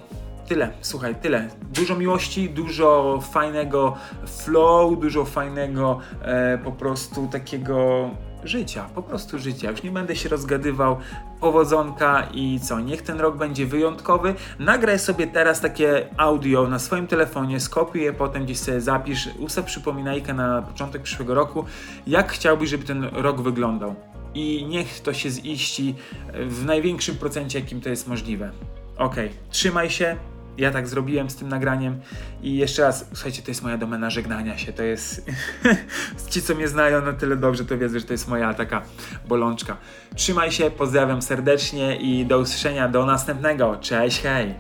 tyle, 0.48 0.70
słuchaj, 0.82 1.16
tyle. 1.16 1.48
Dużo 1.74 1.96
miłości, 1.96 2.50
dużo 2.50 3.20
fajnego 3.32 3.96
flow, 4.26 5.00
dużo 5.00 5.26
fajnego 5.26 6.00
e, 6.22 6.58
po 6.58 6.72
prostu 6.72 7.28
takiego 7.28 8.10
życia, 8.44 8.90
po 8.96 9.02
prostu 9.02 9.40
życia. 9.40 9.72
Już 9.72 9.84
nie 9.84 9.92
będę 9.92 10.16
się 10.16 10.30
rozgadywał. 10.30 10.98
Powodzonka 11.40 12.28
i 12.34 12.60
co? 12.60 12.80
Niech 12.80 13.02
ten 13.02 13.20
rok 13.20 13.38
będzie 13.38 13.66
wyjątkowy. 13.66 14.36
Nagraj 14.60 15.00
sobie 15.00 15.28
teraz 15.28 15.62
takie 15.62 16.08
audio 16.18 16.68
na 16.68 16.80
swoim 16.80 17.08
telefonie, 17.08 17.60
skopiuj 17.60 18.02
je, 18.02 18.14
potem 18.14 18.46
gdzieś 18.46 18.60
sobie 18.60 18.82
zapisz, 18.82 19.30
ustaw 19.40 19.66
przypominajkę 19.66 20.34
na 20.34 20.62
początek 20.62 21.02
przyszłego 21.02 21.34
roku, 21.34 21.66
jak 22.08 22.32
chciałbyś, 22.32 22.70
żeby 22.70 22.84
ten 22.84 23.04
rok 23.04 23.42
wyglądał. 23.42 23.96
I 24.34 24.66
niech 24.66 25.00
to 25.00 25.14
się 25.14 25.30
ziści 25.30 25.96
w 26.34 26.66
największym 26.66 27.16
procencie, 27.16 27.60
jakim 27.60 27.82
to 27.82 27.90
jest 27.90 28.08
możliwe. 28.08 28.52
Ok, 28.98 29.16
trzymaj 29.50 29.90
się, 29.90 30.16
ja 30.58 30.72
tak 30.72 30.88
zrobiłem 30.88 31.30
z 31.30 31.36
tym 31.36 31.50
nagraniem 31.50 32.00
i 32.44 32.58
jeszcze 32.58 32.82
raz, 32.82 33.10
słuchajcie, 33.14 33.42
to 33.42 33.52
jest 33.52 33.64
moja 33.64 33.78
domena 33.78 34.10
żegnania 34.10 34.58
się, 34.58 34.74
to 34.74 34.84
jest 34.84 35.26
ci, 36.30 36.42
co 36.42 36.56
mnie 36.56 36.68
znają 36.68 37.06
na 37.06 37.14
tyle 37.14 37.36
dobrze, 37.36 37.66
to 37.66 37.78
wiedzą, 37.78 38.00
że 38.00 38.06
to 38.06 38.14
jest 38.14 38.28
moja 38.28 38.54
taka 38.54 38.82
bolączka. 39.28 39.78
Trzymaj 40.16 40.52
się, 40.52 40.72
pozdrawiam 40.72 41.22
serdecznie 41.22 41.96
i 41.96 42.26
do 42.26 42.40
usłyszenia 42.40 42.88
do 42.88 43.06
następnego. 43.06 43.78
Cześć, 43.82 44.22
hej! 44.22 44.56